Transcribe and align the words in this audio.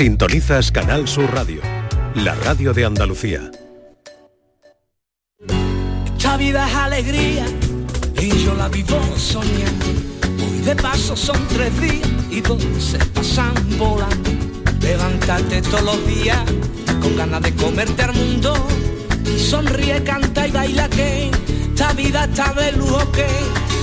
Sintonizas 0.00 0.72
Canal 0.72 1.06
Sur 1.06 1.30
Radio, 1.30 1.60
la 2.14 2.34
radio 2.34 2.72
de 2.72 2.86
Andalucía. 2.86 3.50
Esta 6.16 6.38
vida 6.38 6.66
es 6.66 6.74
alegría 6.74 7.44
y 8.18 8.30
yo 8.42 8.54
la 8.54 8.70
vivo 8.70 8.98
soñando. 9.18 9.84
Hoy 10.42 10.60
de 10.62 10.74
paso 10.74 11.14
son 11.14 11.36
tres 11.48 11.78
días 11.82 12.08
y 12.30 12.40
dos 12.40 12.62
se 12.78 12.96
pasan 12.96 13.52
volando. 13.76 14.30
Levantarte 14.80 15.60
todos 15.60 15.82
los 15.82 16.06
días 16.06 16.38
con 17.02 17.14
ganas 17.18 17.42
de 17.42 17.54
comerte 17.56 18.02
al 18.02 18.14
mundo. 18.14 18.54
Y 19.26 19.38
sonríe, 19.38 20.02
canta 20.02 20.48
y 20.48 20.50
baila 20.50 20.88
que 20.88 21.30
esta 21.74 21.92
vida 21.92 22.24
está 22.24 22.54
de 22.54 22.72
lujo 22.72 23.12
que 23.12 23.26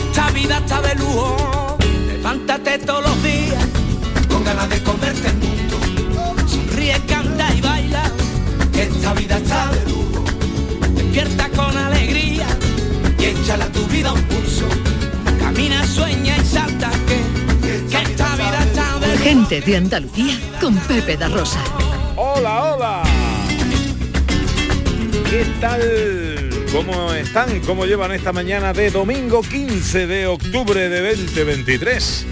esta 0.09 0.31
vida 0.31 0.57
está 0.57 0.81
de 0.81 0.95
lujo. 0.95 1.77
Levántate 2.07 2.79
todos 2.79 3.03
los 3.03 3.21
días 3.21 3.63
con 4.27 4.43
ganas 4.43 4.67
de 4.67 4.81
comerte 4.81 5.36
esta 8.81 9.13
vida 9.13 9.37
está 9.37 9.71
de 9.71 9.91
lujo. 9.91 10.23
Despierta 10.95 11.49
con 11.49 11.77
alegría 11.77 12.47
y 13.19 13.25
échala 13.25 13.65
a 13.65 13.71
tu 13.71 13.85
vida 13.87 14.13
un 14.13 14.21
pulso. 14.23 14.67
Camina, 15.39 15.85
sueña 15.85 16.37
y 16.37 16.45
salta 16.45 16.91
que, 17.07 17.89
que 17.89 18.03
esta 18.03 18.35
vida 18.35 18.59
está 18.63 18.99
de 18.99 19.07
lujo. 19.07 19.23
Gente 19.23 19.61
de 19.61 19.77
Andalucía 19.77 20.39
con 20.61 20.75
Pepe 20.75 21.17
da 21.17 21.27
Rosa. 21.27 21.63
Hola, 22.15 22.73
hola. 22.73 23.03
¿Qué 25.29 25.45
tal? 25.59 26.49
¿Cómo 26.71 27.13
están? 27.13 27.59
¿Cómo 27.61 27.85
llevan 27.85 28.11
esta 28.11 28.31
mañana 28.31 28.73
de 28.73 28.91
domingo 28.91 29.41
15 29.41 30.07
de 30.07 30.27
octubre 30.27 30.89
de 30.89 31.15
2023? 31.15 32.25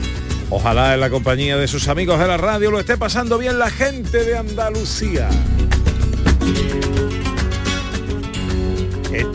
Ojalá 0.50 0.94
en 0.94 1.00
la 1.00 1.10
compañía 1.10 1.58
de 1.58 1.68
sus 1.68 1.88
amigos 1.88 2.20
de 2.20 2.28
la 2.28 2.38
radio 2.38 2.70
lo 2.70 2.80
esté 2.80 2.98
pasando 2.98 3.38
bien 3.38 3.58
la 3.58 3.70
gente 3.70 4.24
de 4.24 4.38
Andalucía. 4.38 5.30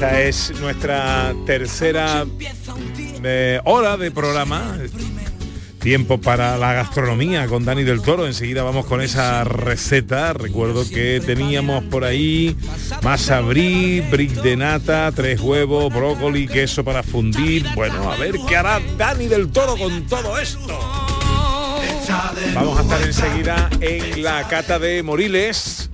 Esta 0.00 0.20
es 0.22 0.52
nuestra 0.60 1.34
tercera 1.46 2.26
eh, 3.22 3.60
hora 3.64 3.96
de 3.96 4.10
programa. 4.10 4.78
Tiempo 5.78 6.20
para 6.20 6.58
la 6.58 6.74
gastronomía 6.74 7.46
con 7.46 7.64
Dani 7.64 7.84
del 7.84 8.02
Toro. 8.02 8.26
Enseguida 8.26 8.62
vamos 8.62 8.84
con 8.86 9.00
esa 9.00 9.44
receta. 9.44 10.34
Recuerdo 10.34 10.88
que 10.88 11.22
teníamos 11.24 11.84
por 11.84 12.04
ahí 12.04 12.56
masa 13.02 13.40
brie, 13.40 14.02
brick 14.10 14.32
de 14.42 14.56
nata, 14.56 15.10
tres 15.14 15.40
huevos, 15.40 15.92
brócoli, 15.92 16.46
queso 16.46 16.84
para 16.84 17.02
fundir. 17.02 17.66
Bueno, 17.74 18.12
a 18.12 18.16
ver 18.16 18.36
qué 18.46 18.56
hará 18.56 18.80
Dani 18.98 19.26
del 19.26 19.50
Toro 19.50 19.76
con 19.76 20.06
todo 20.06 20.38
esto. 20.38 20.78
Vamos 22.54 22.78
a 22.78 22.82
estar 22.82 23.02
enseguida 23.02 23.70
en 23.80 24.22
la 24.22 24.46
cata 24.48 24.78
de 24.78 25.02
Moriles. 25.02 25.89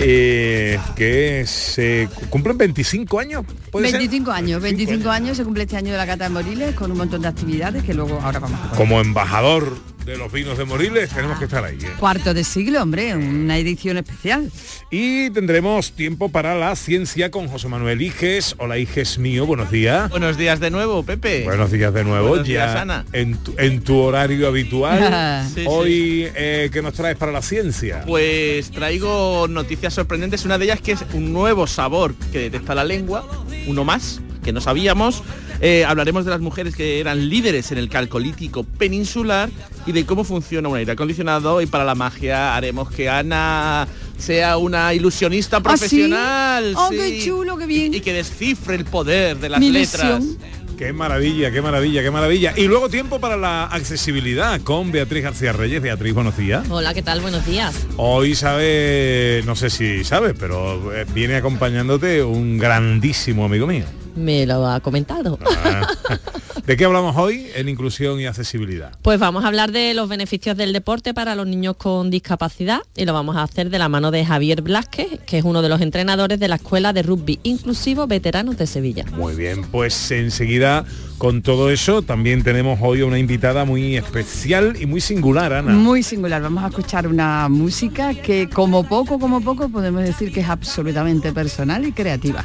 Eh, 0.00 0.78
que 0.96 1.44
se 1.46 2.08
cumplen 2.28 2.58
25 2.58 3.20
años. 3.20 3.44
¿puede 3.70 3.90
ser? 3.90 3.98
25 3.98 4.30
años, 4.30 4.62
25 4.62 5.10
años 5.10 5.36
se 5.36 5.44
cumple 5.44 5.64
este 5.64 5.76
año 5.76 5.92
de 5.92 5.98
la 5.98 6.06
Cata 6.06 6.24
de 6.24 6.30
Moriles 6.30 6.74
con 6.74 6.90
un 6.90 6.98
montón 6.98 7.22
de 7.22 7.28
actividades 7.28 7.84
que 7.84 7.94
luego 7.94 8.20
ahora 8.20 8.38
vamos 8.40 8.58
a. 8.60 8.76
Como 8.76 9.00
embajador 9.00 9.76
de 10.04 10.16
los 10.16 10.32
vinos 10.32 10.58
de 10.58 10.64
Moriles 10.64 11.10
tenemos 11.10 11.38
que 11.38 11.44
estar 11.44 11.64
ahí. 11.64 11.78
¿eh? 11.82 11.90
Cuarto 11.98 12.34
de 12.34 12.44
siglo, 12.44 12.82
hombre, 12.82 13.14
una 13.14 13.58
edición 13.58 13.96
especial. 13.98 14.50
Y 14.90 15.30
tendremos 15.30 15.92
tiempo 15.92 16.30
para 16.30 16.54
la 16.56 16.74
ciencia 16.76 17.30
con 17.30 17.48
José 17.48 17.68
Manuel 17.68 18.00
Iges. 18.02 18.54
Hola 18.58 18.78
Iges 18.78 19.18
mío, 19.18 19.46
buenos 19.46 19.70
días. 19.70 20.10
Buenos 20.10 20.36
días 20.36 20.60
de 20.60 20.70
nuevo, 20.70 21.02
Pepe. 21.02 21.44
Buenos 21.44 21.70
días 21.70 21.92
de 21.92 22.04
nuevo, 22.04 22.28
Buenos 22.28 22.46
ya 22.46 22.66
días, 22.66 22.76
Ana. 22.76 23.04
En, 23.12 23.36
tu, 23.36 23.54
en 23.58 23.82
tu 23.82 23.98
horario 23.98 24.48
habitual. 24.48 25.00
Sí, 25.54 25.64
Hoy, 25.66 26.28
eh, 26.34 26.70
¿qué 26.72 26.82
nos 26.82 26.94
traes 26.94 27.16
para 27.16 27.32
la 27.32 27.42
ciencia? 27.42 28.02
Pues 28.06 28.70
traigo 28.70 29.46
noticias 29.48 29.94
sorprendentes. 29.94 30.44
Una 30.44 30.58
de 30.58 30.66
ellas 30.66 30.80
que 30.80 30.92
es 30.92 31.04
un 31.12 31.32
nuevo 31.32 31.66
sabor 31.66 32.14
que 32.32 32.38
detecta 32.38 32.74
la 32.74 32.84
lengua, 32.84 33.26
uno 33.66 33.84
más, 33.84 34.20
que 34.50 34.54
no 34.54 34.60
sabíamos. 34.60 35.22
Eh, 35.60 35.84
hablaremos 35.84 36.24
de 36.24 36.30
las 36.32 36.40
mujeres 36.40 36.74
que 36.74 36.98
eran 37.00 37.28
líderes 37.28 37.70
en 37.70 37.78
el 37.78 37.88
calcolítico 37.88 38.64
peninsular 38.64 39.48
y 39.86 39.92
de 39.92 40.04
cómo 40.04 40.24
funciona 40.24 40.68
un 40.68 40.76
aire 40.76 40.92
acondicionado. 40.92 41.60
Y 41.60 41.66
para 41.66 41.84
la 41.84 41.94
magia 41.94 42.56
haremos 42.56 42.90
que 42.90 43.08
Ana 43.08 43.86
sea 44.18 44.56
una 44.56 44.92
ilusionista 44.92 45.58
¿Ah, 45.58 45.60
sí? 45.60 45.62
profesional. 45.62 46.74
Oh, 46.76 46.88
sí. 46.90 46.96
qué 46.96 47.22
chulo, 47.24 47.56
qué 47.56 47.66
bien. 47.66 47.94
Y, 47.94 47.98
y 47.98 48.00
que 48.00 48.12
descifre 48.12 48.74
el 48.74 48.84
poder 48.84 49.38
de 49.38 49.48
las 49.50 49.60
Mi 49.60 49.70
letras. 49.70 50.04
ilusión. 50.20 50.38
Qué 50.76 50.94
maravilla, 50.94 51.50
qué 51.50 51.60
maravilla, 51.60 52.02
qué 52.02 52.10
maravilla. 52.10 52.54
Y 52.56 52.64
luego 52.66 52.88
tiempo 52.88 53.20
para 53.20 53.36
la 53.36 53.66
accesibilidad 53.66 54.58
con 54.62 54.90
Beatriz 54.90 55.22
García 55.22 55.52
Reyes. 55.52 55.82
Beatriz, 55.82 56.14
buenos 56.14 56.38
días. 56.38 56.66
Hola, 56.70 56.94
¿qué 56.94 57.02
tal? 57.02 57.20
Buenos 57.20 57.44
días. 57.44 57.74
Hoy 57.98 58.34
sabe, 58.34 59.42
no 59.44 59.54
sé 59.56 59.68
si 59.68 60.04
sabes, 60.04 60.34
pero 60.40 60.94
eh, 60.94 61.04
viene 61.14 61.36
acompañándote 61.36 62.22
un 62.24 62.56
grandísimo 62.56 63.44
amigo 63.44 63.66
mío. 63.66 63.84
Me 64.14 64.46
lo 64.46 64.66
ha 64.66 64.80
comentado. 64.80 65.38
Ah. 65.64 65.86
¿De 66.66 66.76
qué 66.76 66.84
hablamos 66.84 67.16
hoy 67.16 67.48
en 67.54 67.68
inclusión 67.68 68.20
y 68.20 68.26
accesibilidad? 68.26 68.92
Pues 69.02 69.18
vamos 69.18 69.44
a 69.44 69.48
hablar 69.48 69.72
de 69.72 69.92
los 69.94 70.08
beneficios 70.08 70.56
del 70.56 70.72
deporte 70.72 71.14
para 71.14 71.34
los 71.34 71.46
niños 71.46 71.76
con 71.76 72.10
discapacidad 72.10 72.80
y 72.94 73.06
lo 73.06 73.12
vamos 73.12 73.36
a 73.36 73.42
hacer 73.42 73.70
de 73.70 73.78
la 73.78 73.88
mano 73.88 74.10
de 74.10 74.24
Javier 74.24 74.62
Blasquez, 74.62 75.18
que 75.26 75.38
es 75.38 75.44
uno 75.44 75.62
de 75.62 75.68
los 75.68 75.80
entrenadores 75.80 76.38
de 76.38 76.48
la 76.48 76.56
Escuela 76.56 76.92
de 76.92 77.02
Rugby 77.02 77.40
Inclusivo 77.42 78.06
Veteranos 78.06 78.56
de 78.56 78.66
Sevilla. 78.66 79.04
Muy 79.16 79.34
bien, 79.34 79.64
pues 79.64 80.10
enseguida 80.10 80.84
con 81.18 81.42
todo 81.42 81.70
eso 81.70 82.02
también 82.02 82.42
tenemos 82.42 82.78
hoy 82.82 83.02
una 83.02 83.18
invitada 83.18 83.64
muy 83.64 83.96
especial 83.96 84.76
y 84.80 84.86
muy 84.86 85.00
singular, 85.00 85.52
Ana. 85.52 85.72
Muy 85.72 86.02
singular. 86.02 86.40
Vamos 86.40 86.64
a 86.64 86.68
escuchar 86.68 87.06
una 87.06 87.48
música 87.48 88.14
que 88.14 88.48
como 88.48 88.84
poco, 88.84 89.18
como 89.18 89.40
poco 89.40 89.68
podemos 89.68 90.02
decir 90.02 90.32
que 90.32 90.40
es 90.40 90.48
absolutamente 90.48 91.32
personal 91.32 91.84
y 91.84 91.92
creativa. 91.92 92.44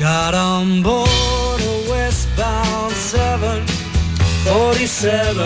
Got 0.00 0.34
on 0.34 0.82
board 0.82 1.60
a 1.60 1.90
westbound 1.90 2.94
747 2.94 5.36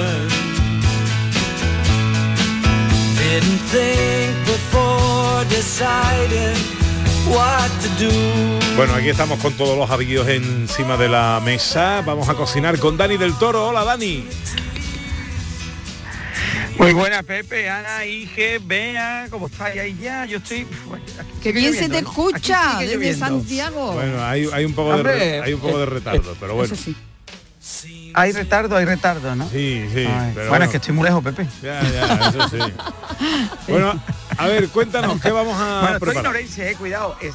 Didn't 3.19 3.61
think 3.73 4.47
before 4.47 5.45
deciding 5.51 6.75
Bueno, 8.77 8.95
aquí 8.95 9.09
estamos 9.09 9.39
con 9.41 9.53
todos 9.55 9.77
los 9.77 9.91
avíos 9.91 10.29
encima 10.29 10.97
de 10.97 11.09
la 11.09 11.41
mesa. 11.45 12.03
Vamos 12.05 12.29
a 12.29 12.35
cocinar 12.35 12.79
con 12.79 12.97
Dani 12.97 13.17
del 13.17 13.35
Toro. 13.35 13.69
Hola, 13.69 13.85
Dani. 13.85 14.25
Muy 16.79 16.93
buena 16.93 17.23
Pepe, 17.23 17.71
Ana, 17.71 18.05
Ige, 18.05 18.59
Bea, 18.59 19.29
¿cómo 19.31 19.47
estáis 19.47 19.81
ahí 19.81 19.97
ya? 20.01 20.25
Yo 20.27 20.39
estoy... 20.39 20.67
¡Qué 21.43 21.53
bien 21.53 21.73
se 21.73 21.83
te 21.89 22.03
¿no? 22.03 22.09
escucha 22.09 22.79
desde 22.81 22.95
lloviendo. 22.95 23.27
Santiago! 23.27 23.93
Bueno, 23.93 24.25
hay, 24.25 24.49
hay 24.53 24.65
un 24.65 24.73
poco 24.75 24.91
de 24.91 24.95
Hombre, 24.97 25.41
hay 25.43 25.53
un 25.55 25.61
poco 25.61 25.79
de 25.79 25.87
retardo, 25.87 26.37
pero 26.41 26.55
bueno. 26.55 26.75
Eso 26.75 26.83
sí. 26.83 26.97
Hay 28.15 28.33
retardo, 28.33 28.77
hay 28.77 28.85
retardo, 28.85 29.35
¿no? 29.35 29.49
Sí, 29.49 29.87
sí. 29.95 30.07
Pero 30.35 30.49
bueno, 30.51 30.65
es 30.67 30.71
que 30.71 30.77
estoy 30.77 30.95
muy 30.95 31.05
lejos, 31.05 31.23
Pepe. 31.25 31.47
Ya, 31.63 31.81
ya, 31.83 32.29
eso 32.29 32.49
sí. 32.49 32.59
Bueno, 33.69 33.99
a 34.37 34.47
ver, 34.47 34.69
cuéntanos, 34.69 35.21
¿qué 35.21 35.31
vamos 35.31 35.55
a 35.59 35.81
Bueno, 35.81 35.95
estoy 35.95 35.95
en 35.95 35.99
preparar? 36.01 36.27
Orense, 36.29 36.71
eh, 36.71 36.75
cuidado. 36.77 37.17
es- 37.21 37.35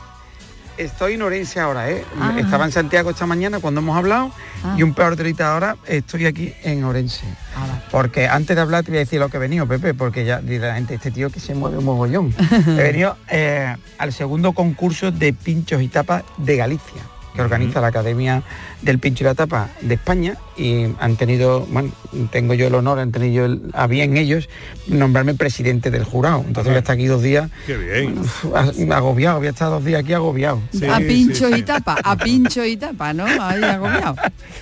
estoy 0.80 1.14
en 1.14 1.22
Orense 1.22 1.60
ahora, 1.60 1.92
¿eh? 1.92 2.04
Ah. 2.20 2.34
Estaba 2.38 2.66
en 2.66 2.72
Santiago 2.72 3.10
esta 3.10 3.26
mañana 3.26 3.60
cuando 3.60 3.82
hemos 3.82 3.98
hablado 3.98 4.32
Ah. 4.64 4.76
y 4.78 4.84
un 4.84 4.94
peor 4.94 5.16
de 5.16 5.44
ahora 5.44 5.78
estoy 5.86 6.26
aquí 6.26 6.54
en 6.64 6.84
Orense. 6.84 7.26
Ah. 7.56 7.80
Porque 7.92 8.28
antes 8.28 8.56
de 8.56 8.62
hablar 8.62 8.84
te 8.84 8.92
voy 8.92 8.98
a 8.98 9.00
decir 9.02 9.20
lo 9.20 9.30
que 9.30 9.38
he 9.38 9.40
venido, 9.40 9.68
Pepe, 9.68 9.94
porque 9.94 10.26
ya 10.26 10.42
la 10.42 10.76
gente, 10.76 10.96
este 10.96 11.12
tío 11.12 11.30
que 11.30 11.40
se 11.40 11.54
mueve 11.56 11.78
un 11.78 11.86
mogollón. 11.86 12.34
he 12.68 12.72
venido 12.84 13.18
eh, 13.30 13.76
al 13.98 14.14
segundo 14.14 14.54
concurso 14.54 15.12
de 15.12 15.34
pinchos 15.34 15.82
y 15.82 15.88
tapas 15.88 16.24
de 16.38 16.58
Galicia, 16.58 17.02
que 17.34 17.42
organiza 17.42 17.80
la 17.82 17.88
Academia 17.88 18.44
del 18.82 19.00
Pincho 19.00 19.24
y 19.24 19.28
la 19.28 19.36
Tapa 19.36 19.70
de 19.82 19.94
España 19.96 20.36
y 20.60 20.94
han 21.00 21.16
tenido, 21.16 21.62
bueno, 21.72 21.92
tengo 22.32 22.54
yo 22.54 22.68
el 22.68 22.76
honor, 22.76 23.00
han 23.00 23.12
tenido 23.12 23.34
yo 23.34 23.46
el- 23.46 23.62
a 23.74 23.88
bien 23.88 24.18
ellos 24.18 24.50
nombrarme 24.88 25.34
presidente 25.36 25.90
del 25.92 26.04
jurado. 26.04 26.44
Entonces 26.46 26.66
voy 26.72 26.76
a 26.76 26.80
estar 26.80 26.96
aquí 26.96 27.06
dos 27.06 27.22
días 27.24 27.50
Qué 27.66 27.78
bien. 27.78 28.20
uf, 28.20 28.46
agobiado, 28.92 29.38
voy 29.38 29.48
a 29.48 29.52
estar 29.52 29.70
dos 29.70 29.86
días 29.86 30.02
aquí 30.04 30.14
agobiado. 30.14 30.62
Sí, 30.72 30.86
a 30.86 30.98
pincho 30.98 31.48
sí, 31.48 31.54
y 31.60 31.62
tapa, 31.64 31.98
a 32.04 32.18
pincho 32.18 32.66
y 32.66 32.76
tapa, 32.78 33.14
¿no? 33.14 33.26
Ahí 33.26 33.64
agobiado. 33.64 34.16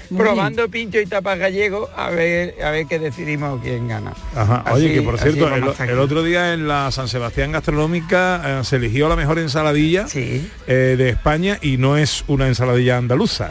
Muy 0.10 0.20
Probando 0.20 0.70
pincho 0.70 1.00
y 1.02 1.06
tapas 1.06 1.40
gallegos 1.40 1.90
a 1.96 2.10
ver 2.12 2.56
a 2.64 2.72
ver 2.72 2.86
qué 2.86 3.00
decidimos 3.00 3.60
quién 3.62 3.88
gana. 3.88 4.14
Ajá. 4.36 4.64
Así- 4.66 4.76
Oye, 4.86 4.94
que 4.94 5.02
por 5.02 5.18
cierto, 5.20 5.50
el, 5.56 6.00
otro 6.00 6.24
día 6.24 6.54
en 6.54 6.68
la 6.68 6.92
San 6.92 7.08
Sebastián 7.08 7.52
Gastronómica 7.52 8.60
eh, 8.60 8.64
se 8.64 8.76
eligió 8.78 9.10
la 9.10 9.16
mejor 9.16 9.40
ensaladilla 9.40 10.08
Sí. 10.08 10.48
eh, 10.68 10.96
de 10.98 11.10
España 11.10 11.58
y 11.62 11.78
no 11.78 11.98
es 11.98 12.24
una 12.28 12.48
ensaladilla 12.48 12.98
andaluza. 12.98 13.50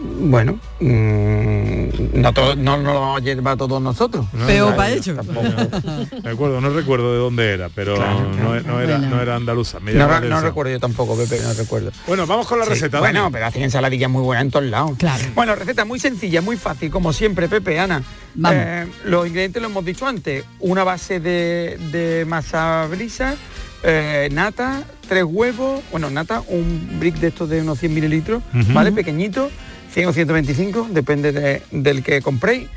Bueno, 0.00 0.58
mm, 0.80 2.20
no, 2.20 2.32
todo, 2.32 2.54
no, 2.56 2.76
no 2.76 2.92
lo 2.92 3.00
vamos 3.00 3.20
a 3.20 3.24
llevar 3.24 3.56
todos 3.56 3.80
nosotros. 3.82 4.26
No, 4.32 4.46
Peor 4.46 4.70
no, 4.70 4.76
para 4.76 4.96
tampoco. 5.00 5.42
Me 6.24 6.30
acuerdo, 6.30 6.60
no 6.60 6.70
recuerdo 6.70 7.12
de 7.12 7.18
dónde 7.18 7.52
era, 7.52 7.68
pero 7.68 7.96
Claro, 7.96 8.20
no, 8.30 8.36
claro. 8.36 8.62
no 8.66 8.80
era, 8.80 8.98
Bueno. 8.98 9.16
no 9.16 9.22
era 9.22 9.36
andaluza. 9.36 9.78
No, 9.80 10.40
recuerdo 10.40 10.72
yo 10.72 10.80
tampoco, 10.80 11.16
Pepe, 11.16 11.40
no 11.42 11.52
recuerdo. 11.52 11.90
Bueno, 12.06 12.26
vamos 12.26 12.46
con 12.46 12.58
la 12.58 12.64
Sí, 12.66 12.70
receta. 12.70 13.00
Bueno, 13.00 13.22
Dani. 13.22 13.32
pero 13.32 13.46
hacen 13.46 13.62
ensaladillas 13.62 14.10
muy 14.10 14.22
buenas 14.22 14.44
en 14.44 14.50
todos 14.50 14.66
lados. 14.66 14.92
Claro. 14.98 15.24
Bueno, 15.34 15.54
receta 15.54 15.84
muy 15.84 15.98
sencilla, 15.98 16.40
muy 16.42 16.56
fácil, 16.56 16.90
como 16.90 17.12
siempre, 17.12 17.48
Pepe, 17.48 17.78
Ana. 17.80 18.02
Vamos. 18.34 18.58
Eh, 18.60 18.86
los 19.04 19.26
ingredientes 19.26 19.60
lo 19.60 19.68
hemos 19.68 19.84
dicho 19.84 20.06
antes. 20.06 20.44
Una 20.60 20.84
base 20.84 21.18
de, 21.20 21.76
de 21.90 22.24
masa 22.24 22.86
brisa, 22.88 23.34
eh, 23.82 24.28
nata, 24.32 24.82
tres 25.08 25.24
huevos, 25.24 25.80
bueno, 25.90 26.08
nata, 26.10 26.42
un 26.48 26.98
brick 27.00 27.16
de 27.16 27.28
estos 27.28 27.48
de 27.48 27.62
unos 27.62 27.78
100 27.80 27.94
mililitros. 27.94 28.42
¿vale? 28.72 28.92
Pequeñito, 28.92 29.50
100 29.92 30.06
o 30.08 30.12
125, 30.12 30.88
depende 30.90 31.32
de- 31.32 31.62
del 31.70 32.02
que 32.02 32.20
compréis. 32.22 32.68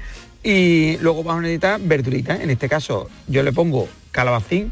Y 0.43 0.97
luego 1.01 1.23
vamos 1.23 1.39
a 1.39 1.43
necesitar 1.43 1.79
verduritas. 1.81 2.39
En 2.39 2.49
este 2.49 2.67
caso, 2.67 3.09
yo 3.27 3.43
le 3.43 3.51
pongo 3.53 3.87
calabacín, 4.11 4.71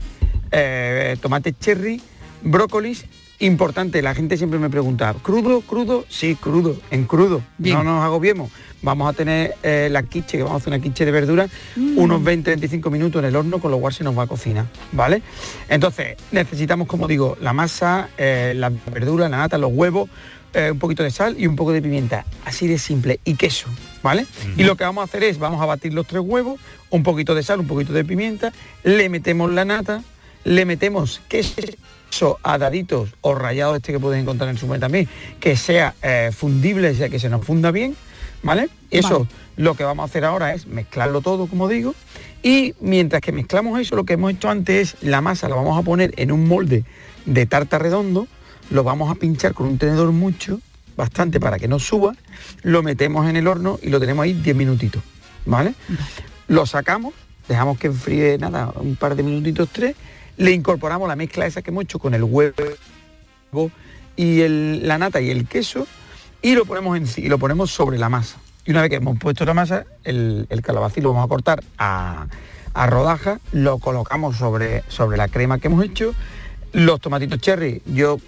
eh, 0.52 1.16
tomate 1.22 1.54
cherry, 1.54 2.02
brócolis. 2.42 3.06
Importante, 3.42 4.02
la 4.02 4.14
gente 4.14 4.36
siempre 4.36 4.60
me 4.60 4.70
pregunta, 4.70 5.16
¿crudo, 5.22 5.62
crudo? 5.62 6.06
Sí, 6.10 6.36
crudo, 6.36 6.76
en 6.92 7.06
crudo. 7.06 7.42
Bien. 7.58 7.76
No 7.78 7.84
nos 7.86 8.04
agobiemos. 8.04 8.52
Vamos 8.82 9.10
a 9.10 9.14
tener 9.14 9.56
eh, 9.64 9.88
la 9.92 10.04
quiche, 10.04 10.38
que 10.38 10.44
vamos 10.44 10.56
a 10.56 10.58
hacer 10.62 10.74
una 10.74 10.82
quiche 10.82 11.06
de 11.06 11.12
verdura, 11.12 11.48
unos 11.96 12.22
20-25 12.22 12.90
minutos 12.90 13.20
en 13.22 13.28
el 13.30 13.36
horno, 13.38 13.60
con 13.60 13.72
lo 13.72 13.78
cual 13.80 13.94
se 13.94 14.04
nos 14.04 14.18
va 14.18 14.24
a 14.24 14.28
cocinar, 14.28 14.66
¿vale? 14.92 15.22
Entonces, 15.70 16.18
necesitamos, 16.32 16.88
como 16.88 17.08
digo, 17.08 17.38
la 17.42 17.54
masa, 17.54 18.10
eh, 18.18 18.54
la 18.56 18.70
verdura, 18.92 19.30
la 19.30 19.38
nata, 19.38 19.58
los 19.58 19.72
huevos, 19.74 20.10
eh, 20.54 20.72
un 20.72 20.80
poquito 20.80 21.04
de 21.04 21.12
sal 21.12 21.36
y 21.38 21.48
un 21.48 21.56
poco 21.56 21.72
de 21.72 21.82
pimienta. 21.82 22.26
Así 22.46 22.68
de 22.68 22.78
simple. 22.78 23.20
Y 23.24 23.36
queso, 23.36 23.68
¿vale? 24.02 24.26
Y 24.58 24.64
lo 24.64 24.76
que 24.76 24.84
vamos 24.84 25.02
a 25.02 25.06
hacer 25.06 25.24
es, 25.24 25.38
vamos 25.38 25.62
a 25.62 25.66
batir 25.66 25.94
los 25.94 26.08
tres 26.08 26.22
huevos, 26.26 26.60
un 26.90 27.04
poquito 27.04 27.36
de 27.36 27.44
sal, 27.44 27.60
un 27.60 27.68
poquito 27.68 27.94
de 27.94 28.04
pimienta, 28.04 28.52
le 28.84 29.10
metemos 29.10 29.52
la 29.52 29.66
nata, 29.66 30.04
le 30.44 30.66
metemos 30.66 31.22
queso 31.28 32.40
a 32.44 32.58
daditos 32.58 33.10
o 33.22 33.36
rallado 33.36 33.76
este 33.76 33.92
que 33.92 34.00
puedes 34.00 34.22
encontrar 34.22 34.50
en 34.50 34.56
el 34.56 34.60
supermercado 34.60 34.88
también, 34.88 35.08
que 35.40 35.56
sea 35.56 35.94
eh, 36.02 36.32
fundible, 36.36 36.94
sea, 36.96 37.10
que 37.10 37.20
se 37.20 37.30
nos 37.30 37.46
funda 37.46 37.72
bien, 37.72 37.96
¿vale? 38.42 38.70
Eso, 38.90 39.20
Vale. 39.20 39.32
lo 39.58 39.76
que 39.76 39.84
vamos 39.84 40.04
a 40.04 40.06
hacer 40.06 40.26
ahora 40.26 40.54
es 40.54 40.66
mezclarlo 40.66 41.22
todo, 41.22 41.48
como 41.48 41.68
digo, 41.68 41.94
y 42.42 42.74
mientras 42.80 43.22
que 43.22 43.32
mezclamos 43.32 43.80
eso, 43.80 43.96
lo 43.96 44.06
que 44.06 44.14
hemos 44.14 44.32
hecho 44.32 44.50
antes 44.50 44.96
es 44.96 45.04
la 45.04 45.22
masa 45.22 45.50
la 45.50 45.56
vamos 45.56 45.78
a 45.78 45.84
poner 45.84 46.14
en 46.18 46.32
un 46.32 46.48
molde 46.48 46.84
de 47.26 47.46
tarta 47.46 47.78
redondo, 47.78 48.28
lo 48.70 48.84
vamos 48.84 49.12
a 49.12 49.16
pinchar 49.16 49.54
con 49.54 49.68
un 49.68 49.78
tenedor 49.78 50.12
mucho, 50.12 50.60
bastante 50.96 51.40
para 51.40 51.58
que 51.58 51.68
no 51.68 51.80
suba, 51.80 52.14
lo 52.64 52.84
metemos 52.84 53.28
en 53.30 53.36
el 53.36 53.48
horno 53.48 53.80
y 53.82 53.90
lo 53.90 54.00
tenemos 54.00 54.24
ahí 54.24 54.34
10 54.34 54.56
minutitos, 54.56 55.02
¿vale? 55.46 55.74
Lo 56.48 56.66
sacamos, 56.66 57.14
dejamos 57.48 57.78
que 57.80 57.88
enfríe 57.88 58.38
nada, 58.38 58.72
un 58.76 58.96
par 58.96 59.16
de 59.16 59.24
minutitos, 59.24 59.70
tres, 59.72 59.96
le 60.38 60.52
incorporamos 60.52 61.08
la 61.08 61.16
mezcla 61.16 61.46
esa 61.46 61.62
que 61.62 61.72
hemos 61.72 61.84
hecho 61.84 62.00
con 62.00 62.14
el 62.14 62.24
huevo 62.24 62.54
y 64.16 64.42
el- 64.42 64.88
la 64.88 64.98
nata 64.98 65.22
y 65.22 65.30
el 65.30 65.48
queso 65.48 65.88
y 66.42 66.56
lo 66.56 66.66
ponemos 66.66 66.98
en, 66.98 67.24
y 67.24 67.28
lo 67.30 67.38
ponemos 67.38 67.72
sobre 67.72 67.98
la 67.98 68.10
masa. 68.10 68.38
Y 68.66 68.72
una 68.72 68.82
vez 68.82 68.90
que 68.90 68.98
hemos 68.98 69.18
puesto 69.20 69.46
la 69.46 69.54
masa, 69.54 69.86
el, 70.04 70.46
el 70.50 70.62
calabacín 70.62 71.04
lo 71.04 71.10
vamos 71.14 71.26
a 71.26 71.30
cortar 71.30 71.64
a, 71.78 72.28
a 72.74 72.88
rodajas, 72.88 73.40
lo 73.52 73.80
colocamos 73.80 74.38
sobre, 74.38 74.84
sobre 74.90 75.18
la 75.18 75.28
crema 75.28 75.60
que 75.60 75.68
hemos 75.68 75.84
hecho. 75.84 76.14
Los 76.72 77.02
tomatitos 77.02 77.40
cherry, 77.40 77.82
yo 77.86 78.20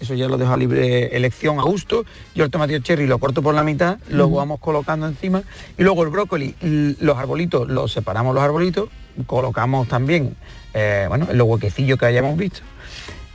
eso 0.00 0.14
ya 0.14 0.28
lo 0.28 0.36
dejo 0.36 0.52
a 0.52 0.56
libre 0.56 1.16
elección 1.16 1.58
a 1.58 1.62
gusto. 1.62 2.04
Yo 2.34 2.44
el 2.44 2.50
tomatito 2.50 2.80
cherry 2.80 3.06
lo 3.06 3.18
corto 3.18 3.42
por 3.42 3.54
la 3.54 3.62
mitad, 3.62 3.98
lo 4.08 4.28
vamos 4.30 4.60
colocando 4.60 5.06
encima 5.06 5.42
y 5.78 5.82
luego 5.82 6.02
el 6.02 6.10
brócoli, 6.10 6.54
los 7.00 7.16
arbolitos, 7.16 7.68
los 7.68 7.92
separamos 7.92 8.34
los 8.34 8.44
arbolitos, 8.44 8.88
colocamos 9.26 9.88
también, 9.88 10.36
eh, 10.74 11.06
bueno, 11.08 11.26
en 11.30 11.38
los 11.38 11.48
huequecillos 11.48 11.98
que 11.98 12.06
hayamos 12.06 12.36
visto. 12.36 12.60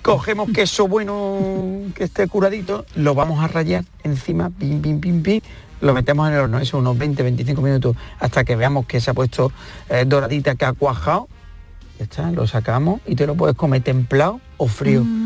Cogemos 0.01 0.49
queso 0.51 0.87
bueno 0.87 1.91
que 1.93 2.05
esté 2.05 2.27
curadito, 2.27 2.85
lo 2.95 3.13
vamos 3.13 3.43
a 3.43 3.47
rayar 3.47 3.85
encima, 4.03 4.49
pim, 4.49 4.81
pim, 4.81 4.99
pim, 4.99 5.21
pim, 5.21 5.41
lo 5.81 5.93
metemos 5.93 6.27
en 6.27 6.35
el 6.35 6.41
horno, 6.41 6.59
eso 6.59 6.77
unos 6.77 6.97
20-25 6.97 7.61
minutos 7.61 7.95
hasta 8.19 8.43
que 8.43 8.55
veamos 8.55 8.85
que 8.85 8.99
se 8.99 9.11
ha 9.11 9.13
puesto 9.13 9.51
eh, 9.89 10.05
doradita, 10.07 10.55
que 10.55 10.65
ha 10.65 10.73
cuajado. 10.73 11.27
Ya 11.97 12.05
está, 12.05 12.31
lo 12.31 12.47
sacamos 12.47 13.01
y 13.05 13.15
te 13.15 13.27
lo 13.27 13.35
puedes 13.35 13.55
comer 13.55 13.83
templado 13.83 14.39
o 14.57 14.67
frío. 14.67 15.03
Mm, 15.03 15.20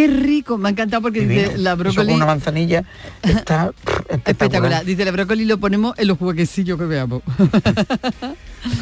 Qué 0.00 0.06
rico, 0.08 0.56
me 0.56 0.68
ha 0.68 0.72
encantado 0.72 1.02
porque 1.02 1.20
divino. 1.20 1.42
dice 1.42 1.58
la 1.58 1.72
Eso 1.72 1.76
brócoli 1.78 2.06
con 2.06 2.14
una 2.16 2.24
manzanilla 2.26 2.84
está 3.22 3.70
espectacular. 4.08 4.22
espectacular. 4.24 4.84
Dice 4.86 5.04
la 5.04 5.10
brócoli 5.10 5.44
lo 5.44 5.58
ponemos 5.58 5.92
en 5.98 6.08
los 6.08 6.18
huequecillos 6.18 6.78
que 6.78 6.84
veamos. 6.86 7.22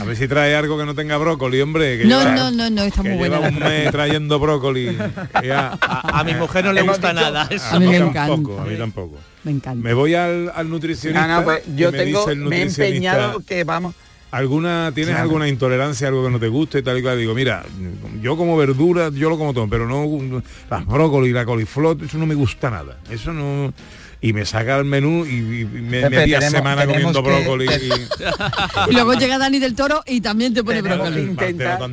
A 0.00 0.04
ver 0.04 0.16
si 0.16 0.28
trae 0.28 0.54
algo 0.54 0.78
que 0.78 0.84
no 0.86 0.94
tenga 0.94 1.16
brócoli, 1.16 1.60
hombre. 1.60 1.98
Que 1.98 2.04
No, 2.04 2.20
lleva- 2.20 2.34
no, 2.36 2.50
no, 2.52 2.70
no, 2.70 2.82
está 2.82 3.02
que 3.02 3.10
muy 3.10 3.24
lleva 3.24 3.38
buena. 3.40 3.56
un 3.56 3.62
mes 3.64 3.90
trayendo 3.90 4.38
brócoli. 4.38 4.96
Ya. 5.42 5.76
A, 5.80 6.20
a 6.20 6.24
mi 6.24 6.34
mujer 6.34 6.64
no 6.64 6.72
le 6.72 6.82
gusta 6.88 7.08
dicho- 7.12 7.20
nada 7.20 7.48
eso. 7.50 7.64
A 7.74 7.80
mí 7.80 7.86
me 7.88 7.98
tampoco, 7.98 8.32
encanta. 8.52 8.62
a 8.62 8.66
mí 8.66 8.76
tampoco. 8.78 9.16
Me 9.42 9.50
encanta. 9.52 9.82
Me 9.82 9.94
voy 9.94 10.14
al, 10.14 10.52
al 10.54 10.70
nutricionista. 10.70 11.26
No, 11.26 11.38
no, 11.38 11.44
pues 11.44 11.62
yo 11.76 11.90
me 11.90 11.98
tengo, 11.98 12.18
dice 12.20 12.32
el 12.32 12.38
me 12.38 12.44
he 12.44 12.64
nutricionista, 12.64 12.86
empeñado 12.86 13.40
que 13.40 13.64
vamos. 13.64 13.94
¿Alguna, 14.30 14.92
¿Tienes 14.94 15.12
Claro. 15.14 15.22
alguna 15.24 15.48
intolerancia, 15.48 16.08
algo 16.08 16.24
que 16.24 16.30
no 16.30 16.38
te 16.38 16.48
guste 16.48 16.80
y 16.80 16.82
tal 16.82 16.98
y 16.98 17.02
cual? 17.02 17.18
Digo, 17.18 17.34
mira, 17.34 17.64
yo 18.20 18.36
como 18.36 18.56
verdura, 18.58 19.10
yo 19.12 19.30
lo 19.30 19.38
como 19.38 19.54
todo, 19.54 19.68
pero 19.68 19.86
no 19.86 20.42
las 20.70 20.84
brócoli, 20.86 21.32
la 21.32 21.46
coliflor, 21.46 21.96
eso 22.04 22.18
no 22.18 22.26
me 22.26 22.34
gusta 22.34 22.70
nada. 22.70 22.98
Eso 23.10 23.32
no... 23.32 23.72
Y 24.20 24.32
me 24.32 24.44
saca 24.44 24.76
el 24.78 24.84
menú 24.84 25.24
y, 25.24 25.60
y 25.60 25.64
me 25.64 26.00
Pepe, 26.02 26.24
tenemos- 26.26 26.50
semana 26.50 26.80
tenemos 26.86 27.12
comiendo 27.14 27.22
que- 27.22 27.30
brócoli. 27.30 27.66
y- 27.66 28.90
Y 28.90 28.92
luego 28.94 29.14
llega 29.14 29.38
Dani 29.38 29.60
del 29.60 29.74
Toro 29.76 30.02
y 30.06 30.20
también 30.20 30.52
te 30.52 30.62
pone 30.64 30.82
Tenemos 30.82 31.08
brócoli. 31.08 31.36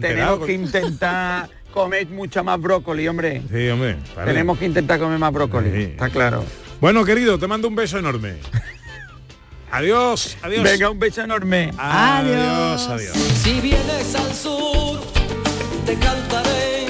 Tenemos 0.01 0.45
que 0.45 0.53
intentar 0.53 1.47
comer 1.71 2.07
mucha 2.07 2.41
más 2.41 2.59
brócoli, 2.59 3.07
hombre. 3.07 3.43
Sí, 3.51 3.67
hombre. 3.69 3.97
vale. 4.15 4.31
Tenemos 4.31 4.57
que 4.57 4.65
intentar 4.65 4.99
comer 4.99 5.19
más 5.19 5.31
brócoli, 5.31 5.69
Sí. 5.71 5.81
está 5.91 6.09
claro. 6.09 6.43
Bueno, 6.81 7.05
querido, 7.05 7.37
te 7.37 7.47
mando 7.47 7.67
un 7.67 7.75
beso 7.75 7.99
enorme. 7.99 8.37
Adiós, 9.75 10.37
adiós. 10.41 10.63
Venga, 10.63 10.89
un 10.89 10.97
beso 10.97 11.19
enorme. 11.21 11.69
Adiós, 11.77 12.87
Adiós. 12.87 12.87
adiós. 12.87 13.17
Si 13.43 13.59
vienes 13.59 14.15
al 14.15 14.33
sur, 14.33 15.01
te 15.85 15.95
cantaré 15.97 16.87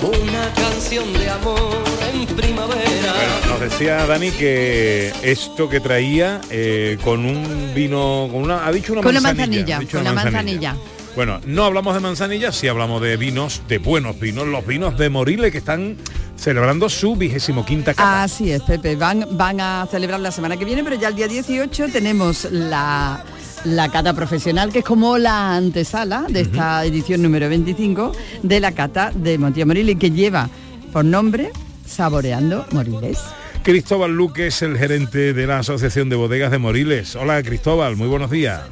una 0.00 0.54
canción 0.54 1.12
de 1.12 1.28
amor 1.28 1.84
en 2.14 2.26
primavera. 2.34 3.12
Bueno, 3.12 3.46
nos 3.50 3.60
decía 3.60 4.06
Dani 4.06 4.30
que 4.30 5.12
esto 5.22 5.68
que 5.68 5.80
traía 5.80 6.40
eh, 6.48 6.96
con 7.04 7.26
un 7.26 7.72
vino, 7.74 8.26
con 8.32 8.40
una, 8.42 8.66
ha 8.66 8.72
dicho 8.72 8.94
una 8.94 9.02
Con 9.02 9.12
la 9.12 9.20
manzanilla. 9.20 9.50
manzanilla, 9.50 9.76
ha 9.76 9.80
dicho 9.80 9.98
con 9.98 10.00
una 10.00 10.10
la 10.14 10.24
manzanilla. 10.24 10.76
Bueno, 11.16 11.40
no 11.44 11.64
hablamos 11.64 11.94
de 11.94 12.00
manzanilla, 12.00 12.52
sí 12.52 12.68
hablamos 12.68 13.02
de 13.02 13.16
vinos, 13.16 13.62
de 13.68 13.78
buenos 13.78 14.18
vinos, 14.18 14.46
los 14.46 14.64
vinos 14.66 14.96
de 14.96 15.10
Moriles 15.10 15.50
que 15.50 15.58
están 15.58 15.96
celebrando 16.36 16.88
su 16.88 17.16
vigésimo 17.16 17.64
quinta 17.64 17.92
cata. 17.94 18.22
Así 18.22 18.50
es, 18.52 18.62
Pepe. 18.62 18.96
Van, 18.96 19.26
van 19.32 19.60
a 19.60 19.86
celebrar 19.90 20.20
la 20.20 20.30
semana 20.30 20.56
que 20.56 20.64
viene, 20.64 20.84
pero 20.84 20.96
ya 20.96 21.08
el 21.08 21.16
día 21.16 21.26
18 21.26 21.88
tenemos 21.92 22.44
la, 22.50 23.24
la 23.64 23.88
cata 23.90 24.14
profesional, 24.14 24.72
que 24.72 24.78
es 24.78 24.84
como 24.84 25.18
la 25.18 25.56
antesala 25.56 26.26
de 26.28 26.42
esta 26.42 26.84
edición 26.84 27.22
número 27.22 27.48
25 27.48 28.12
de 28.42 28.60
la 28.60 28.72
cata 28.72 29.10
de 29.14 29.36
Montilla 29.36 29.66
Moriles, 29.66 29.96
que 29.98 30.10
lleva 30.12 30.48
por 30.92 31.04
nombre 31.04 31.50
Saboreando 31.86 32.66
Moriles. 32.70 33.18
Cristóbal 33.64 34.12
Luque 34.12 34.46
es 34.46 34.62
el 34.62 34.78
gerente 34.78 35.34
de 35.34 35.46
la 35.46 35.58
Asociación 35.58 36.08
de 36.08 36.16
Bodegas 36.16 36.50
de 36.50 36.58
Moriles. 36.58 37.16
Hola 37.16 37.42
Cristóbal, 37.42 37.96
muy 37.96 38.08
buenos 38.08 38.30
días. 38.30 38.62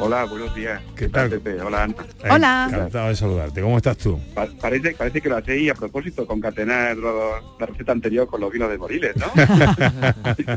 Hola, 0.00 0.24
buenos 0.26 0.54
días. 0.54 0.80
¿Qué 0.94 1.08
tal? 1.08 1.28
Pepe? 1.28 1.60
Hola, 1.60 1.82
Ana. 1.84 1.94
Hola. 2.30 2.66
Encantado 2.70 3.08
de 3.08 3.16
saludarte. 3.16 3.60
¿Cómo 3.60 3.76
estás 3.78 3.96
tú? 3.98 4.20
Pa- 4.32 4.46
parece, 4.60 4.92
parece 4.92 5.20
que 5.20 5.28
lo 5.28 5.36
hacéis 5.36 5.72
a 5.72 5.74
propósito, 5.74 6.24
concatenar 6.24 6.96
lo- 6.96 7.40
la 7.58 7.66
receta 7.66 7.90
anterior 7.92 8.28
con 8.28 8.40
los 8.40 8.52
vinos 8.52 8.70
de 8.70 8.78
Moriles, 8.78 9.14
¿no? 9.16 9.26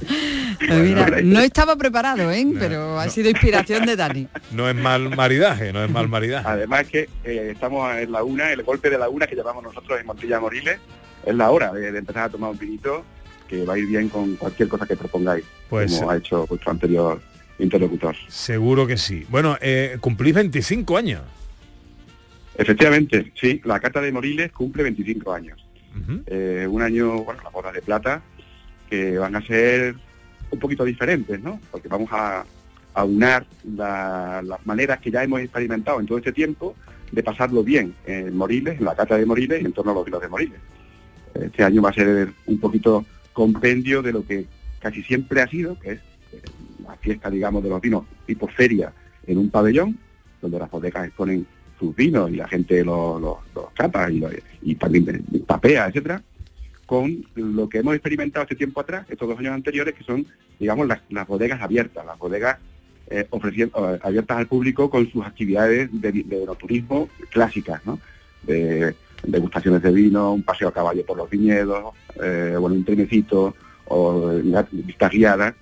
Pues 0.60 0.80
mira, 0.84 1.08
no 1.24 1.40
estaba 1.40 1.76
preparado, 1.76 2.30
¿eh? 2.32 2.46
pero 2.60 3.00
ha 3.00 3.10
sido 3.10 3.30
inspiración 3.32 3.86
de 3.88 3.96
Dani. 3.96 4.28
No 4.52 4.70
es 4.70 4.76
mal 4.76 5.10
maridaje, 5.16 5.74
no 5.74 5.84
es 5.84 5.90
mal 5.90 6.08
maridaje. 6.08 6.48
Además 6.48 6.86
que 6.88 7.10
eh, 7.24 7.50
estamos 7.52 7.96
en 7.98 8.12
la 8.12 8.24
una, 8.24 8.52
el 8.54 8.62
golpe 8.62 8.92
de 8.92 9.00
la 9.00 9.10
una 9.10 9.26
que 9.26 9.36
llamamos 9.36 9.64
nosotros 9.64 10.00
en 10.00 10.06
Montilla 10.06 10.40
Moriles, 10.40 10.78
es 11.26 11.36
la 11.36 11.50
hora 11.50 11.74
de, 11.74 11.92
de 11.92 11.98
empezar 11.98 12.26
a 12.26 12.30
tomar 12.30 12.52
un 12.52 12.60
vinito 12.60 13.04
que 13.48 13.66
va 13.66 13.74
a 13.74 13.78
ir 13.80 13.88
bien 13.88 14.08
con 14.10 14.36
cualquier 14.36 14.70
cosa 14.70 14.86
que 14.86 14.96
propongáis, 14.96 15.44
Pues 15.68 15.96
como 15.98 16.12
ha 16.12 16.18
hecho 16.18 16.46
vuestro 16.46 16.72
anterior 16.72 17.20
interlocutor. 17.64 18.16
seguro 18.28 18.86
que 18.88 18.98
sí. 18.98 19.26
Bueno, 19.30 19.58
eh, 19.62 19.98
cumplís 20.02 20.34
25 20.34 20.98
años. 20.98 21.22
Efectivamente, 22.58 23.32
sí, 23.40 23.62
la 23.64 23.80
Cata 23.80 24.02
de 24.02 24.12
Moriles 24.12 24.52
cumple 24.52 24.84
25 24.84 25.34
años. 25.34 25.58
Eh, 26.28 26.68
un 26.70 26.82
año, 26.82 27.24
bueno, 27.24 27.42
las 27.44 27.52
bodas 27.52 27.74
de 27.74 27.82
plata, 27.82 28.22
que 28.90 29.18
van 29.18 29.36
a 29.36 29.42
ser 29.46 29.96
un 30.50 30.60
poquito 30.60 30.84
diferentes, 30.86 31.40
¿no? 31.42 31.60
Porque 31.72 31.88
vamos 31.88 32.10
a, 32.12 32.46
a 32.94 33.04
unar 33.04 33.46
la- 33.76 34.42
las 34.44 34.66
maneras 34.66 35.00
que 35.00 35.12
ya 35.12 35.24
hemos 35.24 35.42
experimentado 35.42 36.00
en 36.00 36.06
todo 36.06 36.18
este 36.18 36.32
tiempo 36.34 36.76
de 37.12 37.24
pasarlo 37.24 37.64
bien 37.64 37.94
en 38.06 38.36
Moriles, 38.36 38.80
en 38.80 38.86
la 38.86 38.96
cata 38.96 39.18
de 39.18 39.26
Moriles 39.26 39.62
y 39.62 39.66
en 39.66 39.74
torno 39.74 39.92
a 39.92 39.96
los 39.96 40.06
vinos 40.06 40.22
de 40.22 40.28
Moriles. 40.30 40.60
Este 41.34 41.64
año 41.64 41.82
va 41.82 41.90
a 41.90 41.94
ser 41.94 42.30
un 42.46 42.60
poquito 42.60 43.06
compendio 43.34 44.02
de 44.02 44.12
lo 44.14 44.26
que 44.26 44.46
casi 44.80 45.04
siempre 45.04 45.42
ha 45.42 45.48
sido, 45.48 45.78
que 45.80 45.92
es 45.94 46.00
eh, 46.34 46.42
la 46.84 46.96
fiesta, 46.98 47.30
digamos, 47.30 47.64
de 47.64 47.70
los 47.70 47.82
vinos 47.82 48.06
tipo 48.26 48.48
feria 48.48 48.94
en 49.28 49.38
un 49.38 49.50
pabellón, 49.50 49.98
donde 50.42 50.60
las 50.60 50.70
bodegas 50.70 51.08
exponen 51.08 51.46
sus 51.80 51.96
vinos 51.96 52.32
y 52.32 52.36
la 52.36 52.48
gente 52.48 52.84
los, 52.84 53.38
cata 53.74 54.08
y, 54.62 54.76
también 54.76 55.24
papea, 55.46 55.88
etcétera, 55.88 56.22
con 56.86 57.26
lo 57.36 57.70
que 57.70 57.80
hemos 57.80 57.96
experimentado 57.96 58.44
este 58.44 58.56
tiempo 58.56 58.82
atrás, 58.82 59.06
estos 59.10 59.28
dos 59.28 59.40
años 59.40 59.54
anteriores, 59.54 59.96
que 59.96 60.04
son, 60.04 60.26
digamos, 60.60 60.88
las, 60.88 61.28
bodegas 61.28 61.62
abiertas, 61.62 62.06
las 62.06 62.18
bodegas 62.18 62.58
eh, 63.10 63.28
eh, 63.32 64.00
abiertas 64.04 64.38
al 64.38 64.48
público 64.48 64.90
con 64.90 65.10
sus 65.10 65.26
actividades 65.26 65.90
de, 65.92 66.12
de 66.12 66.44
enoturismo 66.44 67.10
clásicas, 67.32 67.86
¿no? 67.86 68.00
De 68.44 68.96
degustaciones 69.24 69.82
de 69.82 69.92
vino, 69.92 70.34
un 70.34 70.44
paseo 70.44 70.70
a 70.70 70.74
caballo 70.74 71.06
por 71.06 71.18
los 71.18 71.30
viñedos, 71.30 71.94
eh, 72.22 72.56
bueno, 72.60 72.76
un 72.76 72.86
trenecito 72.86 73.56
o 73.86 74.32
vistas 74.72 75.12
guiadas, 75.12 75.56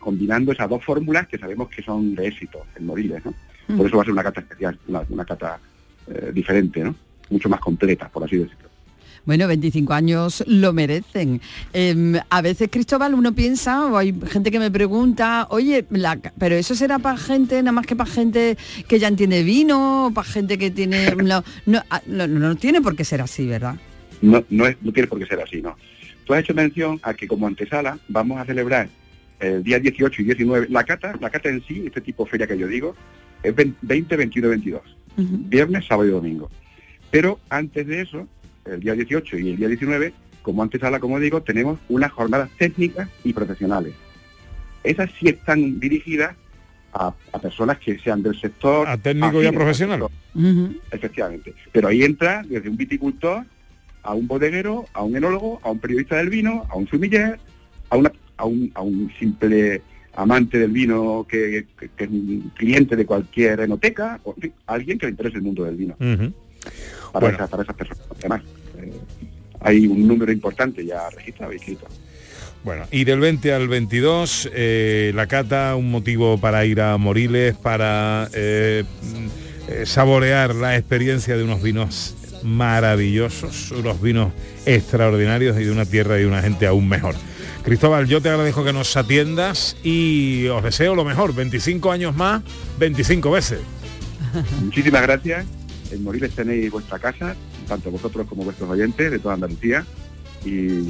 combinando 0.00 0.52
esas 0.52 0.68
dos 0.68 0.84
fórmulas 0.84 1.28
que 1.28 1.38
sabemos 1.38 1.68
que 1.68 1.82
son 1.82 2.14
de 2.14 2.26
éxito 2.26 2.64
en 2.76 2.86
Moriles, 2.86 3.24
¿no? 3.24 3.34
Por 3.76 3.86
eso 3.86 3.96
va 3.96 4.02
a 4.02 4.06
ser 4.06 4.12
una 4.12 4.24
cata 4.24 4.40
especial, 4.40 4.76
una, 4.88 5.02
una 5.08 5.24
cata 5.24 5.60
eh, 6.08 6.32
diferente, 6.34 6.82
¿no? 6.82 6.94
Mucho 7.28 7.48
más 7.48 7.60
completa, 7.60 8.08
por 8.08 8.24
así 8.24 8.36
decirlo. 8.36 8.68
Bueno, 9.24 9.46
25 9.46 9.92
años 9.92 10.42
lo 10.46 10.72
merecen. 10.72 11.40
Em, 11.72 12.14
a 12.30 12.42
veces, 12.42 12.68
Cristóbal, 12.72 13.14
uno 13.14 13.32
piensa, 13.32 13.86
o 13.86 13.96
hay 13.96 14.12
gente 14.26 14.50
que 14.50 14.58
me 14.58 14.70
pregunta, 14.70 15.46
oye, 15.50 15.84
la 15.90 16.18
pero 16.38 16.56
eso 16.56 16.74
será 16.74 16.98
para 16.98 17.16
gente, 17.18 17.62
nada 17.62 17.72
más 17.72 17.86
que 17.86 17.94
para 17.94 18.10
gente 18.10 18.56
que 18.88 18.98
ya 18.98 19.06
entiende 19.06 19.44
vino, 19.44 20.10
para 20.14 20.26
gente 20.26 20.58
que 20.58 20.70
tiene... 20.70 21.14
No, 21.20 21.44
no, 21.66 21.82
ah, 21.90 22.02
no, 22.06 22.26
no, 22.26 22.40
no 22.40 22.56
tiene 22.56 22.80
por 22.80 22.96
qué 22.96 23.04
ser 23.04 23.20
así, 23.20 23.46
¿verdad? 23.46 23.76
no, 24.22 24.44
no, 24.50 24.66
es, 24.66 24.76
no 24.82 24.92
tiene 24.92 25.06
por 25.06 25.18
qué 25.18 25.26
ser 25.26 25.40
así, 25.40 25.62
¿no? 25.62 25.76
Tú 26.24 26.34
has 26.34 26.40
hecho 26.40 26.54
mención 26.54 27.00
a 27.02 27.14
que 27.14 27.26
como 27.26 27.46
antesala 27.46 27.98
vamos 28.08 28.40
a 28.40 28.44
celebrar 28.44 28.88
el 29.40 29.62
día 29.62 29.78
18 29.78 30.22
y 30.22 30.24
19, 30.26 30.66
la 30.68 30.84
cata, 30.84 31.16
la 31.20 31.30
cata 31.30 31.48
en 31.48 31.62
sí, 31.64 31.84
este 31.86 32.00
tipo 32.00 32.24
de 32.24 32.30
feria 32.30 32.46
que 32.46 32.58
yo 32.58 32.66
digo, 32.66 32.94
es 33.42 33.54
20, 33.54 34.16
21 34.16 34.46
y 34.46 34.50
22, 34.50 34.82
viernes, 35.16 35.86
sábado 35.86 36.08
y 36.08 36.12
domingo. 36.12 36.50
Pero 37.10 37.40
antes 37.48 37.86
de 37.86 38.02
eso, 38.02 38.28
el 38.66 38.80
día 38.80 38.94
18 38.94 39.38
y 39.38 39.50
el 39.50 39.56
día 39.56 39.68
19, 39.68 40.12
como 40.42 40.62
antesala, 40.62 41.00
como 41.00 41.18
digo, 41.18 41.42
tenemos 41.42 41.78
unas 41.88 42.12
jornadas 42.12 42.50
técnicas 42.58 43.08
y 43.24 43.32
profesionales. 43.32 43.94
Esas 44.84 45.10
sí 45.18 45.28
están 45.28 45.80
dirigidas 45.80 46.36
a, 46.92 47.14
a 47.32 47.38
personas 47.38 47.78
que 47.78 47.98
sean 47.98 48.22
del 48.22 48.38
sector. 48.38 48.88
A 48.88 48.96
técnico 48.96 49.42
y 49.42 49.46
a 49.46 49.52
profesional. 49.52 50.00
sector. 50.34 50.80
Efectivamente. 50.90 51.54
Pero 51.72 51.88
ahí 51.88 52.02
entra 52.02 52.42
desde 52.46 52.68
un 52.68 52.76
viticultor 52.76 53.44
a 54.02 54.14
un 54.14 54.26
bodeguero, 54.26 54.86
a 54.94 55.02
un 55.02 55.16
enólogo, 55.16 55.60
a 55.62 55.70
un 55.70 55.78
periodista 55.78 56.16
del 56.16 56.30
vino, 56.30 56.66
a 56.70 56.76
un 56.76 56.88
sumiller, 56.88 57.38
a, 57.90 57.96
una, 57.96 58.12
a, 58.40 58.44
un, 58.46 58.70
a 58.74 58.80
un 58.82 59.12
simple 59.18 59.82
amante 60.14 60.58
del 60.58 60.70
vino 60.72 61.26
que, 61.28 61.66
que- 61.78 61.88
que 61.96 62.04
es 62.04 62.10
un 62.10 62.50
cliente 62.56 62.96
de 62.96 63.06
cualquier 63.06 63.60
enoteca, 63.60 64.18
o 64.24 64.34
en 64.36 64.42
fin, 64.42 64.52
alguien 64.66 64.98
que 64.98 65.06
le 65.06 65.10
interese 65.12 65.36
el 65.36 65.42
mundo 65.42 65.64
del 65.64 65.76
vino. 65.76 65.94
Para, 65.96 67.20
Bueno. 67.20 67.36
esas, 67.36 67.50
para 67.50 67.62
esas 67.62 67.76
personas. 67.76 68.02
Además, 68.18 68.42
eh, 68.78 68.92
hay 69.60 69.86
un 69.86 70.06
número 70.06 70.32
importante 70.32 70.84
ya 70.84 71.08
registrado 71.10 71.52
y 71.52 71.56
escrito. 71.56 71.86
Bueno, 72.64 72.84
y 72.90 73.04
del 73.04 73.20
20 73.20 73.52
al 73.54 73.68
22, 73.68 74.50
eh, 74.52 75.12
la 75.14 75.26
cata, 75.26 75.76
un 75.76 75.90
motivo 75.90 76.38
para 76.38 76.64
ir 76.66 76.80
a 76.82 76.98
Moriles, 76.98 77.56
para 77.56 78.28
eh, 78.34 78.84
saborear 79.84 80.54
la 80.54 80.76
experiencia 80.76 81.36
de 81.36 81.44
unos 81.44 81.62
vinos 81.62 82.16
maravillosos, 82.42 83.70
unos 83.72 84.00
vinos 84.02 84.32
extraordinarios 84.66 85.58
y 85.60 85.64
de 85.64 85.70
una 85.72 85.84
tierra 85.86 86.18
y 86.18 86.22
de 86.22 86.26
una 86.26 86.42
gente 86.42 86.66
aún 86.66 86.88
mejor. 86.88 87.14
Cristóbal, 87.62 88.06
yo 88.06 88.22
te 88.22 88.30
agradezco 88.30 88.64
que 88.64 88.72
nos 88.72 88.96
atiendas 88.96 89.76
y 89.82 90.48
os 90.48 90.62
deseo 90.62 90.94
lo 90.94 91.04
mejor, 91.04 91.34
25 91.34 91.92
años 91.92 92.16
más, 92.16 92.42
25 92.78 93.30
veces. 93.30 93.60
Muchísimas 94.62 95.02
gracias. 95.02 95.46
En 95.90 96.02
Moriles 96.02 96.34
tenéis 96.34 96.70
vuestra 96.70 96.98
casa, 96.98 97.36
tanto 97.68 97.90
vosotros 97.90 98.26
como 98.28 98.44
vuestros 98.44 98.70
oyentes 98.70 99.10
de 99.10 99.18
toda 99.18 99.34
Andalucía. 99.34 99.84
Y 100.44 100.84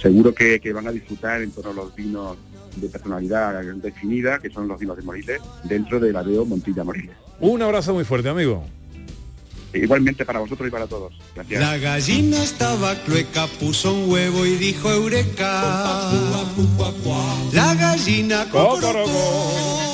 seguro 0.00 0.34
que, 0.34 0.60
que 0.60 0.72
van 0.72 0.86
a 0.86 0.92
disfrutar 0.92 1.42
en 1.42 1.50
torno 1.50 1.72
a 1.72 1.74
los 1.74 1.94
vinos 1.94 2.38
de 2.76 2.88
personalidad 2.88 3.62
definida, 3.74 4.38
que 4.38 4.50
son 4.50 4.66
los 4.66 4.80
vinos 4.80 4.96
de 4.96 5.02
Moriles, 5.02 5.40
dentro 5.64 6.00
de 6.00 6.12
la 6.12 6.22
Deo 6.22 6.46
Montilla 6.46 6.84
Moriles. 6.84 7.16
Un 7.40 7.60
abrazo 7.62 7.92
muy 7.92 8.04
fuerte, 8.04 8.30
amigo. 8.30 8.64
Igualmente 9.74 10.24
para 10.24 10.40
vosotros 10.40 10.68
y 10.68 10.70
para 10.70 10.86
todos. 10.86 11.12
Gracias. 11.34 11.60
La 11.60 11.76
gallina 11.78 12.42
estaba 12.42 12.94
clueca, 13.02 13.46
puso 13.58 13.92
un 13.92 14.10
huevo 14.10 14.46
y 14.46 14.56
dijo 14.56 14.90
eureka. 14.90 16.44
La 17.52 17.74
gallina 17.74 18.46
cocorocó. 18.50 19.93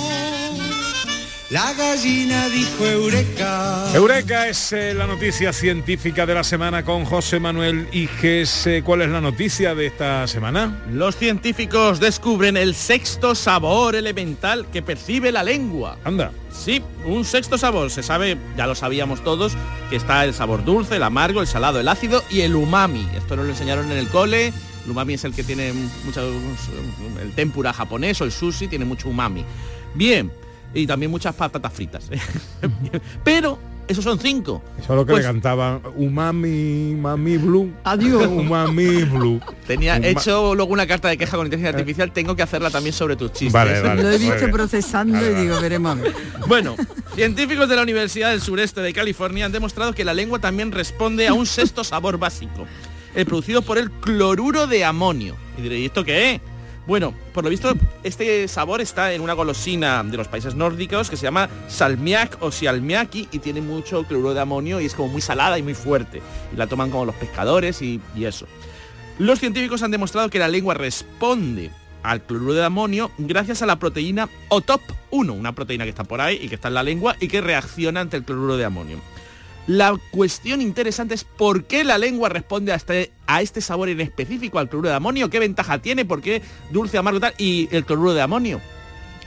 La 1.50 1.72
gallina 1.72 2.48
dijo 2.48 2.86
eureka. 2.86 3.90
Eureka 3.92 4.46
es 4.46 4.72
eh, 4.72 4.94
la 4.94 5.08
noticia 5.08 5.52
científica 5.52 6.24
de 6.24 6.34
la 6.34 6.44
semana 6.44 6.84
con 6.84 7.04
José 7.04 7.40
Manuel 7.40 7.88
Iges. 7.90 8.68
Eh, 8.68 8.82
¿Cuál 8.84 9.02
es 9.02 9.08
la 9.08 9.20
noticia 9.20 9.74
de 9.74 9.86
esta 9.86 10.28
semana? 10.28 10.80
Los 10.92 11.16
científicos 11.16 11.98
descubren 11.98 12.56
el 12.56 12.76
sexto 12.76 13.34
sabor 13.34 13.96
elemental 13.96 14.66
que 14.70 14.80
percibe 14.80 15.32
la 15.32 15.42
lengua. 15.42 15.98
Anda. 16.04 16.30
Sí, 16.52 16.84
un 17.04 17.24
sexto 17.24 17.58
sabor. 17.58 17.90
Se 17.90 18.04
sabe, 18.04 18.38
ya 18.56 18.68
lo 18.68 18.76
sabíamos 18.76 19.24
todos, 19.24 19.54
que 19.88 19.96
está 19.96 20.24
el 20.24 20.34
sabor 20.34 20.64
dulce, 20.64 20.96
el 20.96 21.02
amargo, 21.02 21.40
el 21.40 21.48
salado, 21.48 21.80
el 21.80 21.88
ácido 21.88 22.22
y 22.30 22.42
el 22.42 22.54
umami. 22.54 23.08
Esto 23.16 23.34
nos 23.34 23.46
lo 23.46 23.50
enseñaron 23.50 23.90
en 23.90 23.98
el 23.98 24.06
cole. 24.06 24.52
El 24.84 24.90
umami 24.92 25.14
es 25.14 25.24
el 25.24 25.34
que 25.34 25.42
tiene 25.42 25.72
mucho, 26.04 26.20
el 27.20 27.32
tempura 27.32 27.72
japonés 27.72 28.20
o 28.20 28.24
el 28.24 28.30
sushi 28.30 28.68
tiene 28.68 28.84
mucho 28.84 29.08
umami. 29.08 29.44
Bien, 29.94 30.30
y 30.74 30.86
también 30.86 31.10
muchas 31.10 31.34
patatas 31.34 31.72
fritas. 31.72 32.08
Pero 33.24 33.58
esos 33.88 34.04
son 34.04 34.20
cinco. 34.20 34.62
Eso 34.78 34.92
es 34.92 34.96
lo 34.96 35.04
que 35.04 35.12
Pues- 35.12 35.24
le 35.24 35.30
cantaban 35.32 35.80
Umami, 35.96 36.94
Mami 36.96 37.36
Blue. 37.38 37.72
Adiós. 37.82 38.24
Umami 38.28 39.02
Blue. 39.04 39.40
Tenía 39.66 39.96
Uma- 39.96 40.06
hecho 40.06 40.54
luego 40.54 40.72
una 40.72 40.86
carta 40.86 41.08
de 41.08 41.16
queja 41.16 41.36
con 41.36 41.46
inteligencia 41.46 41.76
artificial, 41.76 42.12
tengo 42.12 42.36
que 42.36 42.42
hacerla 42.42 42.70
también 42.70 42.92
sobre 42.92 43.16
tus 43.16 43.32
chistes. 43.32 43.52
Vale, 43.52 43.80
vale. 43.80 44.02
Lo 44.02 44.10
he 44.10 44.18
visto 44.18 44.48
procesando 44.52 45.14
Vale, 45.14 45.26
y 45.28 45.32
vale. 45.32 45.42
digo, 45.42 45.60
veremos. 45.60 45.98
Bueno, 46.46 46.76
científicos 47.16 47.68
de 47.68 47.76
la 47.76 47.82
Universidad 47.82 48.30
del 48.30 48.40
Sureste 48.40 48.80
de 48.80 48.92
California 48.92 49.46
han 49.46 49.52
demostrado 49.52 49.92
que 49.92 50.04
la 50.04 50.14
lengua 50.14 50.38
también 50.38 50.70
responde 50.70 51.26
a 51.26 51.34
un 51.34 51.46
sexto 51.46 51.82
sabor 51.82 52.16
básico, 52.18 52.66
el 53.16 53.26
producido 53.26 53.62
por 53.62 53.76
el 53.76 53.90
cloruro 53.90 54.68
de 54.68 54.84
amonio. 54.84 55.34
Y 55.58 55.62
diréis, 55.62 55.82
¿y 55.82 55.86
esto 55.86 56.04
qué 56.04 56.34
es? 56.34 56.40
Bueno, 56.90 57.14
por 57.32 57.44
lo 57.44 57.50
visto, 57.50 57.72
este 58.02 58.48
sabor 58.48 58.80
está 58.80 59.12
en 59.12 59.20
una 59.20 59.32
golosina 59.34 60.02
de 60.02 60.16
los 60.16 60.26
países 60.26 60.56
nórdicos 60.56 61.08
que 61.08 61.16
se 61.16 61.22
llama 61.22 61.48
salmiak 61.68 62.42
o 62.42 62.50
sialmiaki 62.50 63.28
y 63.30 63.38
tiene 63.38 63.60
mucho 63.60 64.02
cloruro 64.02 64.34
de 64.34 64.40
amonio 64.40 64.80
y 64.80 64.86
es 64.86 64.94
como 64.96 65.06
muy 65.06 65.20
salada 65.20 65.56
y 65.56 65.62
muy 65.62 65.74
fuerte. 65.74 66.20
Y 66.52 66.56
la 66.56 66.66
toman 66.66 66.90
como 66.90 67.04
los 67.04 67.14
pescadores 67.14 67.80
y, 67.80 68.00
eso. 68.20 68.48
Los 69.20 69.38
científicos 69.38 69.84
han 69.84 69.92
demostrado 69.92 70.30
que 70.30 70.40
la 70.40 70.48
lengua 70.48 70.74
responde 70.74 71.70
al 72.02 72.22
cloruro 72.22 72.54
de 72.54 72.64
amonio 72.64 73.12
gracias 73.18 73.62
a 73.62 73.66
la 73.66 73.78
proteína 73.78 74.28
OTOP1, 74.48 75.30
una 75.30 75.54
proteína 75.54 75.84
que 75.84 75.90
está 75.90 76.02
por 76.02 76.20
ahí 76.20 76.40
y 76.42 76.48
que 76.48 76.56
está 76.56 76.66
en 76.66 76.74
la 76.74 76.82
lengua 76.82 77.14
y 77.20 77.28
que 77.28 77.40
reacciona 77.40 78.00
ante 78.00 78.16
el 78.16 78.24
cloruro 78.24 78.56
de 78.56 78.64
amonio. 78.64 78.98
La 79.66 79.96
cuestión 80.10 80.60
interesante 80.60 81.14
es 81.14 81.24
por 81.24 81.64
qué 81.64 81.84
la 81.84 81.98
lengua 81.98 82.28
responde 82.28 82.72
a 82.72 82.76
este, 82.76 83.12
a 83.26 83.42
este 83.42 83.60
sabor 83.60 83.88
en 83.88 84.00
específico, 84.00 84.58
al 84.58 84.68
cloruro 84.68 84.88
de 84.88 84.96
amonio, 84.96 85.30
qué 85.30 85.38
ventaja 85.38 85.80
tiene, 85.80 86.04
por 86.04 86.22
qué 86.22 86.42
dulce, 86.70 86.98
amargo 86.98 87.18
y 87.18 87.20
tal, 87.20 87.34
y 87.38 87.68
el 87.70 87.84
cloruro 87.84 88.14
de 88.14 88.22
amonio. 88.22 88.60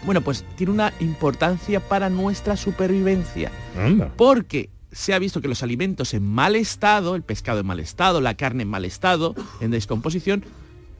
Bueno, 0.05 0.21
pues 0.21 0.43
tiene 0.57 0.73
una 0.73 0.93
importancia 0.99 1.79
para 1.79 2.09
nuestra 2.09 2.57
supervivencia. 2.57 3.51
Anda. 3.77 4.11
Porque 4.17 4.69
se 4.91 5.13
ha 5.13 5.19
visto 5.19 5.41
que 5.41 5.47
los 5.47 5.63
alimentos 5.63 6.13
en 6.13 6.23
mal 6.23 6.55
estado, 6.55 7.15
el 7.15 7.23
pescado 7.23 7.61
en 7.61 7.65
mal 7.65 7.79
estado, 7.79 8.19
la 8.19 8.35
carne 8.35 8.63
en 8.63 8.69
mal 8.69 8.85
estado, 8.85 9.33
en 9.61 9.71
descomposición, 9.71 10.43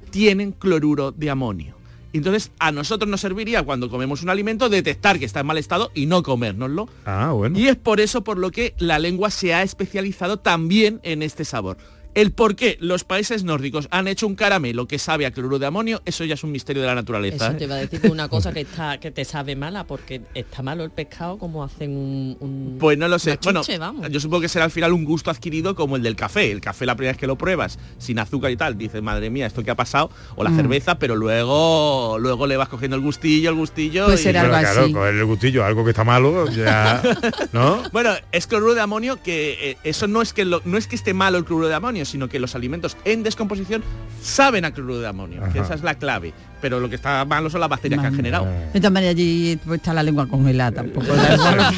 tienen 0.09 0.51
cloruro 0.51 1.11
de 1.11 1.29
amonio. 1.29 1.82
Entonces 2.13 2.51
a 2.59 2.71
nosotros 2.71 3.09
nos 3.09 3.21
serviría 3.21 3.63
cuando 3.63 3.89
comemos 3.89 4.23
un 4.23 4.29
alimento 4.29 4.69
detectar 4.69 5.19
que 5.19 5.25
está 5.25 5.39
en 5.41 5.47
mal 5.47 5.57
estado 5.57 5.91
y 5.93 6.05
no 6.05 6.23
comérnoslo. 6.23 6.87
Ah, 7.05 7.31
bueno. 7.31 7.57
Y 7.57 7.67
es 7.67 7.75
por 7.75 7.99
eso 7.99 8.23
por 8.23 8.37
lo 8.37 8.51
que 8.51 8.73
la 8.77 8.99
lengua 8.99 9.31
se 9.31 9.53
ha 9.53 9.63
especializado 9.63 10.37
también 10.37 10.99
en 11.03 11.23
este 11.23 11.43
sabor. 11.43 11.77
El 12.15 12.31
por 12.31 12.55
qué 12.55 12.77
los 12.79 13.03
países 13.03 13.43
nórdicos 13.43 13.87
han 13.91 14.07
hecho 14.07 14.27
un 14.27 14.35
caramelo 14.35 14.87
que 14.87 14.99
sabe 14.99 15.25
a 15.25 15.31
cloruro 15.31 15.57
de 15.59 15.65
amonio, 15.65 16.01
eso 16.05 16.23
ya 16.25 16.35
es 16.35 16.43
un 16.43 16.51
misterio 16.51 16.81
de 16.83 16.87
la 16.87 16.95
naturaleza. 16.95 17.47
Eso 17.47 17.53
¿eh? 17.55 17.57
te 17.57 17.63
iba 17.65 17.75
a 17.75 17.79
decir 17.79 18.01
una 18.11 18.27
cosa 18.29 18.53
que 18.53 18.61
está 18.61 18.99
que 18.99 19.11
te 19.11 19.25
sabe 19.25 19.55
mala 19.55 19.85
porque 19.85 20.21
está 20.35 20.61
malo 20.61 20.83
el 20.83 20.91
pescado 20.91 21.37
como 21.37 21.63
hacen 21.63 21.97
un, 21.97 22.37
un- 22.39 22.77
Pues 22.79 22.97
no 22.97 23.07
lo 23.07 23.17
sé. 23.19 23.39
Bueno, 23.43 23.61
vamos. 23.79 24.09
yo 24.11 24.19
supongo 24.19 24.41
que 24.41 24.49
será 24.49 24.65
al 24.65 24.71
final 24.71 24.93
un 24.93 25.05
gusto 25.05 25.31
adquirido 25.31 25.75
como 25.75 25.95
el 25.95 26.03
del 26.03 26.15
café. 26.15 26.51
El 26.51 26.61
café 26.61 26.85
la 26.85 26.95
primera 26.95 27.13
vez 27.13 27.19
que 27.19 27.27
lo 27.27 27.37
pruebas, 27.37 27.79
sin 27.97 28.19
azúcar 28.19 28.51
y 28.51 28.57
tal, 28.57 28.77
dices, 28.77 29.01
madre 29.01 29.29
mía, 29.29 29.47
esto 29.47 29.63
que 29.63 29.71
ha 29.71 29.75
pasado, 29.75 30.09
o 30.35 30.43
la 30.43 30.49
Mm. 30.51 30.55
cerveza, 30.57 30.99
pero 30.99 31.15
luego 31.15 32.17
luego 32.19 32.47
le 32.47 32.57
vas 32.57 32.69
cogiendo 32.69 32.95
el 32.95 33.01
gustillo, 33.01 33.49
el 33.49 33.55
gustillo. 33.55 34.05
Pues 34.05 34.19
y- 34.21 34.23
será 34.23 34.41
algo 34.41 34.57
claro, 34.57 34.81
así. 34.81 35.17
el 35.17 35.25
gustillo, 35.25 35.65
algo 35.65 35.83
que 35.83 35.89
está 35.91 36.03
malo, 36.03 36.49
ya. 36.51 37.01
¿No? 37.53 37.81
Bueno, 37.91 38.11
es 38.31 38.47
cloruro 38.47 38.73
de 38.75 38.81
amonio 38.81 39.21
que 39.23 39.71
eh, 39.71 39.77
eso 39.83 40.07
no 40.07 40.21
es 40.21 40.33
que 40.33 40.45
lo- 40.45 40.61
no 40.65 40.77
es 40.77 40.87
que 40.87 40.95
esté 40.95 41.13
malo 41.13 41.37
el 41.37 41.45
cloruro 41.45 41.67
de 41.67 41.73
amonio, 41.75 42.02
amonio, 42.03 42.05
sino 42.05 42.27
que 42.29 42.39
los 42.39 42.55
alimentos 42.55 42.97
en 43.05 43.23
descomposición 43.23 43.83
saben 44.21 44.65
a 44.65 44.71
cloruro 44.71 44.99
de 44.99 45.07
amonio, 45.07 45.41
que 45.51 45.59
esa 45.59 45.73
es 45.73 45.83
la 45.83 45.95
clave. 45.95 46.33
Pero 46.61 46.79
lo 46.79 46.89
que 46.89 46.95
está 46.95 47.25
malo 47.25 47.49
son 47.49 47.59
las 47.59 47.69
bacterias 47.69 47.99
que 47.99 48.07
han 48.07 48.15
generado. 48.15 48.45
De 48.45 48.79
todas 48.79 48.91
maneras 48.91 49.15
allí 49.15 49.59
pues, 49.65 49.79
está 49.79 49.93
la 49.93 50.03
lengua 50.03 50.27
congelada 50.27 50.71
tampoco. 50.71 51.13
Da 51.13 51.33
igual. 51.33 51.73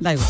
Da 0.00 0.12
igual. 0.14 0.28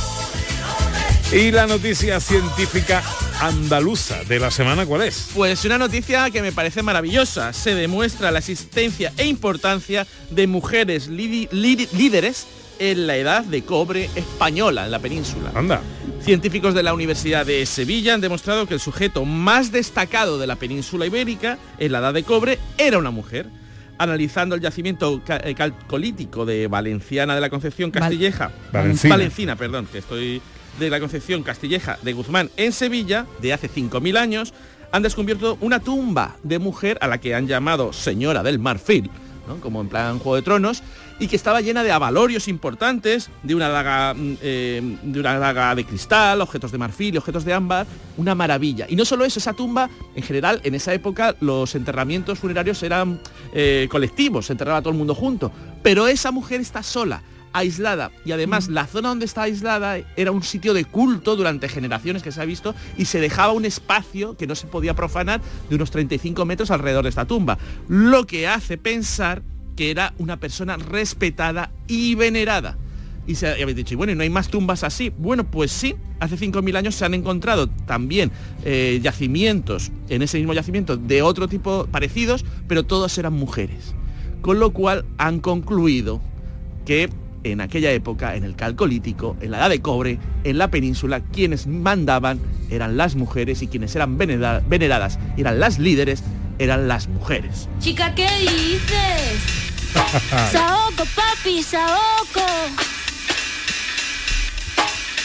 Y 1.32 1.50
la 1.50 1.66
noticia 1.66 2.20
científica 2.20 3.02
andaluza 3.40 4.22
de 4.24 4.38
la 4.38 4.50
semana, 4.50 4.84
¿cuál 4.84 5.00
es? 5.02 5.30
Pues 5.34 5.64
una 5.64 5.78
noticia 5.78 6.30
que 6.30 6.42
me 6.42 6.52
parece 6.52 6.82
maravillosa. 6.82 7.54
Se 7.54 7.74
demuestra 7.74 8.30
la 8.30 8.40
existencia 8.40 9.14
e 9.16 9.24
importancia 9.24 10.06
de 10.28 10.46
mujeres 10.46 11.08
líderes 11.08 12.46
en 12.90 13.06
la 13.06 13.16
edad 13.16 13.44
de 13.44 13.62
cobre 13.62 14.10
española 14.16 14.84
en 14.86 14.90
la 14.90 14.98
península. 14.98 15.52
Anda. 15.54 15.80
Científicos 16.20 16.74
de 16.74 16.82
la 16.82 16.94
Universidad 16.94 17.46
de 17.46 17.64
Sevilla 17.66 18.14
han 18.14 18.20
demostrado 18.20 18.66
que 18.66 18.74
el 18.74 18.80
sujeto 18.80 19.24
más 19.24 19.70
destacado 19.72 20.38
de 20.38 20.46
la 20.46 20.56
península 20.56 21.06
ibérica 21.06 21.58
en 21.78 21.92
la 21.92 21.98
edad 21.98 22.14
de 22.14 22.22
cobre 22.24 22.58
era 22.78 22.98
una 22.98 23.10
mujer. 23.10 23.46
Analizando 23.98 24.54
el 24.56 24.60
yacimiento 24.60 25.22
eh, 25.28 25.54
calcolítico 25.54 26.44
de 26.44 26.66
Valenciana 26.66 27.34
de 27.36 27.40
la 27.40 27.50
Concepción 27.50 27.92
Val- 27.92 28.00
Castilleja, 28.02 28.50
Valencina. 28.72 29.14
Valencina, 29.14 29.56
perdón, 29.56 29.86
que 29.92 29.98
estoy 29.98 30.42
de 30.80 30.90
la 30.90 30.98
Concepción 30.98 31.42
Castilleja 31.42 31.98
de 32.02 32.12
Guzmán 32.12 32.50
en 32.56 32.72
Sevilla, 32.72 33.26
de 33.40 33.52
hace 33.52 33.68
5.000 33.70 34.16
años, 34.18 34.54
han 34.90 35.02
descubierto 35.02 35.56
una 35.60 35.78
tumba 35.80 36.36
de 36.42 36.58
mujer 36.58 36.98
a 37.00 37.06
la 37.06 37.18
que 37.18 37.34
han 37.34 37.46
llamado 37.46 37.92
Señora 37.92 38.42
del 38.42 38.58
Marfil, 38.58 39.08
¿no? 39.46 39.56
como 39.60 39.80
en 39.80 39.88
plan 39.88 40.18
Juego 40.18 40.36
de 40.36 40.42
Tronos, 40.42 40.82
y 41.18 41.28
que 41.28 41.36
estaba 41.36 41.60
llena 41.60 41.82
de 41.82 41.92
avalorios 41.92 42.48
importantes, 42.48 43.30
de 43.42 43.54
una 43.54 43.68
daga, 43.68 44.14
mm, 44.14 44.36
eh, 44.42 44.98
de 45.02 45.20
una 45.20 45.38
daga 45.38 45.74
de 45.74 45.84
cristal, 45.84 46.40
objetos 46.40 46.72
de 46.72 46.78
marfil 46.78 47.14
y 47.14 47.18
objetos 47.18 47.44
de 47.44 47.52
ámbar, 47.52 47.86
una 48.16 48.34
maravilla. 48.34 48.86
Y 48.88 48.96
no 48.96 49.04
solo 49.04 49.24
eso, 49.24 49.38
esa 49.38 49.52
tumba, 49.52 49.88
en 50.14 50.22
general, 50.22 50.60
en 50.64 50.74
esa 50.74 50.92
época 50.92 51.36
los 51.40 51.74
enterramientos 51.74 52.38
funerarios 52.38 52.82
eran 52.82 53.20
eh, 53.52 53.88
colectivos, 53.90 54.46
se 54.46 54.52
enterraba 54.52 54.80
todo 54.80 54.90
el 54.90 54.98
mundo 54.98 55.14
junto, 55.14 55.52
pero 55.82 56.08
esa 56.08 56.30
mujer 56.30 56.60
está 56.60 56.82
sola 56.82 57.22
aislada. 57.52 58.10
Y 58.24 58.32
además 58.32 58.68
la 58.68 58.86
zona 58.86 59.10
donde 59.10 59.26
está 59.26 59.42
aislada 59.42 59.98
era 60.16 60.32
un 60.32 60.42
sitio 60.42 60.74
de 60.74 60.84
culto 60.84 61.36
durante 61.36 61.68
generaciones 61.68 62.22
que 62.22 62.32
se 62.32 62.40
ha 62.40 62.44
visto 62.44 62.74
y 62.96 63.04
se 63.04 63.20
dejaba 63.20 63.52
un 63.52 63.64
espacio 63.64 64.36
que 64.36 64.46
no 64.46 64.54
se 64.54 64.66
podía 64.66 64.94
profanar 64.94 65.40
de 65.68 65.76
unos 65.76 65.90
35 65.90 66.44
metros 66.44 66.70
alrededor 66.70 67.04
de 67.04 67.10
esta 67.10 67.26
tumba, 67.26 67.58
lo 67.88 68.26
que 68.26 68.48
hace 68.48 68.78
pensar 68.78 69.42
que 69.76 69.90
era 69.90 70.14
una 70.18 70.38
persona 70.38 70.76
respetada 70.76 71.70
y 71.86 72.14
venerada. 72.14 72.76
Y 73.26 73.36
se 73.36 73.46
habéis 73.62 73.76
dicho, 73.76 73.94
y 73.94 73.96
bueno, 73.96 74.12
¿y 74.12 74.16
no 74.16 74.22
hay 74.22 74.30
más 74.30 74.48
tumbas 74.48 74.82
así? 74.82 75.12
Bueno, 75.16 75.44
pues 75.44 75.70
sí, 75.70 75.94
hace 76.18 76.36
5.000 76.36 76.76
años 76.76 76.96
se 76.96 77.04
han 77.04 77.14
encontrado 77.14 77.68
también 77.68 78.32
eh, 78.64 78.98
yacimientos, 79.00 79.92
en 80.08 80.22
ese 80.22 80.38
mismo 80.38 80.52
yacimiento, 80.54 80.96
de 80.96 81.22
otro 81.22 81.46
tipo 81.46 81.86
parecidos, 81.90 82.44
pero 82.66 82.82
todos 82.84 83.16
eran 83.18 83.32
mujeres. 83.34 83.94
Con 84.40 84.58
lo 84.58 84.72
cual 84.72 85.04
han 85.18 85.38
concluido 85.38 86.20
que 86.84 87.10
en 87.44 87.60
aquella 87.60 87.92
época, 87.92 88.34
en 88.34 88.42
el 88.42 88.56
calcolítico, 88.56 89.36
en 89.40 89.52
la 89.52 89.58
edad 89.58 89.70
de 89.70 89.80
cobre, 89.80 90.18
en 90.42 90.58
la 90.58 90.70
península, 90.70 91.20
quienes 91.20 91.66
mandaban 91.68 92.40
eran 92.70 92.96
las 92.96 93.14
mujeres 93.14 93.62
y 93.62 93.68
quienes 93.68 93.94
eran 93.94 94.18
venera- 94.18 94.62
veneradas, 94.68 95.18
eran 95.36 95.60
las 95.60 95.78
líderes, 95.78 96.24
eran 96.58 96.88
las 96.88 97.08
mujeres. 97.08 97.68
Chica, 97.80 98.14
¿qué 98.14 98.28
dices? 98.38 99.62
Saoco, 100.52 101.04
papi, 101.14 101.62
Saoco. 101.62 102.46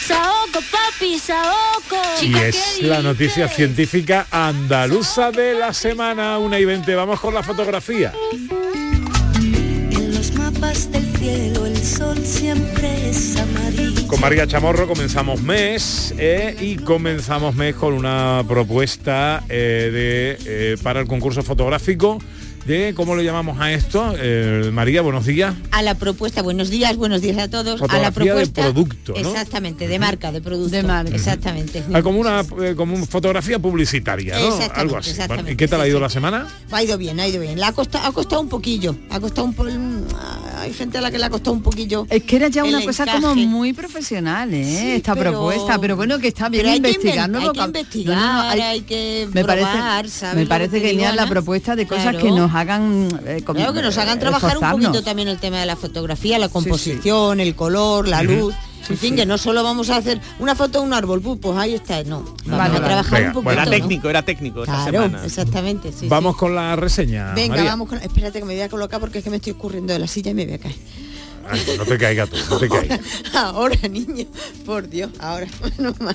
Saoco, 0.06 0.60
papi, 0.70 1.18
Saoco. 1.18 1.96
Y 2.22 2.34
es 2.36 2.82
la 2.82 3.02
noticia 3.02 3.48
científica 3.48 4.26
andaluza 4.30 5.30
de 5.30 5.54
la 5.54 5.72
semana 5.74 6.38
1 6.38 6.58
y 6.58 6.64
20. 6.64 6.94
Vamos 6.94 7.20
con 7.20 7.34
la 7.34 7.42
fotografía. 7.42 8.12
En 9.42 10.14
los 10.14 10.32
mapas 10.32 10.90
del 10.90 11.14
cielo 11.16 11.66
el 11.66 11.84
sol 11.84 12.18
siempre 12.24 13.10
es 13.10 13.36
amarillo. 13.36 13.87
Con 14.08 14.20
María 14.22 14.46
Chamorro 14.46 14.88
comenzamos 14.88 15.42
mes 15.42 16.14
eh, 16.16 16.56
y 16.58 16.76
comenzamos 16.76 17.54
mes 17.54 17.74
con 17.74 17.92
una 17.92 18.42
propuesta 18.48 19.44
eh, 19.50 19.90
de, 19.92 20.72
eh, 20.72 20.76
para 20.82 21.00
el 21.00 21.06
concurso 21.06 21.42
fotográfico 21.42 22.18
de, 22.68 22.92
¿cómo 22.94 23.16
le 23.16 23.24
llamamos 23.24 23.58
a 23.60 23.72
esto? 23.72 24.14
Eh, 24.18 24.70
María, 24.72 25.00
buenos 25.00 25.24
días. 25.24 25.54
a 25.70 25.80
la 25.80 25.94
propuesta, 25.94 26.42
buenos 26.42 26.68
días, 26.68 26.96
buenos 26.96 27.22
días 27.22 27.38
a 27.38 27.48
todos. 27.48 27.80
a 27.80 27.98
la 27.98 28.10
de 28.10 28.12
propuesta 28.12 28.62
producto, 28.62 29.14
¿no? 29.14 29.18
Exactamente, 29.18 29.88
de 29.88 29.98
marca, 29.98 30.32
de 30.32 30.42
producto. 30.42 30.76
De 30.76 30.82
marca. 30.82 31.14
Exactamente. 31.14 31.82
Ah, 31.94 32.02
como 32.02 32.20
una 32.20 32.42
eh, 32.62 32.74
como 32.76 32.94
una 32.94 33.06
fotografía 33.06 33.58
publicitaria, 33.58 34.38
¿no? 34.38 34.48
Exactamente, 34.48 34.80
Algo 34.80 34.96
así. 34.98 35.14
Bueno, 35.26 35.50
¿Y 35.50 35.56
qué 35.56 35.66
tal 35.66 35.80
sí, 35.80 35.86
ha 35.86 35.88
ido 35.88 35.98
sí. 35.98 36.02
la 36.02 36.10
semana? 36.10 36.46
Ha 36.70 36.82
ido 36.82 36.98
bien, 36.98 37.18
ha 37.20 37.26
ido 37.26 37.40
bien. 37.40 37.58
La 37.58 37.68
ha 37.68 37.72
costado, 37.72 38.06
ha 38.06 38.12
costado 38.12 38.42
un 38.42 38.50
poquillo. 38.50 38.94
Ha 39.08 39.18
costado 39.18 39.46
un 39.46 39.54
Hay 40.60 40.72
gente 40.74 40.98
a 40.98 41.00
la 41.00 41.10
que 41.10 41.18
le 41.18 41.24
ha 41.24 41.30
costado 41.30 41.52
un 41.52 41.62
poquillo. 41.62 42.06
Es 42.10 42.22
que 42.24 42.36
era 42.36 42.48
ya 42.48 42.64
una 42.64 42.82
cosa 42.84 43.04
encaje. 43.04 43.20
como 43.20 43.34
muy 43.36 43.72
profesional, 43.72 44.52
¿eh? 44.52 44.64
Sí, 44.64 44.90
Esta 44.92 45.14
pero- 45.14 45.30
propuesta, 45.32 45.78
pero 45.80 45.96
bueno, 45.96 46.18
que 46.18 46.28
está 46.28 46.48
bien 46.48 46.62
pero 46.62 46.72
hay 46.72 46.80
que 46.80 46.88
investigar, 46.90 47.24
hay 47.24 48.04
No, 48.04 48.40
hay- 48.42 48.60
hay 48.60 48.80
que 48.82 49.28
me 49.32 49.44
probar, 49.44 49.72
parece, 49.88 50.08
¿sabes 50.18 50.36
me 50.36 50.46
parece 50.46 50.80
genial 50.80 51.16
la 51.16 51.26
propuesta 51.26 51.76
de 51.76 51.86
cosas 51.86 52.02
Claro. 52.10 52.18
que 52.20 52.30
nos 52.30 52.54
hagan 52.54 53.08
eh, 53.26 53.42
Claro, 53.44 53.72
que 53.72 53.82
nos 53.82 53.96
hagan 53.98 54.18
trabajar 54.18 54.58
un 54.58 54.70
poquito 54.70 55.02
también 55.02 55.28
el 55.28 55.38
tema 55.38 55.58
de 55.60 55.66
la 55.66 55.76
fotografía, 55.76 56.38
la 56.38 56.48
composición, 56.48 57.40
el 57.40 57.54
color, 57.54 58.08
la 58.08 58.22
luz. 58.22 58.54
Que 58.86 59.26
no 59.26 59.38
solo 59.38 59.62
vamos 59.62 59.90
a 59.90 59.96
hacer 59.96 60.20
una 60.38 60.54
foto 60.54 60.80
de 60.80 60.86
un 60.86 60.92
árbol, 60.94 61.20
pu, 61.20 61.38
pues 61.38 61.56
ahí 61.58 61.74
está, 61.74 62.02
no. 62.04 62.20
Vamos 62.46 62.58
Vale, 62.58 62.76
a 62.76 62.82
trabajar 62.84 63.12
Venga, 63.18 63.28
un 63.28 63.32
poquito. 63.34 63.42
bueno, 63.44 63.60
Era 63.62 63.64
¿no? 63.64 63.70
técnico, 63.70 64.10
era 64.10 64.22
técnico 64.24 64.60
esta 64.62 64.72
Claro, 64.74 64.90
semana. 65.04 65.24
exactamente. 65.24 65.92
sí, 65.92 66.08
Vamos 66.08 66.34
sí. 66.34 66.38
con 66.40 66.54
la 66.54 66.76
reseña. 66.76 67.34
Venga, 67.34 67.56
María. 67.56 67.70
vamos 67.70 67.88
con... 67.88 67.98
Espérate 67.98 68.38
que 68.38 68.44
me 68.44 68.54
voy 68.54 68.62
a 68.62 68.68
colocar 68.68 69.00
porque 69.00 69.18
es 69.18 69.24
que 69.24 69.30
me 69.30 69.36
estoy 69.36 69.52
escurriendo 69.52 69.92
de 69.92 69.98
la 69.98 70.06
silla 70.06 70.30
y 70.30 70.34
me 70.34 70.44
voy 70.46 70.54
a 70.54 70.58
caer. 70.58 70.74
Ay, 71.50 71.62
no 71.78 71.86
te 71.86 71.96
caigas 71.96 72.28
tú, 72.28 72.36
no 72.50 72.58
te 72.58 72.68
caigas. 72.70 73.00
Ahora, 73.34 73.76
niño, 73.88 74.26
por 74.66 74.86
Dios, 74.90 75.10
ahora. 75.18 75.46
mal. 76.00 76.14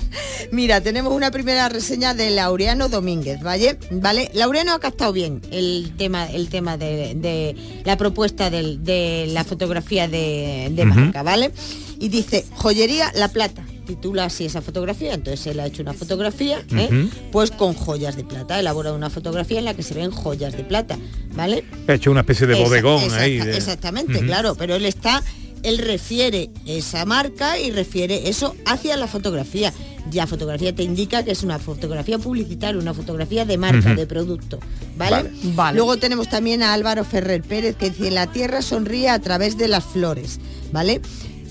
Mira, 0.52 0.80
tenemos 0.80 1.12
una 1.12 1.32
primera 1.32 1.68
reseña 1.68 2.14
de 2.14 2.30
Laureano 2.30 2.88
Domínguez, 2.88 3.42
¿vale? 3.42 3.76
¿Vale? 3.90 4.30
Laureano 4.34 4.72
ha 4.74 4.78
captado 4.78 5.12
bien 5.12 5.42
el 5.50 5.92
tema, 5.98 6.26
el 6.26 6.48
tema 6.50 6.76
de, 6.76 7.14
de 7.16 7.82
la 7.84 7.96
propuesta 7.96 8.48
de, 8.48 9.26
la 9.32 9.42
fotografía 9.42 10.06
de, 10.06 10.70
marca, 10.86 11.24
¿vale? 11.24 11.50
Y 11.98 12.08
dice, 12.08 12.44
joyería 12.56 13.10
La 13.14 13.28
Plata. 13.28 13.64
Titula 13.86 14.24
así 14.24 14.46
esa 14.46 14.62
fotografía, 14.62 15.12
entonces 15.12 15.46
él 15.46 15.60
ha 15.60 15.66
hecho 15.66 15.82
una 15.82 15.92
fotografía, 15.92 16.64
¿eh? 16.74 16.88
Pues 17.30 17.50
con 17.50 17.74
joyas 17.74 18.16
de 18.16 18.24
plata, 18.24 18.54
ha 18.54 18.60
elaborado 18.60 18.96
una 18.96 19.10
fotografía 19.10 19.58
en 19.58 19.66
la 19.66 19.74
que 19.74 19.82
se 19.82 19.92
ven 19.92 20.10
joyas 20.10 20.56
de 20.56 20.64
plata, 20.64 20.96
¿vale? 21.34 21.64
He 21.86 21.92
hecho 21.92 22.10
una 22.10 22.20
especie 22.20 22.46
de 22.46 22.62
bodegón 22.64 23.02
exacta- 23.02 23.22
ahí. 23.22 23.36
de- 23.38 23.54
Exactamente, 23.58 24.20
claro, 24.24 24.54
pero 24.54 24.74
él 24.74 24.86
está, 24.86 25.22
él 25.62 25.76
refiere 25.76 26.48
esa 26.64 27.04
marca 27.04 27.58
y 27.58 27.72
refiere 27.72 28.26
eso 28.30 28.56
hacia 28.64 28.96
la 28.96 29.06
fotografía. 29.06 29.70
Ya 30.10 30.26
fotografía 30.26 30.74
te 30.74 30.82
indica 30.82 31.22
que 31.22 31.32
es 31.32 31.42
una 31.42 31.58
fotografía 31.58 32.18
publicitaria, 32.18 32.80
una 32.80 32.94
fotografía 32.94 33.44
de 33.44 33.58
marca, 33.58 33.94
de 33.94 34.06
producto. 34.06 34.60
¿vale? 34.96 35.16
Vale. 35.24 35.30
Vale. 35.54 35.76
Luego 35.76 35.98
tenemos 35.98 36.28
también 36.30 36.62
a 36.62 36.72
Álvaro 36.72 37.04
Ferrer 37.04 37.42
Pérez 37.42 37.76
que 37.76 37.90
dice 37.90 38.10
la 38.10 38.26
tierra 38.32 38.62
sonríe 38.62 39.10
a 39.10 39.18
través 39.18 39.58
de 39.58 39.68
las 39.68 39.84
flores, 39.84 40.40
¿vale? 40.72 41.00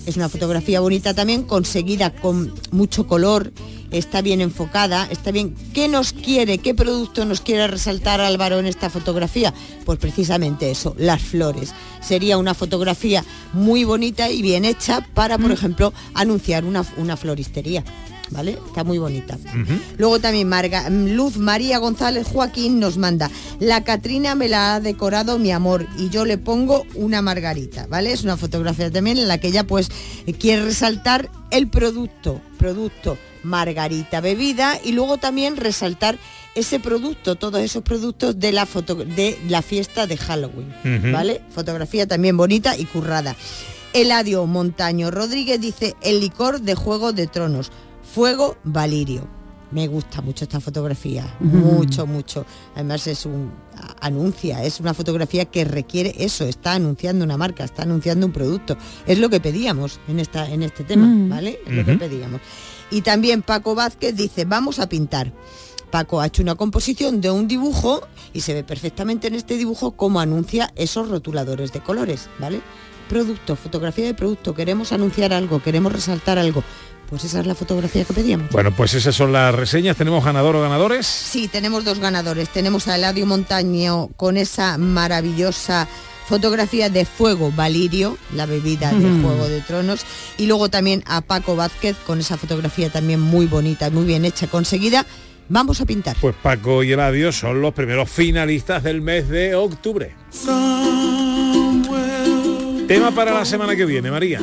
Es 0.05 0.17
una 0.17 0.27
fotografía 0.27 0.81
bonita 0.81 1.13
también, 1.13 1.43
conseguida 1.43 2.13
con 2.13 2.53
mucho 2.71 3.07
color, 3.07 3.53
está 3.89 4.21
bien 4.21 4.41
enfocada, 4.41 5.07
está 5.09 5.31
bien. 5.31 5.55
¿Qué 5.73 5.87
nos 5.87 6.11
quiere, 6.11 6.57
qué 6.57 6.73
producto 6.73 7.23
nos 7.23 7.39
quiere 7.39 7.67
resaltar 7.67 8.19
Álvaro 8.19 8.59
en 8.59 8.65
esta 8.65 8.89
fotografía? 8.89 9.53
Pues 9.85 9.99
precisamente 9.99 10.69
eso, 10.69 10.93
las 10.97 11.21
flores. 11.21 11.73
Sería 12.01 12.37
una 12.37 12.53
fotografía 12.53 13.23
muy 13.53 13.85
bonita 13.85 14.29
y 14.29 14.41
bien 14.41 14.65
hecha 14.65 15.07
para, 15.13 15.37
por 15.37 15.51
ejemplo, 15.51 15.93
anunciar 16.13 16.65
una, 16.65 16.85
una 16.97 17.15
floristería. 17.15 17.85
¿Vale? 18.29 18.57
Está 18.67 18.83
muy 18.83 18.97
bonita. 18.97 19.37
Luego 19.97 20.19
también 20.19 20.49
Marga- 20.49 20.89
Luz 20.89 21.37
María 21.37 21.77
González 21.77 22.25
Joaquín 22.27 22.79
nos 22.79 22.97
manda, 22.97 23.29
la 23.59 23.83
Catrina 23.83 24.33
me 24.33 24.47
la 24.47 24.73
ha 24.75 24.79
decorado 24.79 25.37
mi 25.37 25.51
amor 25.51 25.85
y 25.99 26.09
yo 26.09 26.25
le 26.25 26.37
pongo 26.39 26.83
una 26.95 27.21
margarita, 27.21 27.85
¿vale? 27.87 28.11
Es 28.11 28.23
una 28.23 28.35
fotografía 28.37 28.89
también 28.89 29.17
en 29.19 29.27
la 29.27 29.37
que 29.37 29.49
ella 29.49 29.65
pues 29.65 29.89
quiere 30.39 30.63
resaltar 30.63 31.29
el 31.51 31.67
producto, 31.67 32.41
producto 32.57 33.17
margarita 33.43 34.19
bebida 34.21 34.79
y 34.83 34.93
luego 34.93 35.17
también 35.17 35.57
resaltar 35.57 36.17
ese 36.55 36.79
producto, 36.79 37.35
todos 37.35 37.61
esos 37.61 37.83
productos 37.83 38.39
de 38.39 38.51
la 38.51 38.65
foto 38.65 38.95
de 38.95 39.37
la 39.49 39.61
fiesta 39.61 40.07
de 40.07 40.17
Halloween. 40.17 40.73
¿vale? 41.11 41.41
Fotografía 41.53 42.07
también 42.07 42.37
bonita 42.37 42.75
y 42.77 42.85
currada. 42.85 43.35
Eladio 43.93 44.45
Montaño 44.47 45.11
Rodríguez 45.11 45.61
dice 45.61 45.95
el 46.01 46.19
licor 46.19 46.61
de 46.61 46.73
Juego 46.73 47.11
de 47.13 47.27
Tronos, 47.27 47.71
Fuego 48.13 48.57
Valirio. 48.63 49.27
Me 49.71 49.87
gusta 49.87 50.21
mucho 50.21 50.45
esta 50.45 50.59
fotografía, 50.59 51.35
mucho, 51.39 52.05
mucho. 52.05 52.45
Además 52.75 53.07
es 53.07 53.25
un 53.25 53.51
anuncia, 54.01 54.63
es 54.63 54.79
una 54.79 54.93
fotografía 54.93 55.45
que 55.45 55.65
requiere 55.65 56.13
eso, 56.19 56.45
está 56.45 56.73
anunciando 56.73 57.25
una 57.25 57.37
marca, 57.37 57.63
está 57.63 57.81
anunciando 57.81 58.27
un 58.27 58.31
producto. 58.31 58.77
Es 59.07 59.17
lo 59.17 59.29
que 59.31 59.39
pedíamos 59.39 59.99
en 60.07 60.19
esta 60.19 60.47
en 60.47 60.61
este 60.61 60.83
tema, 60.83 61.07
Mm. 61.07 61.29
¿vale? 61.29 61.59
Es 61.65 61.73
lo 61.73 61.83
que 61.85 61.95
pedíamos. 61.95 62.39
Y 62.91 63.01
también 63.01 63.41
Paco 63.41 63.73
Vázquez 63.73 64.15
dice, 64.15 64.45
"Vamos 64.45 64.77
a 64.77 64.87
pintar." 64.87 65.33
Paco 65.89 66.21
ha 66.21 66.27
hecho 66.27 66.43
una 66.43 66.53
composición 66.53 67.19
de 67.19 67.31
un 67.31 67.47
dibujo 67.47 68.01
y 68.31 68.41
se 68.41 68.53
ve 68.53 68.63
perfectamente 68.63 69.27
en 69.27 69.33
este 69.33 69.57
dibujo 69.57 69.93
cómo 69.93 70.19
anuncia 70.19 70.71
esos 70.75 71.09
rotuladores 71.09 71.73
de 71.73 71.79
colores, 71.79 72.29
¿vale? 72.39 72.61
Producto, 73.09 73.55
fotografía 73.55 74.05
de 74.05 74.13
producto, 74.13 74.53
queremos 74.53 74.91
anunciar 74.91 75.33
algo, 75.33 75.63
queremos 75.63 75.91
resaltar 75.91 76.37
algo. 76.37 76.63
Pues 77.13 77.25
esa 77.25 77.41
es 77.41 77.45
la 77.45 77.53
fotografía 77.53 78.03
que 78.05 78.11
pedíamos. 78.11 78.49
Bueno, 78.49 78.71
pues 78.75 78.95
esas 78.95 79.13
son 79.13 79.31
las 79.31 79.53
reseñas. 79.53 79.95
¿Tenemos 79.95 80.25
ganador 80.25 80.55
o 80.55 80.61
ganadores? 80.61 81.05
Sí, 81.05 81.47
tenemos 81.47 81.85
dos 81.85 81.99
ganadores. 81.99 82.49
Tenemos 82.49 82.87
a 82.87 82.95
Eladio 82.95 83.27
Montaño 83.27 84.07
con 84.17 84.35
esa 84.35 84.79
maravillosa 84.79 85.87
fotografía 86.27 86.89
de 86.89 87.05
Fuego 87.05 87.51
Valirio, 87.55 88.17
la 88.35 88.47
bebida 88.47 88.89
de 88.89 88.95
Mm. 89.09 89.21
Juego 89.23 89.47
de 89.47 89.61
Tronos. 89.61 90.07
Y 90.39 90.47
luego 90.47 90.69
también 90.69 91.03
a 91.05 91.21
Paco 91.21 91.55
Vázquez 91.55 91.95
con 92.03 92.19
esa 92.19 92.35
fotografía 92.35 92.89
también 92.89 93.19
muy 93.19 93.45
bonita, 93.45 93.91
muy 93.91 94.05
bien 94.05 94.25
hecha, 94.25 94.47
conseguida. 94.47 95.05
Vamos 95.49 95.81
a 95.81 95.85
pintar. 95.85 96.17
Pues 96.19 96.33
Paco 96.41 96.81
y 96.83 96.93
Eladio 96.93 97.31
son 97.31 97.61
los 97.61 97.75
primeros 97.75 98.09
finalistas 98.09 98.81
del 98.81 99.01
mes 99.01 99.29
de 99.29 99.53
octubre. 99.53 100.15
Tema 102.87 103.11
para 103.11 103.33
la 103.33 103.45
semana 103.45 103.75
que 103.75 103.85
viene, 103.85 104.09
María. 104.09 104.39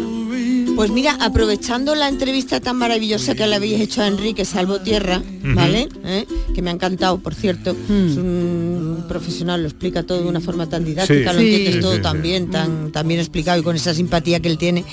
Pues 0.80 0.90
mira, 0.92 1.18
aprovechando 1.20 1.94
la 1.94 2.08
entrevista 2.08 2.58
tan 2.58 2.76
maravillosa 2.78 3.34
que 3.34 3.46
le 3.46 3.54
habéis 3.54 3.82
hecho 3.82 4.00
a 4.00 4.06
Enrique 4.06 4.46
Salvotierra, 4.46 5.22
¿vale? 5.42 5.90
¿Eh? 6.04 6.26
Que 6.54 6.62
me 6.62 6.70
ha 6.70 6.72
encantado, 6.72 7.18
por 7.18 7.34
cierto. 7.34 7.72
Es 7.72 8.16
un 8.16 9.04
profesional, 9.06 9.60
lo 9.60 9.68
explica 9.68 10.04
todo 10.04 10.22
de 10.22 10.28
una 10.30 10.40
forma 10.40 10.70
tan 10.70 10.82
didáctica, 10.86 11.32
Sí. 11.32 11.36
lo 11.36 11.42
entiendes 11.42 11.74
Sí, 11.74 11.80
todo 11.82 11.96
sí, 11.96 12.00
tan 12.00 12.16
sí. 12.16 12.22
bien, 12.22 12.50
tan, 12.50 12.92
tan 12.92 13.06
bien 13.06 13.20
explicado 13.20 13.60
y 13.60 13.62
con 13.62 13.76
esa 13.76 13.92
simpatía 13.92 14.40
que 14.40 14.48
él 14.48 14.56
tiene. 14.56 14.86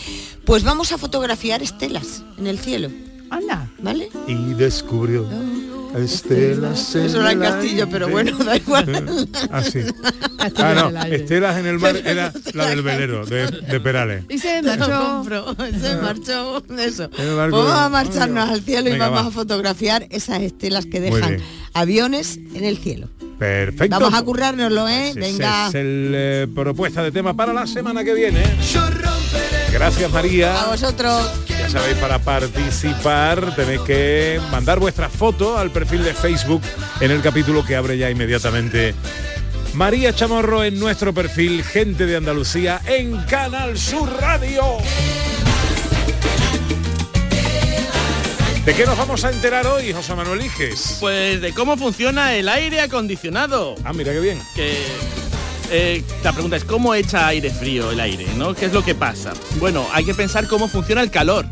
Pues 0.44 0.66
vamos 0.66 0.92
a 0.92 0.98
fotografiar 0.98 1.64
estelas 1.64 2.22
en 2.38 2.48
el 2.48 2.60
cielo. 2.60 2.90
Anda. 3.30 3.72
¿Vale? 3.82 4.10
Y 4.28 4.36
descubrió 4.56 5.26
estelas 6.04 6.96
en 6.96 7.06
Eso 7.06 7.22
era 7.22 7.32
el 7.32 7.40
Castillo, 7.40 7.88
pero 7.90 8.10
bueno, 8.10 8.38
da 8.38 8.56
igual. 8.58 9.28
Ah, 9.52 9.64
sí. 9.64 9.80
Castillo 10.38 10.66
Ah, 10.66 10.72
en 10.88 10.94
no. 10.94 11.04
Estelas 11.16 11.58
en 11.58 11.66
el 11.66 11.80
mar 11.80 11.96
era 12.06 12.32
la 12.54 12.66
del 12.68 12.82
velero, 12.82 13.26
de, 13.26 13.48
de 13.52 13.80
Perales. 13.80 14.24
Y 14.30 14.38
se 14.38 14.62
marchó. 14.62 15.26
se 15.82 15.96
marchó 15.98 16.64
eso. 16.78 17.10
El 17.18 17.36
barco 17.36 17.56
Pues 17.58 17.66
vamos 17.68 17.72
a 17.82 17.90
marcharnos 17.90 18.50
al 18.50 18.62
cielo 18.62 18.90
y 18.94 18.98
vamos 18.98 19.24
va. 19.24 19.28
a 19.28 19.32
fotografiar 19.32 20.08
esas 20.10 20.42
estelas 20.42 20.86
que 20.86 21.00
dejan 21.00 21.38
aviones 21.74 22.38
en 22.54 22.64
el 22.64 22.78
cielo. 22.78 23.08
Perfecto. 23.40 24.00
Vamos 24.00 24.14
a 24.18 24.24
currárnoslo, 24.24 24.88
¿eh? 24.88 25.10
Ese 25.12 25.20
Venga. 25.20 25.68
es 25.68 25.76
el 25.76 26.12
eh, 26.16 26.48
propuesta 26.56 27.04
de 27.04 27.12
tema 27.12 27.36
para 27.36 27.54
la 27.54 27.68
semana 27.68 28.04
que 28.04 28.14
viene. 28.14 28.44
Gracias 29.72 30.12
María. 30.12 30.62
A 30.64 30.68
vosotros. 30.72 31.30
Ya 31.68 31.82
sabéis, 31.82 31.98
para 31.98 32.18
participar 32.20 33.54
tenéis 33.54 33.82
que 33.82 34.40
mandar 34.52 34.80
vuestra 34.80 35.10
foto 35.10 35.58
al 35.58 35.70
perfil 35.70 36.02
de 36.02 36.14
Facebook 36.14 36.62
en 37.02 37.12
el 37.12 37.22
capítulo 37.22 37.66
que 37.66 37.76
abre 37.76 37.98
ya 37.98 38.10
inmediatamente. 38.10 38.96
María 39.74 40.14
Chamorro 40.14 40.64
en 40.64 40.80
nuestro 40.80 41.14
perfil 41.14 41.66
Gente 41.66 42.06
de 42.06 42.16
Andalucía 42.16 42.80
en 42.86 43.18
Canal 43.26 43.78
Sur 43.78 44.10
Radio. 44.18 44.64
¿De 48.64 48.74
qué 48.74 48.86
nos 48.86 48.98
vamos 48.98 49.26
a 49.26 49.32
enterar 49.32 49.68
hoy, 49.68 49.92
José 49.92 50.16
Manuel 50.16 50.46
Iges? 50.46 50.98
Pues 51.02 51.42
de 51.42 51.54
cómo 51.54 51.76
funciona 51.76 52.34
el 52.36 52.48
aire 52.48 52.80
acondicionado. 52.80 53.76
Ah, 53.84 53.92
mira 53.92 54.14
qué 54.14 54.22
bien. 54.22 54.40
Que 54.56 54.78
eh, 55.72 56.04
la 56.24 56.32
pregunta 56.34 56.58
es 56.58 56.64
cómo 56.64 56.94
echa 56.96 57.28
aire 57.28 57.50
frío 57.50 57.92
el 57.92 58.00
aire, 58.00 58.26
¿no? 58.38 58.54
¿Qué 58.54 58.66
es 58.66 58.74
lo 58.74 58.84
que 58.84 58.96
pasa? 58.96 59.34
Bueno, 59.60 59.86
hay 59.94 60.06
que 60.06 60.14
pensar 60.14 60.48
cómo 60.48 60.68
funciona 60.68 61.02
el 61.02 61.12
calor. 61.12 61.46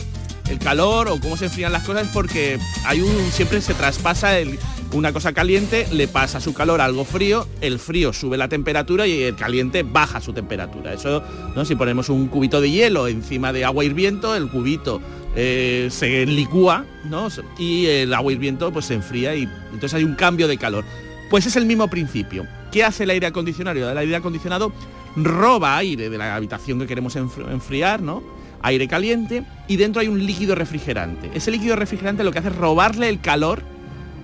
El 0.49 0.60
calor 0.60 1.08
o 1.08 1.19
cómo 1.19 1.38
se 1.38 1.45
enfrían 1.45 1.71
las 1.71 1.84
cosas 1.84 2.08
porque 2.13 2.60
hay 2.86 3.01
un 3.01 3.32
siempre 3.32 3.62
se 3.62 3.73
traspasa 3.73 4.38
el- 4.38 4.60
una 4.93 5.12
cosa 5.12 5.34
caliente, 5.34 5.88
le 5.91 6.08
pasa 6.08 6.39
su 6.39 6.54
calor 6.54 6.80
a 6.82 6.86
algo 6.86 7.04
frío, 7.04 7.47
el 7.62 7.80
frío 7.80 8.13
sube 8.13 8.38
la 8.38 8.47
temperatura 8.47 9.08
y 9.08 9.23
el 9.23 9.36
caliente 9.36 9.82
baja 9.84 10.21
su 10.21 10.34
temperatura. 10.34 10.93
Eso, 10.93 11.23
¿no? 11.56 11.65
Si 11.65 11.75
ponemos 11.75 12.10
un 12.10 12.28
cubito 12.28 12.62
de 12.62 12.69
hielo 12.69 13.08
encima 13.08 13.51
de 13.51 13.65
agua 13.65 13.84
hirviendo, 13.84 14.36
el 14.36 14.47
cubito 14.47 15.01
eh, 15.36 15.89
se 15.91 16.25
licúa, 16.28 16.86
¿no? 17.06 17.28
Y 17.58 17.88
el 17.88 18.13
agua 18.13 18.32
hirviendo 18.32 18.71
pues 18.71 18.86
se 18.86 18.93
enfría 18.93 19.36
y 19.36 19.49
entonces 19.73 19.95
hay 19.95 20.04
un 20.04 20.13
cambio 20.15 20.47
de 20.47 20.58
calor. 20.58 20.86
Pues 21.30 21.46
es 21.46 21.56
el 21.56 21.66
mismo 21.66 21.88
principio. 21.88 22.46
¿Qué 22.72 22.84
hace 22.84 23.04
el 23.04 23.10
aire 23.10 23.28
acondicionado? 23.28 23.90
El 23.90 23.98
aire 23.98 24.16
acondicionado 24.16 24.72
roba 25.16 25.78
aire 25.78 26.10
de 26.10 26.18
la 26.18 26.36
habitación 26.36 26.80
que 26.80 26.88
queremos 26.88 27.16
enfri- 27.16 27.50
enfriar, 27.52 28.02
¿no? 28.02 28.22
Aire 28.62 28.88
caliente 28.88 29.44
y 29.68 29.78
dentro 29.78 30.02
hay 30.02 30.08
un 30.08 30.26
líquido 30.26 30.56
refrigerante. 30.56 31.32
Ese 31.34 31.52
líquido 31.52 31.76
refrigerante 31.76 32.24
lo 32.24 32.32
que 32.32 32.40
hace 32.40 32.50
es 32.50 32.56
robarle 32.56 33.10
el 33.10 33.22
calor 33.22 33.62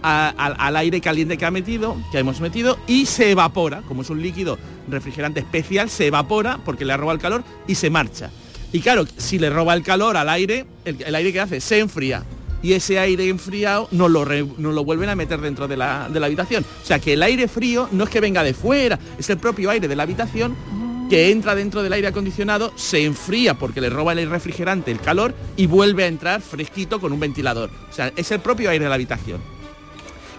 al- 0.02 0.76
aire 0.78 1.00
caliente 1.00 1.38
que 1.38 1.46
ha 1.46 1.52
metido, 1.52 1.96
que 2.12 2.20
hemos 2.20 2.42
metido, 2.42 2.78
y 2.88 3.06
se 3.06 3.32
evapora, 3.32 3.84
como 3.88 4.02
es 4.02 4.10
un 4.10 4.22
líquido 4.22 4.58
refrigerante 4.90 5.40
especial, 5.42 5.90
se 5.90 6.08
evapora 6.08 6.60
porque 6.66 6.86
le 6.86 6.94
ha 6.94 6.98
robado 6.98 7.16
el 7.16 7.22
calor 7.22 7.44
y 7.68 7.76
se 7.76 7.90
marcha. 7.90 8.32
Y 8.74 8.80
claro, 8.80 9.06
si 9.18 9.38
le 9.38 9.50
roba 9.50 9.74
el 9.76 9.84
calor 9.84 10.18
al 10.18 10.28
aire, 10.30 10.66
el, 10.86 11.02
el 11.04 11.14
aire 11.16 11.32
que 11.34 11.40
hace 11.40 11.62
se 11.62 11.80
enfría. 11.80 12.24
Y 12.64 12.74
ese 12.74 13.00
aire 13.00 13.28
enfriado 13.28 13.88
no 13.92 14.08
lo, 14.08 14.24
lo 14.26 14.84
vuelven 14.84 15.10
a 15.10 15.16
meter 15.16 15.42
dentro 15.42 15.68
de 15.68 15.78
la, 15.78 16.10
de 16.10 16.20
la 16.20 16.28
habitación. 16.28 16.64
O 16.84 16.86
sea 16.86 17.00
que 17.00 17.14
el 17.14 17.24
aire 17.24 17.48
frío 17.48 17.90
no 17.92 18.04
es 18.04 18.10
que 18.10 18.20
venga 18.20 18.44
de 18.44 18.54
fuera, 18.54 19.00
es 19.18 19.30
el 19.30 19.38
propio 19.38 19.70
aire 19.72 19.88
de 19.88 19.96
la 19.96 20.04
habitación 20.04 20.56
que 21.10 21.30
entra 21.32 21.56
dentro 21.56 21.84
del 21.84 21.92
aire 21.92 22.08
acondicionado, 22.08 22.72
se 22.78 23.04
enfría 23.04 23.56
porque 23.56 23.82
le 23.82 23.90
roba 23.90 24.14
el 24.14 24.30
refrigerante 24.30 24.92
el 24.92 25.02
calor 25.02 25.34
y 25.58 25.66
vuelve 25.68 26.06
a 26.06 26.08
entrar 26.08 26.42
fresquito 26.42 27.02
con 27.02 27.12
un 27.12 27.20
ventilador. 27.20 27.70
O 27.90 27.94
sea, 27.94 28.14
es 28.16 28.32
el 28.32 28.40
propio 28.40 28.70
aire 28.70 28.86
de 28.86 28.90
la 28.90 28.96
habitación. 28.96 29.42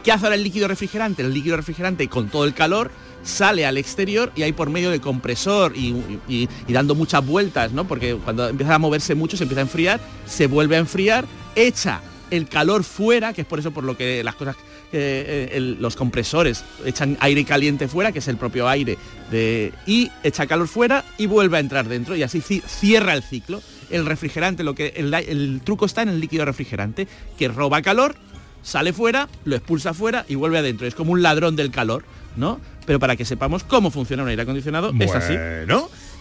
¿Qué 0.02 0.10
hace 0.12 0.24
ahora 0.24 0.34
el 0.36 0.42
líquido 0.42 0.68
refrigerante? 0.68 1.22
El 1.22 1.34
líquido 1.34 1.56
refrigerante 1.56 2.08
con 2.08 2.28
todo 2.28 2.44
el 2.46 2.54
calor 2.54 2.90
sale 3.22 3.66
al 3.66 3.76
exterior 3.76 4.32
y 4.34 4.42
ahí 4.42 4.52
por 4.52 4.70
medio 4.70 4.90
de 4.90 5.00
compresor 5.00 5.76
y, 5.76 5.94
y- 6.26 6.48
y 6.66 6.72
dando 6.72 6.94
muchas 6.94 7.24
vueltas, 7.24 7.72
¿no? 7.72 7.86
Porque 7.86 8.14
cuando 8.16 8.48
empieza 8.48 8.74
a 8.74 8.78
moverse 8.78 9.14
mucho 9.14 9.36
se 9.36 9.42
empieza 9.44 9.60
a 9.60 9.64
enfriar, 9.64 10.00
se 10.26 10.46
vuelve 10.46 10.76
a 10.76 10.78
enfriar, 10.80 11.26
echa 11.54 12.00
el 12.32 12.48
calor 12.48 12.82
fuera, 12.82 13.32
que 13.32 13.42
es 13.42 13.46
por 13.46 13.58
eso 13.60 13.70
por 13.70 13.84
lo 13.84 13.96
que 13.96 14.24
las 14.24 14.34
cosas, 14.34 14.56
eh, 14.92 15.48
eh, 15.52 15.60
los 15.78 15.94
compresores 15.96 16.64
echan 16.84 17.16
aire 17.20 17.44
caliente 17.44 17.86
fuera, 17.88 18.10
que 18.10 18.18
es 18.18 18.28
el 18.28 18.36
propio 18.36 18.68
aire, 18.68 18.98
de, 19.30 19.72
y 19.86 20.10
echa 20.24 20.46
calor 20.46 20.66
fuera 20.66 21.04
y 21.18 21.26
vuelve 21.26 21.58
a 21.58 21.60
entrar 21.60 21.88
dentro 21.88 22.16
y 22.16 22.22
así 22.22 22.40
ci- 22.40 22.62
cierra 22.62 23.14
el 23.14 23.22
ciclo. 23.22 23.62
El 23.90 24.06
refrigerante, 24.06 24.64
lo 24.64 24.74
que 24.74 24.88
el 24.96 25.60
truco 25.62 25.84
está 25.84 26.00
en 26.02 26.08
el 26.08 26.18
líquido 26.20 26.46
refrigerante, 26.46 27.06
que 27.38 27.48
roba 27.48 27.82
calor, 27.82 28.14
sale 28.62 28.92
fuera, 28.94 29.28
lo 29.44 29.54
expulsa 29.56 29.92
fuera 29.92 30.24
y 30.28 30.34
vuelve 30.34 30.56
adentro. 30.58 30.86
Es 30.86 30.94
como 30.94 31.12
un 31.12 31.20
ladrón 31.22 31.56
del 31.56 31.70
calor, 31.70 32.04
¿no? 32.36 32.58
Pero 32.86 32.98
para 32.98 33.16
que 33.16 33.24
sepamos 33.26 33.64
cómo 33.64 33.90
funciona 33.90 34.22
un 34.22 34.30
aire 34.30 34.42
acondicionado, 34.42 34.92
es 35.04 35.12
así. 35.14 35.34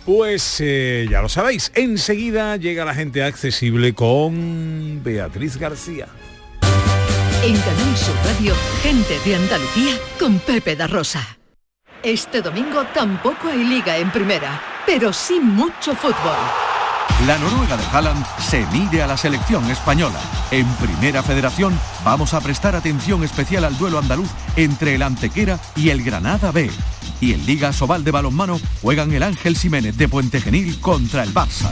Pues 0.05 0.57
eh, 0.59 1.07
ya 1.09 1.21
lo 1.21 1.29
sabéis. 1.29 1.71
Enseguida 1.75 2.57
llega 2.57 2.85
la 2.85 2.95
gente 2.95 3.23
accesible 3.23 3.93
con 3.93 5.01
Beatriz 5.03 5.57
García. 5.57 6.07
En 7.43 7.57
Canal 7.57 7.97
Sur 7.97 8.15
Radio, 8.25 8.53
gente 8.83 9.17
de 9.25 9.35
Andalucía 9.35 9.93
con 10.19 10.39
Pepe 10.39 10.75
da 10.75 10.87
Rosa. 10.87 11.37
Este 12.03 12.41
domingo 12.41 12.83
tampoco 12.93 13.47
hay 13.47 13.63
liga 13.63 13.97
en 13.97 14.11
primera, 14.11 14.61
pero 14.85 15.13
sí 15.13 15.39
mucho 15.39 15.95
fútbol. 15.95 16.70
La 17.27 17.37
Noruega 17.37 17.77
de 17.77 17.83
Haaland 17.85 18.25
se 18.39 18.65
mide 18.67 19.03
a 19.03 19.07
la 19.07 19.15
selección 19.15 19.69
española. 19.69 20.19
En 20.49 20.65
Primera 20.75 21.21
Federación 21.21 21.77
vamos 22.03 22.33
a 22.33 22.41
prestar 22.41 22.75
atención 22.75 23.23
especial 23.23 23.63
al 23.63 23.77
duelo 23.77 23.99
andaluz 23.99 24.29
entre 24.55 24.95
el 24.95 25.03
Antequera 25.03 25.59
y 25.75 25.89
el 25.89 26.03
Granada 26.03 26.51
B. 26.51 26.71
Y 27.19 27.33
en 27.33 27.45
Liga 27.45 27.73
Sobal 27.73 28.03
de 28.03 28.09
Balonmano 28.09 28.59
juegan 28.81 29.13
el 29.13 29.21
Ángel 29.21 29.55
Jiménez 29.55 29.95
de 29.97 30.07
Puente 30.09 30.41
Genil 30.41 30.79
contra 30.79 31.21
el 31.21 31.31
Barça. 31.31 31.69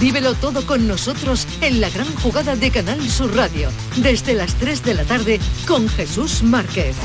Vívelo 0.00 0.32
todo 0.34 0.64
con 0.64 0.88
nosotros 0.88 1.46
en 1.60 1.82
la 1.82 1.90
gran 1.90 2.12
jugada 2.16 2.56
de 2.56 2.70
Canal 2.70 3.10
Sur 3.10 3.36
Radio, 3.36 3.68
desde 3.96 4.32
las 4.32 4.54
3 4.54 4.82
de 4.82 4.94
la 4.94 5.04
tarde 5.04 5.40
con 5.66 5.86
Jesús 5.90 6.42
Márquez. 6.42 6.96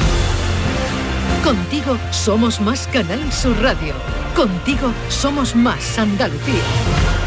Contigo 1.44 1.98
somos 2.12 2.60
más 2.60 2.88
Canal 2.88 3.32
Sur 3.32 3.62
Radio. 3.62 3.94
Contigo 4.36 4.92
somos 5.10 5.56
más 5.56 5.98
Andalucía. 5.98 7.27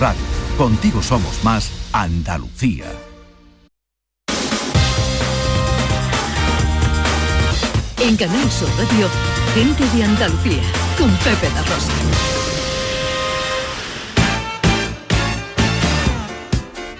Radio. 0.00 0.20
Contigo 0.56 1.02
somos 1.02 1.42
más 1.44 1.70
Andalucía. 1.92 2.86
En 8.00 8.16
Canal 8.16 8.50
Sur 8.50 8.68
Radio, 8.78 9.08
gente 9.54 9.84
de 9.96 10.04
Andalucía, 10.04 10.62
con 10.96 11.10
Pepe 11.16 11.48
La 11.54 11.62
Rosa. 11.62 11.92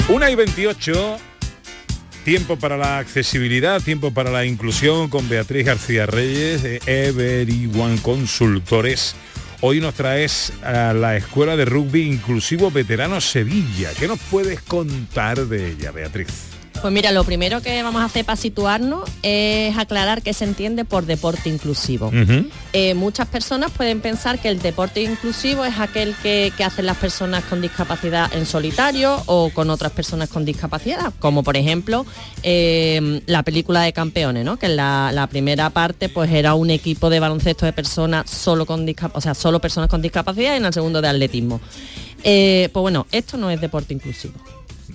Una 0.08 0.30
y 0.30 0.34
28, 0.34 1.18
tiempo 2.24 2.56
para 2.56 2.76
la 2.76 2.98
accesibilidad, 2.98 3.80
tiempo 3.80 4.12
para 4.12 4.30
la 4.30 4.44
inclusión 4.44 5.08
con 5.08 5.28
Beatriz 5.28 5.66
García 5.66 6.06
Reyes 6.06 6.62
de 6.62 6.80
Everyone 6.86 7.98
Consultores. 8.02 9.14
Hoy 9.60 9.80
nos 9.80 9.94
traes 9.94 10.52
a 10.62 10.92
la 10.92 11.16
Escuela 11.16 11.56
de 11.56 11.64
Rugby 11.64 12.02
Inclusivo 12.02 12.70
Veterano 12.70 13.20
Sevilla. 13.20 13.90
¿Qué 13.98 14.06
nos 14.06 14.20
puedes 14.30 14.62
contar 14.62 15.46
de 15.46 15.72
ella, 15.72 15.90
Beatriz? 15.90 16.57
Pues 16.80 16.94
mira, 16.94 17.10
lo 17.10 17.24
primero 17.24 17.60
que 17.60 17.82
vamos 17.82 18.02
a 18.02 18.04
hacer 18.04 18.24
para 18.24 18.36
situarnos 18.36 19.08
es 19.22 19.76
aclarar 19.76 20.22
qué 20.22 20.32
se 20.32 20.44
entiende 20.44 20.84
por 20.84 21.06
deporte 21.06 21.48
inclusivo. 21.48 22.12
Eh, 22.72 22.94
muchas 22.94 23.26
personas 23.26 23.72
pueden 23.72 24.00
pensar 24.00 24.38
que 24.38 24.48
el 24.48 24.60
deporte 24.60 25.02
inclusivo 25.02 25.64
es 25.64 25.78
aquel 25.80 26.14
que, 26.22 26.52
que 26.56 26.62
hacen 26.62 26.86
las 26.86 26.96
personas 26.96 27.42
con 27.44 27.60
discapacidad 27.60 28.32
en 28.32 28.46
solitario 28.46 29.20
o 29.26 29.50
con 29.50 29.70
otras 29.70 29.90
personas 29.90 30.28
con 30.28 30.44
discapacidad, 30.44 31.12
como 31.18 31.42
por 31.42 31.56
ejemplo 31.56 32.06
eh, 32.44 33.22
la 33.26 33.42
película 33.42 33.82
de 33.82 33.92
campeones, 33.92 34.44
¿no? 34.44 34.56
que 34.56 34.66
en 34.66 34.76
la, 34.76 35.10
la 35.12 35.26
primera 35.26 35.70
parte 35.70 36.08
pues 36.08 36.30
era 36.30 36.54
un 36.54 36.70
equipo 36.70 37.10
de 37.10 37.18
baloncesto 37.18 37.66
de 37.66 37.72
personas 37.72 38.30
solo 38.30 38.66
con 38.66 38.86
discapacidad, 38.86 39.18
o 39.18 39.20
sea, 39.20 39.34
solo 39.34 39.60
personas 39.60 39.90
con 39.90 40.00
discapacidad 40.00 40.54
y 40.54 40.58
en 40.58 40.64
el 40.64 40.72
segundo 40.72 41.02
de 41.02 41.08
atletismo. 41.08 41.60
Eh, 42.22 42.68
pues 42.72 42.82
bueno, 42.82 43.06
esto 43.10 43.36
no 43.36 43.50
es 43.50 43.60
deporte 43.60 43.94
inclusivo. 43.94 44.34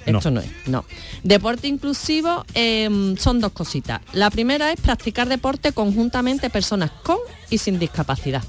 Esto 0.05 0.31
no, 0.31 0.41
es, 0.41 0.49
no. 0.67 0.85
Deporte 1.23 1.67
inclusivo 1.67 2.45
eh, 2.53 3.15
son 3.17 3.39
dos 3.39 3.51
cositas. 3.51 4.01
La 4.13 4.29
primera 4.29 4.71
es 4.71 4.79
practicar 4.79 5.27
deporte 5.27 5.71
conjuntamente 5.71 6.49
personas 6.49 6.91
con 7.03 7.17
y 7.49 7.57
sin 7.57 7.79
discapacidad. 7.79 8.43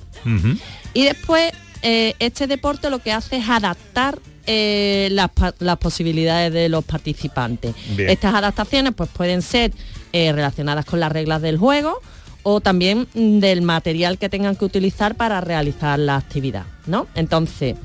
Y 0.95 1.05
después, 1.05 1.53
eh, 1.83 2.15
este 2.19 2.47
deporte 2.47 2.89
lo 2.89 3.01
que 3.01 3.13
hace 3.13 3.37
es 3.37 3.49
adaptar 3.49 4.19
eh, 4.47 5.09
las, 5.13 5.31
las 5.59 5.79
posibilidades 5.79 6.53
de 6.53 6.69
los 6.69 6.85
participantes. 6.85 7.75
Bien. 7.97 8.11
Estas 8.11 8.35
adaptaciones 8.35 8.93
pues, 8.95 9.09
pueden 9.09 9.41
ser 9.41 9.73
eh, 10.13 10.33
relacionadas 10.33 10.85
con 10.85 11.01
las 11.01 11.11
reglas 11.11 11.41
del 11.41 11.57
juego 11.57 12.01
o 12.43 12.61
también 12.61 13.09
mm, 13.15 13.39
del 13.39 13.63
material 13.63 14.19
que 14.19 14.29
tengan 14.29 14.55
que 14.55 14.67
utilizar 14.67 15.15
para 15.15 15.41
realizar 15.41 15.99
la 15.99 16.17
actividad. 16.17 16.67
¿no? 16.87 17.07
Entonces, 17.15 17.77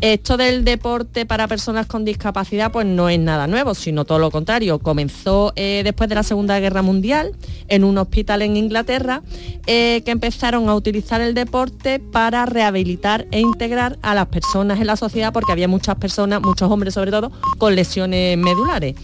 esto 0.00 0.38
del 0.38 0.64
deporte 0.64 1.26
para 1.26 1.46
personas 1.46 1.86
con 1.86 2.04
discapacidad 2.04 2.72
pues 2.72 2.86
no 2.86 3.08
es 3.10 3.18
nada 3.18 3.46
nuevo, 3.46 3.74
sino 3.74 4.04
todo 4.04 4.18
lo 4.18 4.30
contrario. 4.30 4.78
Comenzó 4.78 5.52
eh, 5.56 5.82
después 5.84 6.08
de 6.08 6.14
la 6.14 6.22
Segunda 6.22 6.58
Guerra 6.58 6.80
Mundial 6.80 7.32
en 7.68 7.84
un 7.84 7.98
hospital 7.98 8.42
en 8.42 8.56
Inglaterra 8.56 9.22
eh, 9.66 10.02
que 10.04 10.10
empezaron 10.10 10.68
a 10.68 10.74
utilizar 10.74 11.20
el 11.20 11.34
deporte 11.34 11.98
para 11.98 12.46
rehabilitar 12.46 13.26
e 13.30 13.40
integrar 13.40 13.98
a 14.00 14.14
las 14.14 14.26
personas 14.26 14.80
en 14.80 14.86
la 14.86 14.96
sociedad 14.96 15.32
porque 15.32 15.52
había 15.52 15.68
muchas 15.68 15.96
personas, 15.96 16.40
muchos 16.40 16.70
hombres 16.70 16.94
sobre 16.94 17.10
todo, 17.10 17.30
con 17.58 17.74
lesiones 17.74 18.38
medulares. 18.38 18.94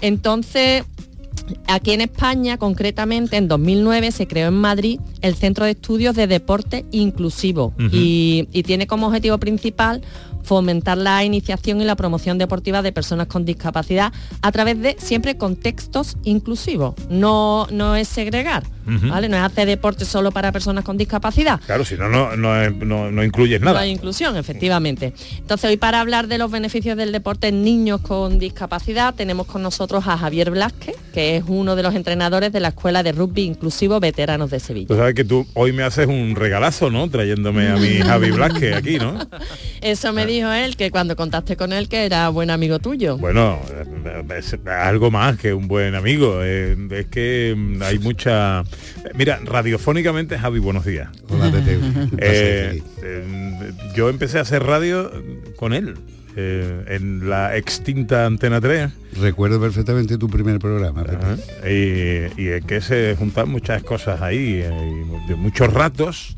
Entonces, 0.00 0.84
Aquí 1.66 1.92
en 1.92 2.00
España, 2.00 2.56
concretamente, 2.56 3.36
en 3.36 3.48
2009 3.48 4.12
se 4.12 4.26
creó 4.26 4.48
en 4.48 4.54
Madrid 4.54 5.00
el 5.22 5.34
Centro 5.34 5.64
de 5.64 5.72
Estudios 5.72 6.14
de 6.14 6.26
Deporte 6.26 6.84
Inclusivo 6.92 7.74
y 7.90 8.62
tiene 8.64 8.86
como 8.86 9.08
objetivo 9.08 9.38
principal 9.38 10.02
fomentar 10.42 10.98
la 10.98 11.24
iniciación 11.24 11.80
y 11.80 11.84
la 11.84 11.96
promoción 11.96 12.38
deportiva 12.38 12.82
de 12.82 12.92
personas 12.92 13.26
con 13.28 13.44
discapacidad 13.44 14.12
a 14.42 14.52
través 14.52 14.80
de 14.80 14.96
siempre 14.98 15.36
contextos 15.36 16.16
inclusivos. 16.24 16.94
No, 17.10 17.66
no 17.70 17.96
es 17.96 18.08
segregar. 18.08 18.64
¿vale? 18.84 19.28
No 19.28 19.36
es 19.36 19.42
hacer 19.44 19.68
deporte 19.68 20.04
solo 20.04 20.32
para 20.32 20.50
personas 20.50 20.82
con 20.82 20.96
discapacidad. 20.98 21.60
Claro, 21.66 21.84
si 21.84 21.94
no, 21.94 22.08
no, 22.08 22.36
no, 22.36 22.60
es- 22.60 22.74
no- 22.74 23.12
no 23.12 23.22
incluyes 23.22 23.60
nada. 23.60 23.74
No 23.74 23.78
hay 23.78 23.90
inclusión, 23.92 24.36
efectivamente. 24.36 25.12
Entonces, 25.38 25.70
hoy 25.70 25.76
para 25.76 26.00
hablar 26.00 26.26
de 26.26 26.36
los 26.36 26.50
beneficios 26.50 26.96
del 26.96 27.12
deporte 27.12 27.46
en 27.46 27.62
niños 27.62 28.00
con 28.00 28.40
discapacidad, 28.40 29.14
tenemos 29.14 29.46
con 29.46 29.62
nosotros 29.62 30.08
a 30.08 30.18
Javier 30.18 30.50
Blasque, 30.50 30.96
que 31.14 31.36
es 31.36 31.44
uno 31.46 31.76
de 31.76 31.84
los 31.84 31.94
entrenadores 31.94 32.52
de 32.52 32.58
la 32.58 32.68
Escuela 32.68 33.04
de 33.04 33.12
Rugby 33.12 33.42
Inclusivo 33.44 34.00
Veteranos 34.00 34.50
de 34.50 34.58
Sevilla. 34.58 34.88
Tú 34.88 34.96
sabes 34.96 35.14
que 35.14 35.24
tú 35.24 35.46
hoy 35.54 35.72
me 35.72 35.84
haces 35.84 36.08
un 36.08 36.34
regalazo, 36.34 36.90
¿no? 36.90 37.08
Trayéndome 37.08 37.68
a 37.68 37.76
mi 37.76 37.98
Javi 38.00 38.32
Blasque 38.32 38.74
aquí, 38.74 38.98
¿no? 38.98 39.14
Eso 39.80 40.12
me 40.12 40.26
dijo 40.32 40.50
él, 40.52 40.76
que 40.76 40.90
cuando 40.90 41.14
contaste 41.16 41.56
con 41.56 41.72
él, 41.72 41.88
que 41.88 42.04
era 42.04 42.28
buen 42.30 42.50
amigo 42.50 42.78
tuyo. 42.78 43.16
Bueno, 43.18 43.60
eh, 43.70 44.24
es 44.38 44.56
algo 44.66 45.10
más 45.10 45.36
que 45.38 45.52
un 45.54 45.68
buen 45.68 45.94
amigo. 45.94 46.40
eh, 46.42 46.76
Es 46.90 47.06
que 47.06 47.54
mm, 47.56 47.82
hay 47.82 47.98
mucha... 47.98 48.64
Mira, 49.14 49.38
radiofónicamente, 49.44 50.38
Javi, 50.38 50.58
buenos 50.58 50.84
días. 50.84 51.08
Hola, 51.28 51.52
Eh, 52.18 52.82
eh, 53.02 53.72
yo 53.94 54.08
empecé 54.08 54.38
a 54.38 54.42
hacer 54.42 54.62
radio 54.64 55.10
con 55.56 55.72
él, 55.72 55.94
eh, 56.36 56.84
en 56.88 57.28
la 57.28 57.56
extinta 57.56 58.26
Antena 58.26 58.60
3. 58.60 58.90
Recuerdo 59.20 59.60
perfectamente 59.60 60.16
tu 60.18 60.28
primer 60.28 60.58
programa. 60.58 61.04
Y, 61.64 62.40
y 62.40 62.48
es 62.48 62.64
que 62.64 62.80
se 62.80 63.14
juntan 63.18 63.50
muchas 63.50 63.82
cosas 63.82 64.22
ahí, 64.22 64.54
de 65.28 65.34
muchos 65.36 65.72
ratos 65.72 66.36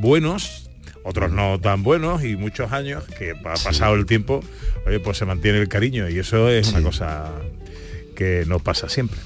buenos, 0.00 0.65
otros 1.06 1.30
no 1.30 1.60
tan 1.60 1.82
buenos 1.84 2.24
y 2.24 2.36
muchos 2.36 2.72
años 2.72 3.04
que 3.18 3.30
ha 3.30 3.54
pasado 3.54 3.94
el 3.94 4.06
tiempo, 4.06 4.42
oye, 4.86 4.98
pues 4.98 5.16
se 5.16 5.24
mantiene 5.24 5.58
el 5.58 5.68
cariño 5.68 6.08
y 6.08 6.18
eso 6.18 6.48
es 6.50 6.72
una 6.72 6.82
cosa 6.82 7.30
que 8.16 8.44
no 8.46 8.58
pasa 8.58 8.88
siempre. 8.88 9.18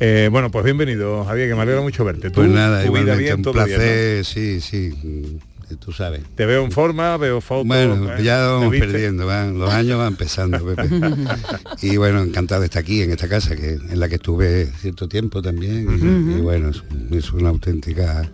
Eh, 0.00 0.28
bueno, 0.32 0.50
pues 0.50 0.64
bienvenido, 0.64 1.24
Javier, 1.24 1.48
que 1.48 1.54
me 1.54 1.62
alegra 1.62 1.80
mucho 1.80 2.04
verte. 2.04 2.30
Tú, 2.30 2.40
Pues 2.40 2.50
nada, 2.50 2.84
tu 2.84 2.92
vida 2.92 3.14
bien, 3.14 3.36
un 3.36 3.52
placer, 3.52 4.24
sí, 4.24 4.60
sí, 4.60 4.92
mm, 5.00 5.76
tú 5.76 5.92
sabes. 5.92 6.22
Te 6.34 6.44
veo 6.44 6.64
en 6.64 6.72
forma, 6.72 7.16
veo 7.18 7.40
fotos. 7.40 7.68
Bueno, 7.68 8.12
¿eh? 8.14 8.22
ya 8.24 8.38
¿Te 8.38 8.46
vamos 8.46 8.76
perdiendo, 8.76 9.24
van, 9.24 9.60
los 9.60 9.70
años 9.70 9.98
van 9.98 10.16
pesando, 10.16 10.64
Pepe. 10.74 10.88
y 11.82 11.96
bueno, 11.98 12.20
encantado 12.20 12.62
de 12.62 12.66
estar 12.66 12.82
aquí, 12.82 13.02
en 13.02 13.12
esta 13.12 13.28
casa, 13.28 13.54
que 13.54 13.74
en 13.74 14.00
la 14.00 14.08
que 14.08 14.16
estuve 14.16 14.66
cierto 14.80 15.08
tiempo 15.08 15.40
también. 15.40 15.86
y, 15.88 16.38
y 16.38 16.40
bueno, 16.40 16.70
es, 16.70 16.82
es 17.12 17.32
una 17.32 17.50
auténtica 17.50 18.28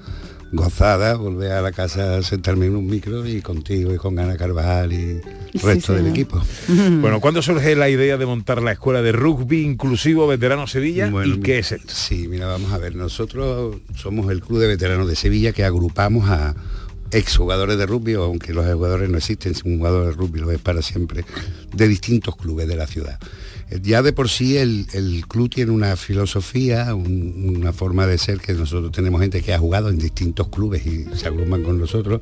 gozada 0.52 1.14
volver 1.14 1.52
a 1.52 1.62
la 1.62 1.72
casa, 1.72 2.22
sentarme 2.22 2.66
en 2.66 2.76
un 2.76 2.86
micro 2.86 3.26
y 3.26 3.42
contigo 3.42 3.92
y 3.92 3.96
con 3.96 4.18
Ana 4.18 4.36
Carvajal 4.36 4.92
y 4.92 5.20
el 5.52 5.60
resto 5.60 5.94
del 5.94 6.06
equipo. 6.06 6.42
Bueno, 7.00 7.20
¿cuándo 7.20 7.42
surge 7.42 7.76
la 7.76 7.88
idea 7.88 8.16
de 8.16 8.26
montar 8.26 8.62
la 8.62 8.72
escuela 8.72 9.02
de 9.02 9.12
rugby 9.12 9.62
inclusivo 9.62 10.26
veterano 10.26 10.66
Sevilla? 10.66 11.10
Bueno, 11.10 11.34
¿Y 11.34 11.40
qué 11.40 11.58
es 11.58 11.72
esto? 11.72 11.92
Sí, 11.94 12.28
mira, 12.28 12.46
vamos 12.46 12.72
a 12.72 12.78
ver, 12.78 12.94
nosotros 12.94 13.76
somos 13.94 14.30
el 14.30 14.40
Club 14.40 14.60
de 14.60 14.66
Veteranos 14.66 15.08
de 15.08 15.16
Sevilla 15.16 15.52
que 15.52 15.64
agrupamos 15.64 16.28
a 16.28 16.54
exjugadores 17.12 17.78
de 17.78 17.86
rugby, 17.86 18.14
aunque 18.14 18.52
los 18.52 18.66
jugadores 18.66 19.08
no 19.08 19.18
existen, 19.18 19.54
un 19.64 19.78
jugador 19.78 20.06
de 20.06 20.12
rugby 20.12 20.40
lo 20.40 20.50
es 20.52 20.58
para 20.58 20.82
siempre, 20.82 21.24
de 21.74 21.88
distintos 21.88 22.36
clubes 22.36 22.68
de 22.68 22.76
la 22.76 22.86
ciudad. 22.86 23.18
Eh, 23.70 23.80
Ya 23.82 24.02
de 24.02 24.12
por 24.12 24.28
sí 24.28 24.56
el, 24.56 24.86
el 24.92 25.26
club 25.26 25.50
tiene 25.50 25.70
una 25.72 25.96
filosofía, 25.96 26.94
un- 26.94 27.54
una 27.56 27.72
forma 27.72 28.06
de 28.06 28.18
ser 28.18 28.40
que 28.40 28.52
nosotros 28.54 28.92
tenemos 28.92 29.20
gente 29.20 29.42
que 29.42 29.52
ha 29.54 29.58
jugado 29.58 29.88
en 29.88 29.98
distintos 29.98 30.48
clubes 30.48 30.84
y 30.86 31.06
se 31.16 31.26
agrupan 31.28 31.62
con 31.62 31.78
nosotros, 31.78 32.20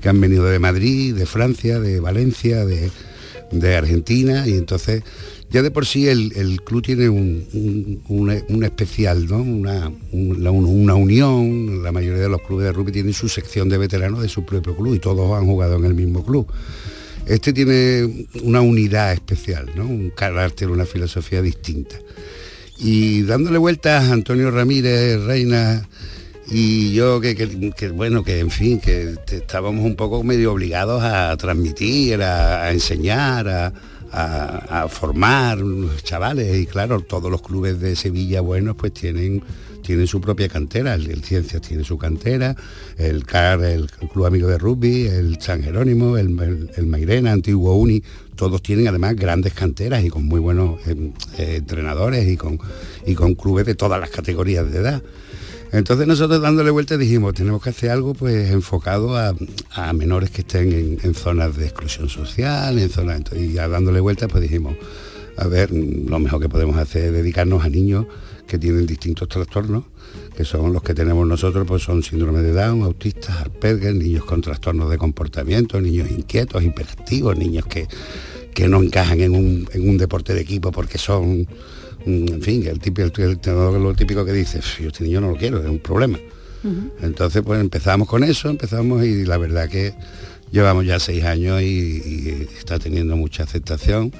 que 0.00 0.08
han 0.08 0.20
venido 0.20 0.44
de 0.44 0.58
Madrid, 0.58 1.14
de 1.14 1.26
Francia, 1.26 1.80
de 1.80 2.00
Valencia, 2.00 2.64
de, 2.64 2.90
de 3.52 3.76
Argentina 3.76 4.46
y 4.46 4.54
entonces 4.54 5.02
ya 5.50 5.62
de 5.62 5.70
por 5.70 5.86
sí 5.86 6.08
el, 6.08 6.60
club 6.62 6.82
tiene 6.82 7.08
un, 7.08 8.02
un- 8.08 8.64
especial, 8.64 9.26
¿no? 9.26 9.38
una, 9.38 9.90
una 10.12 10.94
unión, 10.94 11.82
la 11.82 11.90
mayoría 11.92 12.22
de 12.22 12.28
los 12.28 12.42
clubes 12.42 12.66
de 12.66 12.72
rugby 12.72 12.92
tienen 12.92 13.14
su 13.14 13.28
sección 13.28 13.68
de 13.68 13.78
veteranos 13.78 14.20
de 14.22 14.28
su 14.28 14.44
propio 14.44 14.76
club 14.76 14.94
y 14.94 14.98
todos 14.98 15.36
han 15.38 15.46
jugado 15.46 15.76
en 15.76 15.84
el 15.86 15.94
mismo 15.94 16.24
club. 16.24 16.46
Este 17.26 17.52
tiene 17.52 18.26
una 18.42 18.60
unidad 18.60 19.12
especial, 19.12 19.70
¿no? 19.74 19.86
un 19.86 20.10
carácter, 20.10 20.70
una 20.70 20.84
filosofía 20.86 21.42
distinta. 21.42 21.96
Y 22.78 23.22
dándole 23.22 23.58
vueltas 23.58 24.04
a 24.04 24.12
Antonio 24.12 24.50
Ramírez, 24.50 25.20
Reina 25.24 25.88
y 26.50 26.92
yo 26.94 27.20
que, 27.20 27.34
que- 27.34 27.88
bueno, 27.90 28.22
que 28.24 28.38
en 28.38 28.50
fin, 28.50 28.80
que 28.80 29.14
estábamos 29.32 29.84
un 29.84 29.96
poco 29.96 30.22
medio 30.22 30.52
obligados 30.52 31.02
a 31.02 31.36
transmitir, 31.36 32.22
a, 32.22 32.64
a 32.64 32.72
enseñar, 32.72 33.48
a, 33.48 33.72
a- 34.12 34.88
formar 34.88 35.58
chavales 36.02 36.56
y 36.58 36.66
claro, 36.66 37.00
todos 37.00 37.30
los 37.30 37.42
clubes 37.42 37.80
de 37.80 37.96
Sevilla 37.96 38.40
buenos 38.40 38.76
pues 38.76 38.92
tienen 38.92 39.42
tienen 39.82 40.06
su 40.06 40.20
propia 40.20 40.48
cantera, 40.48 40.94
el, 40.94 41.24
Ciencias 41.24 41.62
tiene 41.62 41.82
su 41.82 41.96
cantera, 41.96 42.54
el 42.98 43.24
CAR, 43.24 43.62
el, 43.62 43.88
Club 44.12 44.26
Amigo 44.26 44.46
de 44.48 44.58
Rugby, 44.58 45.06
el 45.06 45.40
San 45.40 45.62
Jerónimo, 45.62 46.18
el, 46.18 46.70
el- 46.76 46.86
Mairena, 46.86 47.32
Antiguo 47.32 47.74
Uni, 47.74 48.02
todos 48.36 48.60
tienen 48.60 48.88
además 48.88 49.16
grandes 49.16 49.54
canteras 49.54 50.04
y 50.04 50.10
con 50.10 50.24
muy 50.26 50.40
buenos 50.40 50.80
eh, 50.86 51.56
entrenadores 51.56 52.28
y 52.28 52.36
con, 52.36 52.58
y 53.06 53.14
con 53.14 53.34
clubes 53.34 53.64
de 53.64 53.76
todas 53.76 53.98
las 53.98 54.10
categorías 54.10 54.70
de 54.70 54.78
edad. 54.78 55.02
Entonces 55.72 56.06
nosotros 56.06 56.40
dándole 56.40 56.70
vuelta 56.70 56.96
dijimos, 56.96 57.34
tenemos 57.34 57.62
que 57.62 57.70
hacer 57.70 57.90
algo 57.90 58.14
pues 58.14 58.50
enfocado 58.50 59.16
a, 59.16 59.34
a 59.72 59.92
menores 59.92 60.30
que 60.30 60.40
estén 60.40 60.98
en, 61.02 61.14
zonas 61.14 61.56
de 61.56 61.66
exclusión 61.66 62.08
social, 62.08 62.78
en 62.78 62.88
zonas, 62.88 63.18
entonces, 63.18 63.50
y 63.50 63.52
ya 63.52 63.68
dándole 63.68 64.00
vuelta 64.00 64.28
pues 64.28 64.42
dijimos, 64.42 64.76
a 65.36 65.46
ver, 65.46 65.70
lo 65.70 66.18
mejor 66.18 66.40
que 66.40 66.48
podemos 66.48 66.76
hacer 66.78 67.06
es 67.06 67.12
dedicarnos 67.12 67.64
a 67.64 67.68
niños 67.68 68.06
que 68.46 68.58
tienen 68.58 68.86
distintos 68.86 69.28
trastornos, 69.28 69.84
que 70.34 70.44
son 70.44 70.72
los 70.72 70.82
que 70.82 70.94
tenemos 70.94 71.26
nosotros, 71.26 71.66
pues 71.66 71.82
son 71.82 72.02
síndrome 72.02 72.40
de 72.40 72.52
Down, 72.52 72.82
autistas, 72.82 73.42
Asperger, 73.42 73.94
niños 73.94 74.24
con 74.24 74.40
trastornos 74.40 74.90
de 74.90 74.96
comportamiento, 74.96 75.80
niños 75.82 76.10
inquietos, 76.10 76.62
hiperactivos, 76.62 77.36
niños 77.36 77.66
que, 77.66 77.86
que 78.54 78.68
no 78.68 78.82
encajan 78.82 79.20
en 79.20 79.34
un, 79.34 79.68
en 79.72 79.88
un 79.88 79.98
deporte 79.98 80.32
de 80.32 80.40
equipo 80.40 80.72
porque 80.72 80.96
son, 80.96 81.46
en 82.08 82.42
fin, 82.42 82.66
el 82.66 82.78
típico, 82.80 83.08
el- 83.22 83.38
el- 83.44 83.82
lo 83.82 83.94
típico 83.94 84.24
que 84.24 84.32
dice, 84.32 84.60
yo 84.80 84.88
este 84.88 85.04
niño 85.04 85.20
no 85.20 85.30
lo 85.32 85.36
quiero, 85.36 85.58
es 85.62 85.68
un 85.68 85.78
problema. 85.80 86.18
Entonces 87.02 87.42
pues 87.44 87.60
empezamos 87.60 88.08
con 88.08 88.24
eso, 88.24 88.48
empezamos 88.50 89.04
y 89.04 89.24
la 89.24 89.38
verdad 89.38 89.68
que 89.68 89.94
llevamos 90.50 90.84
ya 90.86 90.98
seis 90.98 91.22
años 91.24 91.62
y, 91.62 91.66
y 91.66 92.48
está 92.58 92.78
teniendo 92.78 93.16
mucha 93.16 93.44
aceptación. 93.44 94.12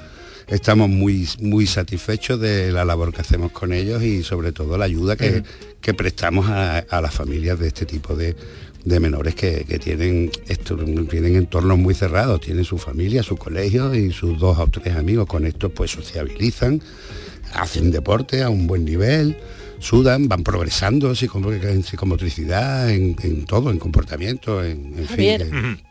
Estamos 0.47 0.89
muy, 0.89 1.27
muy 1.41 1.67
satisfechos 1.67 2.39
de 2.39 2.71
la 2.71 2.83
labor 2.85 3.13
que 3.13 3.21
hacemos 3.21 3.51
con 3.51 3.71
ellos 3.73 4.01
y 4.03 4.23
sobre 4.23 4.51
todo 4.51 4.77
la 4.77 4.85
ayuda 4.85 5.15
que, 5.15 5.43
que 5.81 5.93
prestamos 5.93 6.47
a, 6.49 6.79
a 6.79 7.01
las 7.01 7.13
familias 7.13 7.59
de 7.59 7.67
este 7.67 7.85
tipo 7.85 8.15
de, 8.15 8.35
de 8.83 8.99
menores 8.99 9.35
que, 9.35 9.65
que 9.67 9.77
tienen, 9.77 10.31
esto, 10.47 10.75
tienen 11.09 11.35
entornos 11.35 11.77
muy 11.77 11.93
cerrados, 11.93 12.41
tienen 12.41 12.63
su 12.63 12.79
familia, 12.79 13.21
su 13.21 13.35
colegio 13.35 13.93
y 13.93 14.11
sus 14.11 14.39
dos 14.39 14.57
o 14.57 14.65
tres 14.67 14.95
amigos. 14.95 15.27
Con 15.27 15.45
esto 15.45 15.69
pues 15.69 15.91
sociabilizan, 15.91 16.81
hacen 17.53 17.91
deporte 17.91 18.43
a 18.43 18.49
un 18.49 18.67
buen 18.67 18.85
nivel, 18.85 19.37
sudan, 19.79 20.27
van 20.27 20.43
progresando 20.43 21.09
en 21.09 21.83
psicomotricidad, 21.83 22.89
en, 22.89 23.15
en 23.23 23.45
todo, 23.45 23.71
en 23.71 23.79
comportamiento, 23.79 24.63
en, 24.63 24.93
en 24.97 25.07
Javier, 25.07 25.45
fin. 25.49 25.81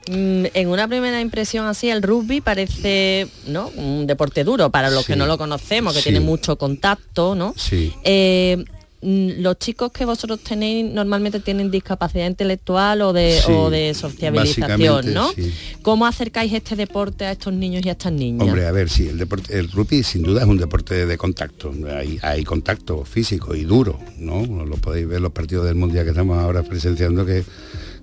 mm, 0.42 0.46
en 0.52 0.68
una 0.68 0.86
primera 0.88 1.20
impresión 1.20 1.66
así, 1.66 1.88
el 1.88 2.02
rugby 2.02 2.40
parece 2.40 3.26
¿no? 3.46 3.68
un 3.76 4.06
deporte 4.06 4.44
duro 4.44 4.70
para 4.70 4.90
los 4.90 5.06
que 5.06 5.16
no 5.16 5.26
lo 5.26 5.38
conocemos, 5.38 5.94
que 5.94 6.00
Sí. 6.00 6.10
tiene 6.10 6.20
mucho 6.20 6.56
contacto, 6.58 7.34
¿no? 7.34 7.54
Sí. 7.56 7.92
Eh, 8.04 8.64
los 9.00 9.58
chicos 9.58 9.92
que 9.92 10.04
vosotros 10.04 10.40
tenéis 10.40 10.84
normalmente 10.92 11.38
tienen 11.40 11.70
discapacidad 11.70 12.26
intelectual 12.26 13.02
o 13.02 13.12
de, 13.12 13.38
Sí, 13.44 13.52
o 13.52 13.70
de 13.70 13.94
sociabilización, 13.94 15.14
¿no? 15.14 15.32
sí. 15.32 15.52
¿Cómo 15.82 16.06
acercáis 16.06 16.52
este 16.52 16.74
deporte 16.74 17.24
a 17.24 17.32
estos 17.32 17.52
niños 17.52 17.84
y 17.84 17.88
a 17.88 17.92
estas 17.92 18.12
niñas? 18.12 18.42
Hombre, 18.46 18.66
a 18.66 18.72
ver, 18.72 18.90
sí, 18.90 19.08
el 19.08 19.18
deporte, 19.18 19.58
el 19.58 19.70
rugby 19.70 20.02
sin 20.02 20.22
duda 20.22 20.42
es 20.42 20.48
un 20.48 20.58
deporte 20.58 21.06
de 21.06 21.18
contacto. 21.18 21.72
Hay, 21.94 22.18
hay 22.22 22.44
contacto 22.44 23.04
físico 23.04 23.54
y 23.54 23.64
duro, 23.64 24.00
¿no? 24.18 24.44
Lo 24.64 24.76
podéis 24.76 25.06
ver 25.06 25.20
los 25.20 25.32
partidos 25.32 25.66
del 25.66 25.76
mundial 25.76 26.04
que 26.04 26.10
estamos 26.10 26.38
ahora 26.38 26.62
presenciando 26.62 27.24
que, 27.24 27.44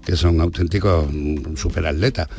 que 0.05 0.15
son 0.15 0.39
auténticos 0.39 1.07
mm, 1.11 1.55
superatletas. 1.57 2.29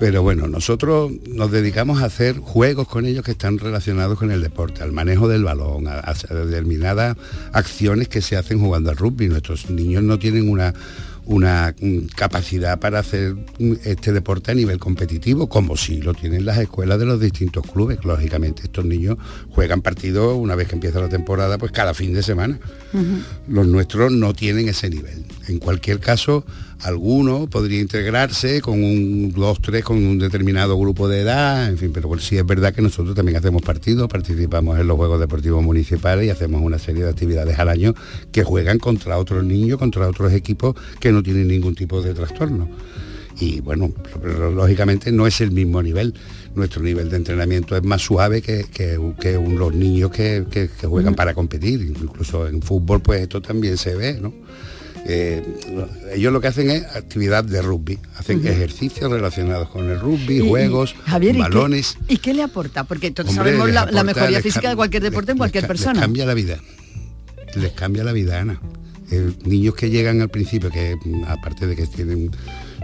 Pero 0.00 0.22
bueno, 0.22 0.48
nosotros 0.48 1.12
nos 1.28 1.50
dedicamos 1.50 2.00
a 2.00 2.06
hacer 2.06 2.38
juegos 2.38 2.88
con 2.88 3.04
ellos 3.04 3.22
que 3.22 3.32
están 3.32 3.58
relacionados 3.58 4.18
con 4.18 4.30
el 4.30 4.40
deporte, 4.40 4.82
al 4.82 4.92
manejo 4.92 5.28
del 5.28 5.44
balón, 5.44 5.88
a, 5.88 5.98
a 5.98 6.34
determinadas 6.34 7.18
acciones 7.52 8.08
que 8.08 8.22
se 8.22 8.38
hacen 8.38 8.60
jugando 8.60 8.88
al 8.88 8.96
rugby. 8.96 9.28
Nuestros 9.28 9.68
niños 9.68 10.02
no 10.02 10.18
tienen 10.18 10.48
una, 10.48 10.72
una 11.26 11.74
mm, 11.78 12.06
capacidad 12.16 12.80
para 12.80 13.00
hacer 13.00 13.36
mm, 13.58 13.74
este 13.84 14.12
deporte 14.12 14.52
a 14.52 14.54
nivel 14.54 14.78
competitivo, 14.78 15.50
como 15.50 15.76
si 15.76 16.00
lo 16.00 16.14
tienen 16.14 16.46
las 16.46 16.56
escuelas 16.56 16.98
de 16.98 17.04
los 17.04 17.20
distintos 17.20 17.66
clubes. 17.70 18.02
Lógicamente, 18.02 18.62
estos 18.62 18.86
niños 18.86 19.18
juegan 19.50 19.82
partidos 19.82 20.34
una 20.38 20.54
vez 20.54 20.68
que 20.68 20.76
empieza 20.76 20.98
la 20.98 21.10
temporada, 21.10 21.58
pues 21.58 21.72
cada 21.72 21.92
fin 21.92 22.14
de 22.14 22.22
semana. 22.22 22.58
Los 23.46 23.66
nuestros 23.66 24.10
no 24.10 24.32
tienen 24.32 24.66
ese 24.68 24.88
nivel. 24.88 25.26
En 25.46 25.58
cualquier 25.58 26.00
caso, 26.00 26.46
alguno 26.82 27.46
podría 27.48 27.80
integrarse 27.80 28.60
con 28.60 28.82
un 28.82 29.32
dos, 29.32 29.60
tres, 29.60 29.84
con 29.84 29.96
un 29.98 30.18
determinado 30.18 30.78
grupo 30.78 31.08
de 31.08 31.20
edad, 31.20 31.68
en 31.68 31.76
fin, 31.78 31.90
pero 31.92 32.18
sí 32.18 32.36
es 32.38 32.46
verdad 32.46 32.72
que 32.74 32.82
nosotros 32.82 33.14
también 33.14 33.36
hacemos 33.36 33.62
partidos, 33.62 34.08
participamos 34.08 34.78
en 34.78 34.86
los 34.86 34.96
Juegos 34.96 35.20
Deportivos 35.20 35.62
Municipales 35.62 36.26
y 36.26 36.30
hacemos 36.30 36.62
una 36.62 36.78
serie 36.78 37.04
de 37.04 37.10
actividades 37.10 37.58
al 37.58 37.68
año 37.68 37.94
que 38.32 38.44
juegan 38.44 38.78
contra 38.78 39.18
otros 39.18 39.44
niños, 39.44 39.78
contra 39.78 40.08
otros 40.08 40.32
equipos 40.32 40.74
que 40.98 41.12
no 41.12 41.22
tienen 41.22 41.48
ningún 41.48 41.74
tipo 41.74 42.00
de 42.02 42.14
trastorno. 42.14 42.68
Y 43.38 43.60
bueno, 43.60 43.90
lógicamente 44.54 45.12
no 45.12 45.26
es 45.26 45.40
el 45.40 45.50
mismo 45.50 45.82
nivel. 45.82 46.14
Nuestro 46.54 46.82
nivel 46.82 47.08
de 47.08 47.16
entrenamiento 47.16 47.76
es 47.76 47.82
más 47.82 48.02
suave 48.02 48.42
que, 48.42 48.64
que- 48.72 48.98
que 49.20 49.38
un- 49.38 49.58
los 49.58 49.72
niños 49.74 50.10
que, 50.10 50.44
que- 50.50 50.68
que 50.68 50.86
juegan 50.86 51.14
para 51.14 51.32
competir. 51.32 51.80
Incluso 52.02 52.46
en 52.48 52.60
fútbol 52.60 53.00
pues 53.00 53.22
esto 53.22 53.40
también 53.40 53.78
se 53.78 53.94
ve, 53.94 54.18
¿no? 54.20 54.34
Eh, 55.06 55.42
ellos 56.14 56.32
lo 56.32 56.40
que 56.40 56.48
hacen 56.48 56.70
es 56.70 56.84
actividad 56.84 57.42
de 57.42 57.62
rugby, 57.62 57.98
hacen 58.16 58.46
ejercicios 58.46 59.10
relacionados 59.10 59.68
con 59.70 59.88
el 59.90 59.98
rugby, 59.98 60.34
Y- 60.34 60.42
y, 60.44 60.48
juegos, 60.48 60.94
Javier, 61.06 61.32
¿y 61.34 61.38
qué- 61.38 61.42
balones. 61.42 61.96
¿y 62.08 62.16
qué, 62.18 62.34
le 62.34 62.42
aporta? 62.42 62.84
Porque 62.84 63.10
todos 63.10 63.30
Hombre, 63.30 63.56
sabemos 63.56 63.70
la, 63.92 64.04
mejoría 64.04 64.40
física 64.42 64.68
de 64.68 64.76
cualquier 64.76 65.02
deporte 65.02 65.32
en 65.32 65.38
cualquier 65.38 65.62
ca- 65.66 65.72
les 65.72 65.80
persona. 65.82 66.00
cambia 66.00 66.26
la 66.26 66.34
vida. 66.34 66.58
Les 67.56 67.72
cambia 67.72 68.04
la 68.04 68.12
vida, 68.12 68.40
Ana. 68.40 68.60
Eh, 69.10 69.32
niños 69.44 69.74
que 69.74 69.90
llegan 69.90 70.20
al 70.20 70.28
principio, 70.28 70.70
que 70.70 70.96
mm, 71.02 71.24
aparte 71.26 71.66
de 71.66 71.74
que 71.74 71.86
tienen 71.86 72.30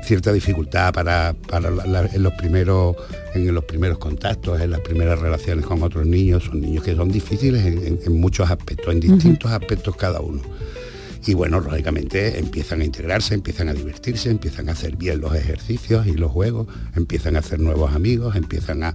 cierta 0.04 0.32
dificultad 0.32 0.92
para, 0.92 1.34
para 1.48 1.70
la- 1.70 1.86
la- 1.86 2.06
en 2.06 2.22
los 2.22 2.32
primeros 2.34 2.96
en 3.34 3.54
los 3.54 3.64
primeros 3.64 3.98
contactos, 3.98 4.60
en 4.60 4.70
las 4.70 4.80
primeras 4.80 5.18
relaciones 5.20 5.64
con 5.66 5.82
otros 5.82 6.06
niños, 6.06 6.44
son 6.44 6.60
niños 6.62 6.82
que 6.82 6.96
son 6.96 7.10
difíciles 7.12 7.64
en, 7.66 7.86
en- 7.86 8.00
en 8.04 8.20
muchos 8.20 8.50
aspectos, 8.50 8.92
en 8.94 9.00
distintos 9.00 9.50
aspectos 9.52 9.94
cada 9.96 10.20
uno. 10.20 10.40
Y 11.26 11.34
bueno, 11.34 11.60
lógicamente 11.60 12.38
empiezan 12.38 12.80
a 12.82 12.84
integrarse, 12.84 13.34
empiezan 13.34 13.68
a 13.68 13.74
divertirse, 13.74 14.30
empiezan 14.30 14.68
a 14.68 14.72
hacer 14.72 14.96
bien 14.96 15.20
los 15.20 15.34
ejercicios 15.34 16.06
y 16.06 16.12
los 16.12 16.30
juegos, 16.30 16.68
empiezan 16.94 17.34
a 17.34 17.40
hacer 17.40 17.58
nuevos 17.58 17.92
amigos, 17.94 18.36
empiezan 18.36 18.84
a, 18.84 18.94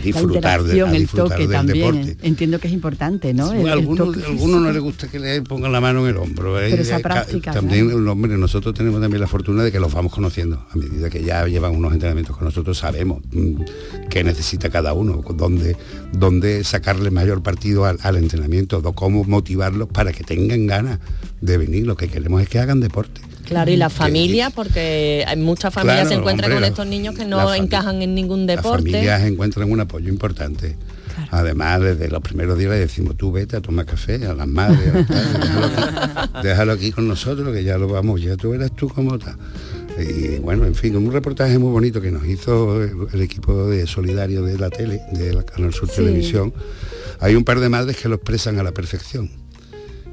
disfrutar, 0.00 0.62
de, 0.62 0.78
el 0.80 1.08
toque 1.08 1.46
del 1.46 1.50
también. 1.50 1.94
deporte. 2.02 2.26
Entiendo 2.26 2.58
que 2.60 2.68
es 2.68 2.74
importante, 2.74 3.34
¿no? 3.34 3.50
Sí, 3.50 3.56
El- 3.58 3.68
algunos, 3.68 4.16
no 4.16 4.70
les 4.70 4.80
gusta 4.82 5.08
que 5.08 5.18
le 5.18 5.42
pongan 5.42 5.72
la 5.72 5.80
mano 5.80 6.04
en 6.04 6.10
el 6.14 6.16
hombro. 6.16 6.60
¿eh? 6.60 6.68
Pero 6.70 6.82
esa 6.82 6.98
Eh, 6.98 7.02
ca- 7.02 7.08
práctica, 7.08 7.52
También, 7.52 8.08
hombre, 8.08 8.36
nosotros 8.38 8.72
tenemos 8.74 9.00
también 9.00 9.20
la 9.20 9.26
fortuna 9.26 9.64
de 9.64 9.72
que 9.72 9.80
los 9.80 9.92
vamos 9.92 10.12
conociendo. 10.12 10.64
A 10.70 10.76
medida 10.76 11.10
que 11.10 11.24
ya 11.24 11.44
llevan 11.46 11.74
unos 11.74 11.92
entrenamientos 11.92 12.36
con 12.36 12.44
nosotros, 12.44 12.78
sabemos 12.78 13.20
mm, 13.32 13.54
qué 14.10 14.22
necesita 14.22 14.70
cada 14.70 14.92
uno, 14.92 15.22
dónde, 15.34 15.76
dónde 16.12 16.62
sacarle 16.62 17.10
mayor 17.10 17.42
partido 17.42 17.84
al, 17.84 17.98
al 18.02 18.16
entrenamiento, 18.16 18.80
cómo 18.94 19.24
motivarlos 19.24 19.88
para 19.88 20.12
que 20.12 20.22
tengan 20.22 20.66
ganas 20.66 21.00
de 21.40 21.58
venir. 21.58 21.86
Lo 21.86 21.96
que 21.96 22.08
queremos 22.08 22.42
es 22.42 22.48
que 22.48 22.58
hagan 22.58 22.80
deporte. 22.80 23.20
Claro, 23.44 23.70
y 23.70 23.76
la 23.76 23.90
familia, 23.90 24.48
porque 24.50 25.22
hay 25.26 25.36
muchas 25.36 25.72
familias 25.74 26.02
Claro, 26.02 26.08
se 26.08 26.14
encuentran 26.14 26.50
hombre, 26.50 26.66
con 26.66 26.70
estos 26.72 26.86
niños 26.86 27.14
que 27.14 27.26
no 27.26 27.52
encajan 27.54 28.00
en 28.00 28.14
ningún 28.14 28.46
Las 28.46 28.56
deporte. 28.56 28.90
familias 28.90 29.22
encuentran 29.22 29.70
un 29.70 29.80
apoyo 29.80 30.08
importante. 30.08 30.76
Además, 31.30 31.80
desde 31.80 32.08
los 32.08 32.20
primeros 32.22 32.58
días 32.58 32.70
le 32.70 32.78
decimos, 32.78 33.16
tú 33.16 33.30
vete 33.30 33.56
a 33.56 33.60
tomar 33.60 33.86
café 33.86 34.26
a 34.26 34.34
las 34.34 34.48
madres, 34.48 34.88
a 34.94 35.06
tal, 35.06 35.32
déjalo, 35.40 35.66
aquí, 35.66 36.46
déjalo 36.48 36.72
aquí 36.72 36.92
con 36.92 37.06
nosotros, 37.06 37.52
que 37.54 37.62
ya 37.62 37.76
lo 37.78 37.86
vamos, 37.86 38.20
ya 38.22 38.36
tú 38.36 38.50
verás 38.50 38.74
tú 38.74 38.88
cómo 38.88 39.14
está. 39.16 39.36
Y 39.98 40.38
bueno, 40.40 40.64
en 40.64 40.74
fin, 40.74 40.96
un 40.96 41.12
reportaje 41.12 41.56
muy 41.58 41.70
bonito 41.70 42.00
que 42.00 42.10
nos 42.10 42.26
hizo 42.26 42.82
el, 42.82 42.92
el 43.12 43.20
equipo 43.22 43.68
de 43.68 43.86
solidario 43.86 44.42
de 44.42 44.58
la 44.58 44.70
tele, 44.70 45.02
de 45.12 45.34
la 45.34 45.44
Canal 45.44 45.72
Sur 45.72 45.88
Sí. 45.88 45.96
Televisión. 45.96 46.52
Hay 47.20 47.36
un 47.36 47.44
par 47.44 47.60
de 47.60 47.68
madres 47.68 47.96
que 47.98 48.08
lo 48.08 48.16
expresan 48.16 48.58
a 48.58 48.62
la 48.64 48.72
perfección. 48.72 49.30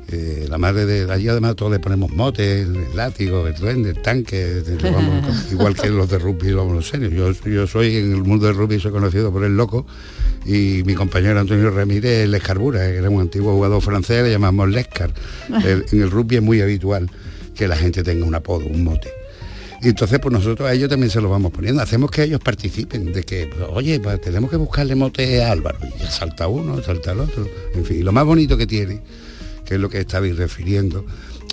Eh, 0.10 0.46
la 0.50 0.58
madre 0.58 0.86
de 0.86 1.12
allí 1.12 1.30
además 1.30 1.56
todos 1.56 1.72
le 1.72 1.80
ponemos 1.80 2.12
motes, 2.12 2.68
el 2.68 2.96
látigo, 2.96 3.48
el 3.48 3.56
duende, 3.56 3.92
el 3.92 4.02
tanque, 4.02 4.62
vamos, 4.84 5.26
igual 5.52 5.76
que 5.76 5.90
los 5.90 6.10
de 6.10 6.20
rugby, 6.20 6.52
vamos, 6.54 6.74
los 6.76 6.88
serios. 6.90 7.14
Yo, 7.14 7.50
yo 7.50 7.66
soy 7.68 7.96
en 7.98 8.12
el 8.12 8.24
mundo 8.24 8.48
del 8.48 8.56
rugby 8.56 8.80
soy 8.80 8.92
conocido 8.92 9.32
por 9.32 9.44
el 9.46 9.56
loco 9.56 9.86
y 10.46 10.82
mi 10.86 10.96
compañero 10.96 11.40
Antonio 11.40 11.70
Ramírez 11.70 12.26
el 12.26 12.34
Escarbura, 12.34 12.80
que 12.92 12.98
era 12.98 13.10
un 13.10 13.22
antiguo 13.22 13.54
jugador 13.54 13.82
francés, 13.82 14.24
le 14.24 14.32
llamamos 14.32 14.70
Lescar. 14.70 15.14
El- 15.64 15.86
en 15.92 16.02
el 16.02 16.12
rugby 16.12 16.38
es 16.38 16.42
muy 16.42 16.60
habitual 16.62 17.10
que 17.56 17.68
la 17.68 17.78
gente 17.78 18.04
tenga 18.04 18.26
un 18.26 18.36
apodo, 18.36 18.66
un 18.66 18.84
mote. 18.84 19.10
Y 19.84 19.90
entonces 19.90 20.20
pues 20.20 20.32
nosotros 20.34 20.70
a 20.70 20.74
ellos 20.74 20.90
también 20.90 21.10
se 21.10 21.22
lo 21.22 21.30
vamos 21.30 21.52
poniendo, 21.52 21.82
hacemos 21.82 22.12
que 22.12 22.24
ellos 22.24 22.40
participen, 22.40 23.14
de 23.14 23.24
que, 23.24 23.48
pues, 23.48 23.68
oye, 23.72 24.00
pues, 24.00 24.20
tenemos 24.22 24.50
que 24.52 24.58
buscarle 24.58 24.94
mote 24.94 25.42
a 25.44 25.52
Álvaro, 25.52 25.80
y 25.84 26.00
ya 26.00 26.12
salta 26.12 26.48
uno, 26.48 26.84
salta 26.84 27.14
el 27.14 27.22
otro, 27.22 27.48
en 27.74 27.84
fin, 27.84 27.98
y 28.00 28.04
lo 28.04 28.12
más 28.12 28.24
bonito 28.26 28.56
que 28.58 28.68
tiene, 28.68 29.02
que 29.72 29.76
es 29.76 29.82
lo 29.82 29.90
que 29.90 30.02
estabais 30.02 30.36
refiriendo, 30.36 31.06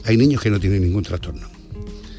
hay 0.05 0.17
niños 0.17 0.43
que 0.43 0.51
no 0.51 0.59
tienen 0.59 0.83
ningún 0.83 1.05
trastorno. 1.05 1.47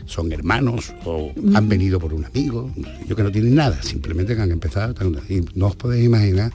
Son 0.05 0.31
hermanos 0.31 0.93
o 1.03 1.33
han 1.53 1.67
venido 1.67 1.99
por 1.99 2.13
un 2.13 2.23
amigo, 2.23 2.71
yo 3.05 3.17
que 3.17 3.21
no 3.21 3.29
tienen 3.33 3.53
nada, 3.53 3.83
simplemente 3.83 4.33
que 4.33 4.41
han 4.41 4.49
empezado. 4.49 4.95
Y 5.27 5.43
no 5.55 5.67
os 5.67 5.75
podéis 5.75 6.05
imaginar 6.05 6.53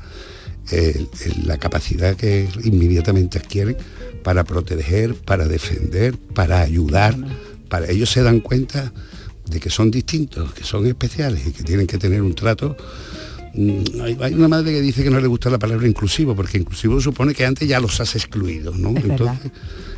eh, 0.72 1.04
la 1.44 1.58
capacidad 1.58 2.16
que 2.16 2.48
inmediatamente 2.64 3.38
adquieren 3.38 3.76
para 4.22 4.44
proteger, 4.44 5.14
para 5.14 5.46
defender, 5.46 6.16
para 6.16 6.62
ayudar. 6.62 7.14
Para 7.68 7.90
ellos 7.90 8.08
se 8.08 8.22
dan 8.22 8.40
cuenta 8.40 8.94
de 9.46 9.60
que 9.60 9.68
son 9.68 9.90
distintos, 9.90 10.54
que 10.54 10.64
son 10.64 10.86
especiales 10.86 11.46
y 11.46 11.52
que 11.52 11.64
tienen 11.64 11.86
que 11.86 11.98
tener 11.98 12.22
un 12.22 12.34
trato 12.34 12.78
Mm, 12.78 13.23
hay, 13.56 14.16
hay 14.20 14.34
una 14.34 14.48
madre 14.48 14.72
que 14.72 14.80
dice 14.80 15.04
que 15.04 15.10
no 15.10 15.20
le 15.20 15.26
gusta 15.26 15.50
la 15.50 15.58
palabra 15.58 15.86
inclusivo, 15.86 16.34
porque 16.34 16.58
inclusivo 16.58 17.00
supone 17.00 17.34
que 17.34 17.44
antes 17.44 17.68
ya 17.68 17.80
los 17.80 18.00
has 18.00 18.14
excluido, 18.16 18.72
¿no? 18.76 18.90
Entonces, 18.90 19.52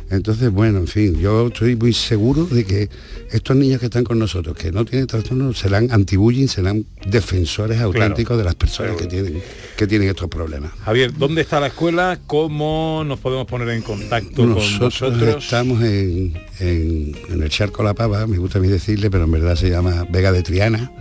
entonces, 0.09 0.51
bueno, 0.51 0.79
en 0.79 0.87
fin, 0.87 1.19
yo 1.19 1.47
estoy 1.47 1.75
muy 1.75 1.91
seguro 1.91 2.45
de 2.45 2.63
que 2.63 2.89
estos 3.31 3.57
niños 3.57 3.79
que 3.79 3.87
están 3.87 4.05
con 4.05 4.17
nosotros, 4.17 4.55
que 4.55 4.71
no 4.71 4.85
tienen 4.85 5.05
trastorno, 5.05 5.53
serán 5.53 5.89
antibullying, 5.91 6.47
serán 6.47 6.85
defensores 7.05 7.81
auténticos 7.81 8.37
de 8.37 8.43
las 8.43 8.55
personas 8.55 8.95
que 8.95 9.05
tienen, 9.07 9.41
que 9.75 9.85
tienen 9.85 10.07
estos 10.07 10.29
problemas. 10.29 10.71
Javier, 10.85 11.11
¿dónde 11.17 11.41
está 11.41 11.59
la 11.59 11.67
escuela? 11.67 12.19
¿Cómo 12.25 13.03
nos 13.05 13.19
podemos 13.19 13.47
poner 13.47 13.69
en 13.69 13.81
contacto 13.81 14.45
nosotros 14.45 14.99
con 14.99 15.09
vosotros? 15.09 15.43
Estamos 15.43 15.83
en, 15.83 16.41
en, 16.59 17.15
en 17.29 17.43
el 17.43 17.49
Charco 17.49 17.83
La 17.83 17.93
Pava, 17.93 18.27
me 18.27 18.37
gusta 18.37 18.59
a 18.59 18.61
mí 18.61 18.69
decirle, 18.69 19.09
pero 19.11 19.25
en 19.25 19.31
verdad 19.31 19.55
se 19.55 19.69
llama 19.69 20.05
Vega 20.09 20.31
de 20.31 20.43
Triana 20.43 20.91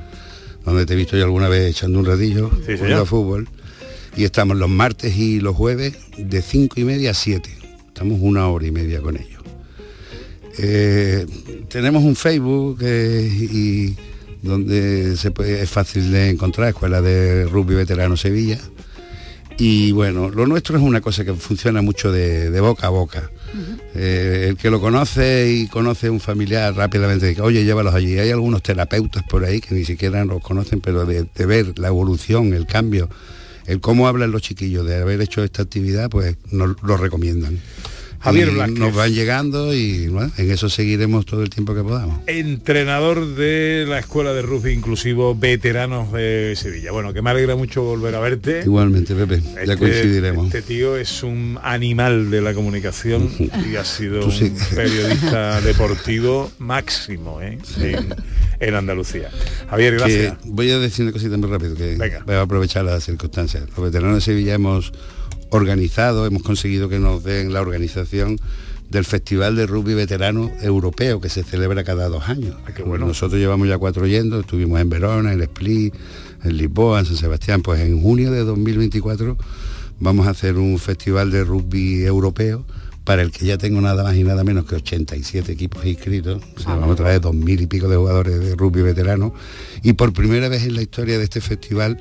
donde 0.66 0.84
te 0.84 0.94
he 0.94 0.96
visto 0.96 1.16
yo 1.16 1.24
alguna 1.24 1.48
vez 1.48 1.70
echando 1.70 2.00
un 2.00 2.04
ratillo 2.04 2.50
jugando 2.50 3.06
fútbol. 3.06 3.48
Y 4.16 4.24
estamos 4.24 4.56
los 4.56 4.68
martes 4.68 5.16
y 5.16 5.40
los 5.40 5.54
jueves 5.54 5.96
de 6.16 6.42
cinco 6.42 6.80
y 6.80 6.84
media 6.84 7.12
a 7.12 7.14
7. 7.14 7.48
Estamos 7.88 8.18
una 8.20 8.48
hora 8.48 8.66
y 8.66 8.70
media 8.72 9.00
con 9.00 9.16
ellos. 9.16 9.42
Eh, 10.58 11.26
tenemos 11.68 12.02
un 12.02 12.16
Facebook 12.16 12.78
eh, 12.80 13.28
y 13.30 13.94
donde 14.42 15.16
se 15.16 15.30
puede, 15.30 15.62
es 15.62 15.70
fácil 15.70 16.10
de 16.10 16.30
encontrar, 16.30 16.68
Escuela 16.68 17.02
de 17.02 17.44
Rugby 17.44 17.74
Veterano 17.74 18.16
Sevilla. 18.16 18.58
Y 19.58 19.92
bueno, 19.92 20.30
lo 20.30 20.46
nuestro 20.46 20.76
es 20.76 20.82
una 20.82 21.00
cosa 21.00 21.24
que 21.24 21.34
funciona 21.34 21.82
mucho 21.82 22.10
de 22.10 22.60
boca 22.60 22.86
a 22.86 22.90
boca. 22.90 23.30
Eh, 23.94 24.46
el 24.48 24.56
que 24.56 24.70
lo 24.70 24.80
conoce 24.80 25.50
y 25.50 25.66
conoce 25.68 26.10
un 26.10 26.20
familiar 26.20 26.74
rápidamente 26.74 27.26
dice, 27.26 27.40
oye, 27.42 27.64
llévalos 27.64 27.94
allí. 27.94 28.18
Hay 28.18 28.30
algunos 28.30 28.62
terapeutas 28.62 29.22
por 29.24 29.44
ahí 29.44 29.60
que 29.60 29.74
ni 29.74 29.84
siquiera 29.84 30.24
los 30.24 30.42
conocen, 30.42 30.80
pero 30.80 31.06
de, 31.06 31.26
ver 31.46 31.78
la 31.78 31.88
evolución, 31.88 32.52
el 32.52 32.66
cambio, 32.66 33.08
el 33.66 33.80
cómo 33.80 34.08
hablan 34.08 34.30
los 34.30 34.42
chiquillos 34.42 34.86
de 34.86 34.96
haber 34.96 35.20
hecho 35.20 35.42
esta 35.42 35.62
actividad, 35.62 36.10
pues 36.10 36.36
nos 36.50 36.80
lo 36.82 36.96
recomiendan. 36.96 37.60
Javier 38.20 38.52
Nos 38.70 38.94
van 38.94 39.12
llegando 39.12 39.74
y 39.74 40.04
en 40.36 40.50
eso 40.50 40.68
seguiremos 40.68 41.26
todo 41.26 41.42
el 41.42 41.50
tiempo 41.50 41.74
que 41.74 41.82
podamos. 41.82 42.20
Entrenador 42.26 43.34
de 43.36 43.84
la 43.88 43.98
Escuela 43.98 44.32
de 44.32 44.42
Rugby 44.42 44.72
Inclusivo 44.72 45.34
Veteranos 45.34 46.12
de 46.12 46.54
Sevilla. 46.56 46.92
Bueno, 46.92 47.12
que 47.12 47.22
me 47.22 47.30
alegra 47.30 47.56
mucho 47.56 47.82
volver 47.82 48.14
a 48.14 48.20
verte. 48.20 48.62
Igualmente, 48.64 49.14
Pepe, 49.14 49.40
ya 49.40 49.60
Este- 49.62 49.76
coincidiremos. 49.76 50.46
Este 50.46 50.62
tío 50.62 50.96
es 50.96 51.22
un 51.22 51.58
animal 51.62 52.30
de 52.30 52.40
la 52.40 52.54
comunicación 52.54 53.30
y 53.38 53.76
ha 53.76 53.84
sido 53.84 54.24
un 54.26 54.56
periodista 54.74 55.60
deportivo 55.62 56.50
máximo 56.58 57.40
¿eh? 57.42 57.58
en, 57.80 58.14
en 58.60 58.74
Andalucía. 58.74 59.30
Javier, 59.70 59.94
gracias. 59.98 60.38
Que 60.38 60.48
voy 60.48 60.70
a 60.70 60.78
decir 60.78 61.04
una 61.04 61.12
cosita 61.12 61.36
muy 61.36 61.48
rápido, 61.50 61.74
que 61.74 61.96
voy 62.24 62.34
a 62.34 62.40
aprovechar 62.40 62.84
las 62.84 63.04
circunstancias. 63.04 63.64
Los 63.76 63.84
veteranos 63.84 64.16
de 64.16 64.20
Sevilla 64.22 64.54
hemos 64.54 64.92
organizado, 65.50 66.26
hemos 66.26 66.42
conseguido 66.42 66.88
que 66.88 66.98
nos 66.98 67.22
den 67.24 67.52
la 67.52 67.60
organización 67.60 68.38
del 68.90 69.04
Festival 69.04 69.56
de 69.56 69.66
Rugby 69.66 69.94
Veterano 69.94 70.50
Europeo 70.62 71.20
que 71.20 71.28
se 71.28 71.42
celebra 71.42 71.84
cada 71.84 72.08
dos 72.08 72.28
años. 72.28 72.56
Nosotros 72.98 73.40
llevamos 73.40 73.68
ya 73.68 73.78
cuatro 73.78 74.06
yendo, 74.06 74.40
estuvimos 74.40 74.80
en 74.80 74.88
Verona, 74.88 75.32
en 75.32 75.42
Split, 75.42 75.94
en 76.44 76.56
Lisboa, 76.56 77.00
en 77.00 77.06
San 77.06 77.16
Sebastián. 77.16 77.62
Pues 77.62 77.80
en 77.80 78.00
junio 78.00 78.30
de 78.30 78.44
2024 78.44 79.36
vamos 79.98 80.26
a 80.26 80.30
hacer 80.30 80.56
un 80.56 80.78
festival 80.78 81.30
de 81.30 81.42
rugby 81.44 82.04
europeo 82.04 82.64
para 83.04 83.22
el 83.22 83.30
que 83.30 83.46
ya 83.46 83.56
tengo 83.56 83.80
nada 83.80 84.02
más 84.02 84.16
y 84.16 84.24
nada 84.24 84.42
menos 84.42 84.66
que 84.66 84.76
87 84.76 85.52
equipos 85.52 85.84
inscritos. 85.84 86.42
O 86.56 86.60
sea, 86.60 86.74
vamos 86.74 86.94
a 86.94 86.96
traer 86.96 87.20
dos 87.20 87.34
mil 87.34 87.60
y 87.60 87.66
pico 87.66 87.88
de 87.88 87.96
jugadores 87.96 88.40
de 88.40 88.54
rugby 88.54 88.82
veterano. 88.82 89.32
Y 89.82 89.94
por 89.94 90.12
primera 90.12 90.48
vez 90.48 90.64
en 90.64 90.74
la 90.74 90.82
historia 90.82 91.18
de 91.18 91.24
este 91.24 91.40
festival 91.40 91.98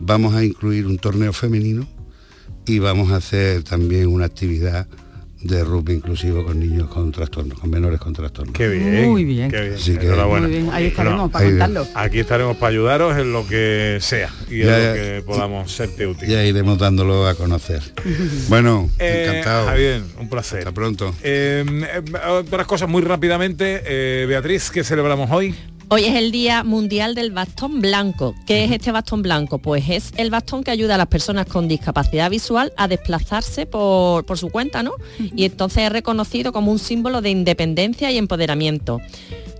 vamos 0.00 0.34
a 0.34 0.44
incluir 0.44 0.86
un 0.86 0.98
torneo 0.98 1.32
femenino 1.32 1.86
y 2.66 2.78
vamos 2.78 3.12
a 3.12 3.16
hacer 3.16 3.62
también 3.62 4.06
una 4.08 4.26
actividad 4.26 4.86
de 5.42 5.62
rugby 5.62 5.92
inclusivo 5.94 6.44
con 6.44 6.58
niños 6.58 6.88
con 6.88 7.12
trastornos, 7.12 7.58
con 7.60 7.70
menores 7.70 8.00
con 8.00 8.12
trastornos. 8.12 8.52
Qué 8.54 8.66
bien. 8.68 9.04
Muy 9.08 9.24
bien. 9.24 9.48
Qué 9.50 9.60
bien. 9.60 9.74
Así 9.74 9.96
que- 9.96 10.06
Enhorabuena. 10.06 10.48
Muy 10.48 10.56
bien, 10.56 10.70
ahí 10.72 10.86
estaremos 10.86 11.18
Bueno, 11.18 11.30
para 11.32 11.44
ahí- 11.44 11.50
contarlo. 11.52 11.86
Aquí 11.94 12.18
estaremos 12.18 12.56
para 12.56 12.70
ayudaros 12.70 13.16
en 13.16 13.32
lo 13.32 13.46
que 13.46 13.98
sea 14.00 14.30
y 14.50 14.62
en 14.62 14.66
lo 14.68 14.94
que 14.94 15.22
podamos 15.24 15.70
serte 15.70 16.06
útil. 16.06 16.28
Ya 16.28 16.42
iremos 16.42 16.78
dándolo 16.78 17.28
a 17.28 17.34
conocer. 17.36 17.80
Bueno, 18.48 18.90
Eh, 18.98 19.26
encantado. 19.28 19.66
Javier, 19.66 20.02
un 20.18 20.28
placer. 20.28 20.58
Hasta 20.60 20.72
pronto. 20.72 21.14
Eh, 21.22 21.64
eh, 21.68 22.02
otras 22.30 22.66
cosas 22.66 22.88
muy 22.88 23.02
rápidamente. 23.02 23.82
Eh, 23.86 24.26
Beatriz, 24.26 24.70
¿qué 24.70 24.82
celebramos 24.82 25.30
hoy? 25.30 25.54
Hoy 25.88 26.02
es 26.02 26.16
el 26.16 26.32
Día 26.32 26.64
Mundial 26.64 27.14
del 27.14 27.30
Bastón 27.30 27.80
Blanco. 27.80 28.34
¿Qué 28.44 28.64
es 28.64 28.72
este 28.72 28.90
bastón 28.90 29.22
blanco? 29.22 29.58
Pues 29.58 29.88
es 29.88 30.12
el 30.16 30.30
bastón 30.30 30.64
que 30.64 30.72
ayuda 30.72 30.96
a 30.96 30.98
las 30.98 31.06
personas 31.06 31.46
con 31.46 31.68
discapacidad 31.68 32.28
visual 32.28 32.72
a 32.76 32.88
desplazarse 32.88 33.66
por, 33.66 34.26
por 34.26 34.36
su 34.36 34.48
cuenta, 34.48 34.82
¿no? 34.82 34.94
Y 35.20 35.44
entonces 35.44 35.84
es 35.84 35.92
reconocido 35.92 36.52
como 36.52 36.72
un 36.72 36.80
símbolo 36.80 37.22
de 37.22 37.30
independencia 37.30 38.10
y 38.10 38.18
empoderamiento. 38.18 39.00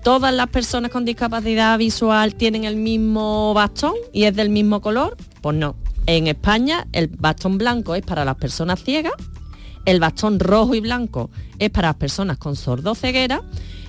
¿Todas 0.03 0.35
las 0.35 0.49
personas 0.49 0.91
con 0.91 1.05
discapacidad 1.05 1.79
visual 1.79 2.35
tienen 2.35 2.65
el 2.65 2.75
mismo 2.75 3.55
bastón 3.55 3.95
y 4.13 4.25
es 4.25 4.35
del 4.35 4.51
mismo 4.51 4.81
color? 4.81 5.17
Pues 5.43 5.57
no. 5.57 5.77
En 6.07 6.27
España 6.27 6.89
el 6.91 7.07
bastón 7.07 7.57
blanco 7.57 7.95
es 7.95 8.03
para 8.03 8.25
las 8.25 8.35
personas 8.35 8.83
ciegas, 8.83 9.15
el 9.85 10.01
bastón 10.01 10.41
rojo 10.41 10.75
y 10.75 10.81
blanco 10.81 11.31
es 11.61 11.71
para 11.71 11.89
las 11.89 11.97
personas 11.97 12.37
con 12.37 12.57
sordoceguera 12.57 13.43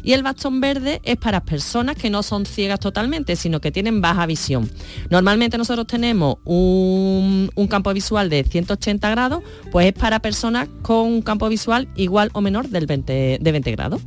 y 0.07 0.13
el 0.13 0.23
bastón 0.23 0.61
verde 0.61 1.01
es 1.03 1.17
para 1.17 1.43
personas 1.43 1.97
que 1.97 2.09
no 2.09 2.23
son 2.23 2.45
ciegas 2.45 2.79
totalmente, 2.79 3.35
sino 3.35 3.59
que 3.59 3.73
tienen 3.73 3.99
baja 3.99 4.25
visión. 4.25 4.71
Normalmente 5.09 5.57
nosotros 5.57 5.85
tenemos 5.85 6.37
un, 6.45 7.49
campo 7.69 7.91
visual 7.91 8.29
de 8.29 8.45
180 8.45 9.09
grados, 9.09 9.43
pues 9.69 9.87
es 9.87 9.91
para 9.91 10.21
personas 10.21 10.69
con 10.81 11.07
un 11.07 11.21
campo 11.21 11.49
visual 11.49 11.89
igual 11.97 12.29
o 12.31 12.39
menor 12.39 12.69
del 12.69 12.85
20, 12.85 13.39
de 13.41 13.51
20 13.51 13.71
grados. 13.73 14.01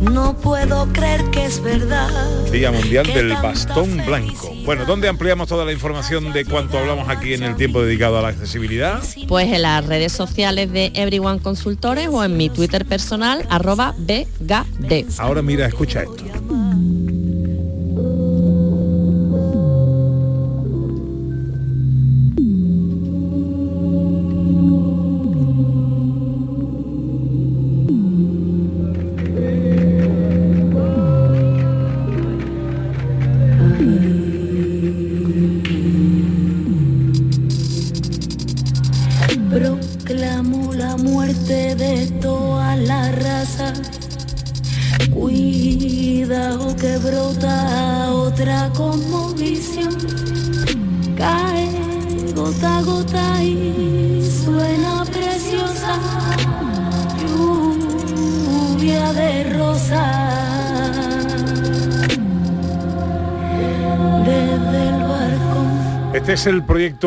No 0.00 0.36
puedo 0.36 0.88
creer 0.92 1.22
que 1.30 1.44
es 1.44 1.62
verdad. 1.62 2.10
Día 2.50 2.72
Mundial 2.72 3.06
del 3.06 3.32
Bastón 3.34 3.96
Blanco. 4.04 4.52
Bueno, 4.64 4.84
¿dónde 4.84 5.08
ampliamos 5.08 5.48
toda 5.48 5.64
la 5.64 5.72
información 5.72 6.32
de 6.32 6.44
cuánto 6.44 6.78
hablamos 6.78 7.08
aquí 7.08 7.34
en 7.34 7.44
el 7.44 7.54
tiempo 7.54 7.80
dedicado 7.80 8.18
a 8.18 8.22
la 8.22 8.28
accesibilidad? 8.28 9.02
Pues 9.28 9.52
en 9.52 9.62
las 9.62 9.86
redes 9.86 10.12
sociales 10.12 10.72
de 10.72 10.90
Everyone 10.94 11.38
Consultores 11.38 12.08
o 12.10 12.24
en 12.24 12.36
mi 12.36 12.50
Twitter 12.50 12.84
personal, 12.84 13.46
arroba 13.50 13.94
BGD. 13.98 15.04
Ahora 15.18 15.42
mira, 15.42 15.66
escucha 15.66 16.02
esto. 16.02 16.24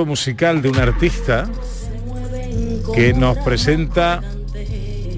Musical 0.06 0.62
de 0.62 0.70
un 0.70 0.78
artista 0.78 1.50
que 2.94 3.14
nos 3.14 3.38
presenta 3.40 4.22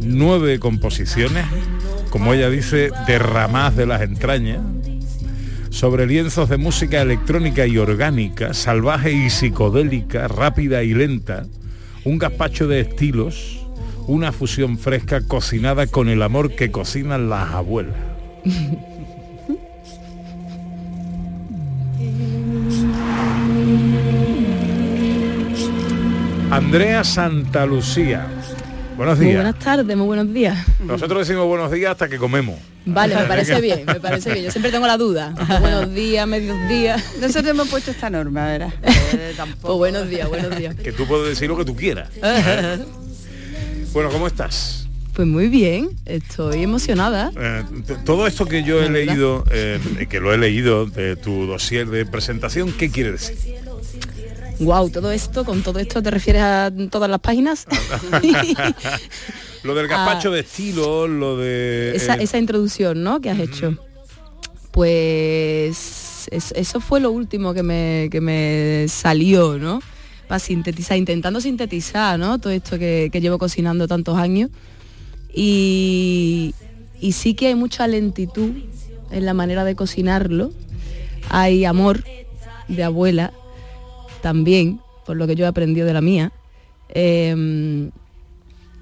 nueve 0.02 0.60
composiciones, 0.60 1.46
como 2.10 2.34
ella 2.34 2.50
dice, 2.50 2.92
derramadas 3.08 3.76
de 3.76 3.86
las 3.86 4.02
entrañas, 4.02 4.62
sobre 5.70 6.08
lienzos 6.08 6.50
de 6.50 6.58
música 6.58 7.02
electrónica 7.02 7.68
y 7.68 7.78
orgánica, 7.78 8.54
salvaje 8.54 9.12
y 9.12 9.30
psicodélica, 9.30 10.28
rápida 10.28 10.84
y 10.84 10.94
lenta, 10.94 11.46
un 12.06 12.18
gazpacho 12.18 12.68
de 12.68 12.82
estilos, 12.82 13.66
una 14.08 14.32
fusión 14.32 14.78
fresca 14.78 15.22
cocinada 15.22 15.88
con 15.88 16.10
el 16.10 16.22
amor 16.22 16.56
que 16.56 16.72
cocinan 16.72 17.30
las 17.30 17.54
abuelas. 17.54 17.96
Andrea 26.52 27.04
Santa 27.04 27.66
Lucía. 27.66 28.26
Buenos 28.98 29.18
Muy 29.18 29.28
días. 29.28 29.38
buenas 29.44 29.60
tardes, 29.60 29.96
muy 29.96 30.08
buenos 30.08 30.34
días. 30.34 30.58
Nosotros 30.84 31.28
decimos 31.28 31.46
buenos 31.48 31.72
días 31.72 31.92
hasta 31.92 32.10
que 32.10 32.18
comemos. 32.18 32.60
Vale, 32.86 33.16
me 33.16 33.24
parece 33.26 33.62
bien, 33.62 33.86
me 33.86 34.00
parece 34.00 34.34
bien. 34.34 34.46
Yo 34.46 34.52
siempre 34.52 34.72
tengo 34.72 34.88
la 34.88 34.98
duda. 34.98 35.34
Buenos 35.62 35.94
días, 35.94 36.28
medios 36.28 36.58
días. 36.68 37.02
Nosotros 37.22 37.52
hemos 37.52 37.70
puesto 37.70 37.92
esta 37.92 38.10
norma, 38.10 38.46
¿verdad? 38.48 38.74
Pues 39.62 39.74
buenos 39.76 40.10
días, 40.10 40.28
buenos 40.28 40.58
días. 40.58 40.76
Que 40.76 40.92
tú 40.92 41.06
puedes 41.06 41.30
decir 41.30 41.48
lo 41.50 41.58
que 41.58 41.66
tú 41.66 41.76
quieras. 41.76 42.10
Bueno, 43.92 44.12
¿cómo 44.12 44.28
estás? 44.28 44.88
Pues 45.16 45.28
muy 45.28 45.48
bien, 45.48 45.90
estoy 46.06 46.62
emocionada. 46.62 47.32
Eh, 47.36 47.64
todo 48.06 48.28
esto 48.28 48.46
que 48.46 48.62
yo 48.62 48.84
he 48.84 48.90
leído, 48.90 49.44
eh, 49.52 49.80
que 50.08 50.20
lo 50.20 50.32
he 50.32 50.38
leído 50.38 50.86
de 50.86 51.16
tu 51.16 51.48
dossier 51.48 51.88
de 51.88 52.06
presentación, 52.06 52.72
¿qué 52.72 52.92
quiere 52.92 53.14
decir? 53.14 53.36
Wow, 54.60 54.90
todo 54.90 55.12
esto, 55.12 55.46
con 55.46 55.64
todo 55.64 55.80
esto 55.80 56.04
te 56.04 56.12
refieres 56.12 56.42
a 56.42 56.72
todas 56.92 57.10
las 57.10 57.20
páginas. 57.22 57.66
lo 59.64 59.74
del 59.76 59.88
gazpacho 59.88 60.30
Ah. 60.30 60.34
de 60.34 60.40
estilo, 60.42 61.08
lo 61.08 61.38
de... 61.38 61.96
esa, 61.96 62.16
eh, 62.16 62.24
esa 62.24 62.38
introducción, 62.38 63.02
¿no? 63.04 63.22
Que 63.22 63.30
has 63.30 63.40
hecho. 63.40 63.78
Pues 64.72 66.28
es- 66.32 66.52
eso 66.56 66.80
fue 66.82 67.00
lo 67.00 67.12
último 67.12 67.54
que 67.54 67.64
me, 67.64 68.10
que 68.12 68.22
me 68.22 68.86
salió, 68.90 69.58
¿no? 69.58 69.82
Para 70.28 70.40
sintetizar, 70.40 70.98
intentando 70.98 71.42
sintetizar, 71.42 72.20
¿no? 72.20 72.40
Todo 72.40 72.52
esto 72.54 72.78
que, 72.78 73.10
que 73.12 73.22
llevo 73.22 73.38
cocinando 73.38 73.88
tantos 73.88 74.18
años. 74.18 74.50
Y, 75.34 76.54
y 77.00 77.14
sí 77.14 77.34
que 77.34 77.48
hay 77.48 77.56
mucha 77.56 77.88
lentitud 77.88 78.52
en 79.12 79.26
la 79.26 79.34
manera 79.34 79.64
de 79.64 79.76
cocinarlo. 79.76 80.52
Hay 81.30 81.66
amor 81.66 82.04
de 82.68 82.84
abuela 82.84 83.34
también, 84.22 84.80
por 85.06 85.18
lo 85.18 85.28
que 85.28 85.36
yo 85.36 85.46
he 85.46 85.48
aprendido 85.48 85.86
de 85.88 85.94
la 85.94 86.02
mía. 86.02 86.32
Em, 86.94 87.92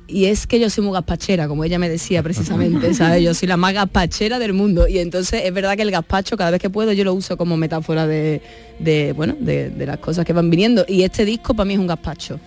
y 0.10 0.26
es 0.26 0.48
que 0.48 0.58
yo 0.60 0.70
soy 0.70 0.86
muy 0.86 0.94
gazpachera, 0.94 1.50
como 1.50 1.66
ella 1.66 1.80
me 1.80 1.90
decía 1.90 2.24
precisamente, 2.24 2.94
¿sabes? 2.94 3.22
Yo 3.24 3.34
soy 3.34 3.48
la 3.50 3.58
más 3.58 3.74
gazpachera 3.74 4.40
del 4.40 4.54
mundo. 4.54 4.88
Y 4.88 5.00
entonces 5.00 5.42
es 5.44 5.54
verdad 5.54 5.76
que 5.76 5.82
el 5.82 5.92
gazpacho, 5.92 6.38
cada 6.38 6.52
vez 6.52 6.62
que 6.62 6.70
puedo, 6.70 6.94
yo 6.94 7.04
lo 7.04 7.14
uso 7.14 7.36
como 7.38 7.58
metáfora 7.58 8.08
de, 8.08 8.42
de, 8.80 9.12
bueno, 9.14 9.36
de, 9.40 9.70
de 9.70 9.86
las 9.86 9.98
cosas 9.98 10.24
que 10.26 10.32
van 10.34 10.50
viniendo. 10.50 10.86
Y 10.88 11.04
este 11.04 11.26
disco 11.26 11.54
para 11.54 11.66
mí 11.66 11.74
es 11.74 11.80
un 11.80 11.88
gazpacho. 11.88 12.40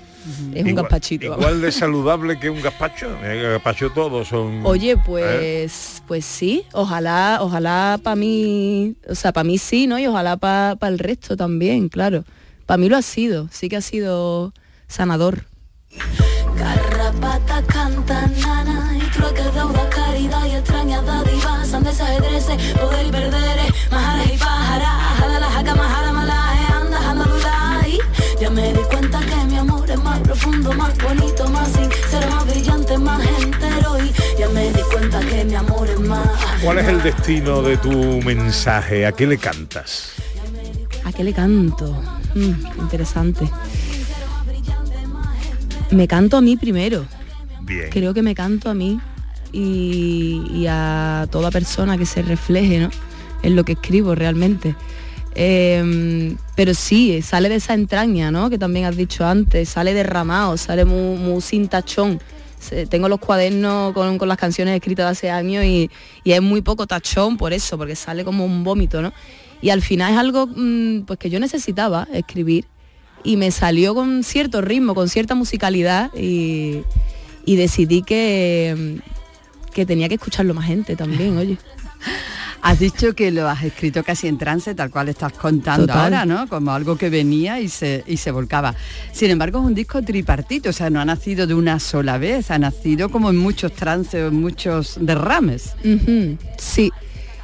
Es 0.54 0.62
un 0.62 0.68
igual- 0.68 0.84
gazpachito. 0.84 1.30
vamos. 1.30 1.44
Igual 1.44 1.60
de 1.60 1.72
saludable 1.72 2.38
que 2.38 2.48
un 2.50 2.62
gazpacho. 2.62 3.08
El 3.22 3.42
gazpacho 3.52 3.90
todos 3.90 4.28
son... 4.28 4.60
Oye, 4.64 4.92
¿Eh? 4.92 4.96
pues, 5.04 6.02
pues 6.06 6.24
sí, 6.24 6.64
ojalá, 6.72 7.38
ojalá 7.42 7.98
para 8.02 8.16
mí, 8.16 8.94
o 9.08 9.14
sea, 9.14 9.32
para 9.32 9.44
mí 9.44 9.58
sí, 9.58 9.86
¿no? 9.86 9.98
Y 9.98 10.06
ojalá 10.06 10.36
para 10.38 10.78
el 10.88 10.98
resto 10.98 11.36
también, 11.36 11.88
claro. 11.90 12.24
Para 12.70 12.78
mí 12.78 12.88
lo 12.88 12.96
ha 12.96 13.02
sido, 13.02 13.48
sí 13.50 13.68
que 13.68 13.78
ha 13.78 13.80
sido 13.80 14.54
sanador. 14.86 15.46
Garrapata 16.56 17.62
canta 17.66 18.28
nana 18.28 18.96
y 18.96 19.10
trueque 19.10 19.42
deuda 19.42 19.90
caridad 19.90 20.46
y 20.46 20.54
extrañas 20.54 21.04
dádivas 21.04 21.66
sandes 21.66 22.00
ajedrece 22.00 22.56
poder 22.78 23.06
y 23.08 23.10
perder 23.10 23.74
majares 23.90 24.34
y 24.34 24.38
pájaras 24.38 25.18
jala 25.18 25.40
la 25.40 25.50
jaca 25.50 25.74
majara 25.74 26.12
malaje 26.12 26.72
anda 26.72 27.10
andalura 27.10 27.88
y 27.88 27.98
ya 28.40 28.50
me 28.50 28.72
di 28.72 28.82
cuenta 28.88 29.18
que 29.18 29.44
mi 29.46 29.56
amor 29.56 29.90
es 29.90 29.98
más 30.04 30.20
profundo 30.20 30.72
más 30.72 30.96
bonito 30.98 31.48
más 31.48 31.68
sincero 31.72 32.30
más 32.30 32.46
brillante 32.46 32.98
más 32.98 33.20
entero 33.42 33.98
y 33.98 34.38
ya 34.38 34.48
me 34.50 34.70
di 34.70 34.82
cuenta 34.92 35.18
que 35.18 35.44
mi 35.44 35.56
amor 35.56 35.90
es 35.90 35.98
más 35.98 36.28
¿Cuál 36.62 36.78
es 36.78 36.86
el 36.86 37.02
destino 37.02 37.62
de 37.62 37.76
tu 37.78 37.90
mensaje? 38.22 39.06
¿A 39.06 39.10
qué 39.10 39.26
le 39.26 39.38
cantas? 39.38 40.12
¿A 41.04 41.10
qué 41.10 41.24
le 41.24 41.32
canto? 41.32 42.19
Mm, 42.34 42.80
interesante. 42.80 43.48
Me 45.90 46.06
canto 46.06 46.36
a 46.36 46.40
mí 46.40 46.56
primero. 46.56 47.04
Bien. 47.62 47.88
Creo 47.90 48.14
que 48.14 48.22
me 48.22 48.34
canto 48.34 48.70
a 48.70 48.74
mí 48.74 49.00
y, 49.52 50.42
y 50.52 50.66
a 50.68 51.26
toda 51.30 51.50
persona 51.50 51.98
que 51.98 52.06
se 52.06 52.22
refleje 52.22 52.78
¿no? 52.80 52.90
en 53.42 53.56
lo 53.56 53.64
que 53.64 53.72
escribo 53.72 54.14
realmente. 54.14 54.74
Eh, 55.34 56.36
pero 56.56 56.74
sí, 56.74 57.22
sale 57.22 57.48
de 57.48 57.56
esa 57.56 57.74
entraña, 57.74 58.30
¿no? 58.30 58.50
Que 58.50 58.58
también 58.58 58.86
has 58.86 58.96
dicho 58.96 59.24
antes, 59.24 59.68
sale 59.68 59.94
derramado, 59.94 60.56
sale 60.56 60.84
muy, 60.84 61.16
muy 61.18 61.40
sin 61.40 61.68
tachón. 61.68 62.20
Se- 62.58 62.86
Tengo 62.86 63.08
los 63.08 63.20
cuadernos 63.20 63.92
con, 63.92 64.18
con 64.18 64.28
las 64.28 64.36
canciones 64.38 64.74
escritas 64.74 65.06
de 65.06 65.10
hace 65.10 65.30
años 65.30 65.64
y, 65.64 65.90
y 66.24 66.32
es 66.32 66.42
muy 66.42 66.62
poco 66.62 66.86
tachón 66.86 67.36
por 67.36 67.52
eso, 67.52 67.78
porque 67.78 67.94
sale 67.96 68.24
como 68.24 68.44
un 68.44 68.64
vómito, 68.64 69.00
¿no? 69.02 69.12
Y 69.62 69.70
al 69.70 69.82
final 69.82 70.12
es 70.12 70.18
algo 70.18 70.46
mm, 70.46 71.02
pues 71.06 71.18
que 71.18 71.30
yo 71.30 71.38
necesitaba 71.40 72.08
escribir 72.12 72.64
y 73.24 73.36
me 73.36 73.50
salió 73.50 73.94
con 73.94 74.24
cierto 74.24 74.60
ritmo, 74.62 74.94
con 74.94 75.08
cierta 75.08 75.34
musicalidad 75.34 76.10
y, 76.16 76.80
y 77.44 77.56
decidí 77.56 78.02
que, 78.02 78.98
mm, 78.98 79.72
que 79.72 79.84
tenía 79.86 80.08
que 80.08 80.14
escucharlo 80.14 80.54
más 80.54 80.66
gente 80.66 80.96
también, 80.96 81.36
oye. 81.36 81.58
Has 82.62 82.78
dicho 82.78 83.14
que 83.14 83.30
lo 83.30 83.48
has 83.48 83.62
escrito 83.64 84.04
casi 84.04 84.28
en 84.28 84.36
trance, 84.36 84.74
tal 84.74 84.90
cual 84.90 85.08
estás 85.08 85.32
contando 85.32 85.86
Total. 85.86 86.02
ahora, 86.12 86.26
¿no? 86.26 86.46
Como 86.46 86.72
algo 86.72 86.96
que 86.98 87.08
venía 87.08 87.58
y 87.58 87.68
se, 87.70 88.04
y 88.06 88.18
se 88.18 88.30
volcaba. 88.32 88.74
Sin 89.12 89.30
embargo, 89.30 89.60
es 89.60 89.64
un 89.64 89.74
disco 89.74 90.02
tripartito, 90.02 90.68
o 90.68 90.72
sea, 90.74 90.90
no 90.90 91.00
ha 91.00 91.04
nacido 91.06 91.46
de 91.46 91.54
una 91.54 91.80
sola 91.80 92.18
vez, 92.18 92.50
ha 92.50 92.58
nacido 92.58 93.08
como 93.08 93.30
en 93.30 93.38
muchos 93.38 93.72
trances, 93.72 94.28
en 94.30 94.38
muchos 94.42 94.98
derrames. 95.00 95.74
Ujú, 95.82 96.36
Sí, 96.58 96.92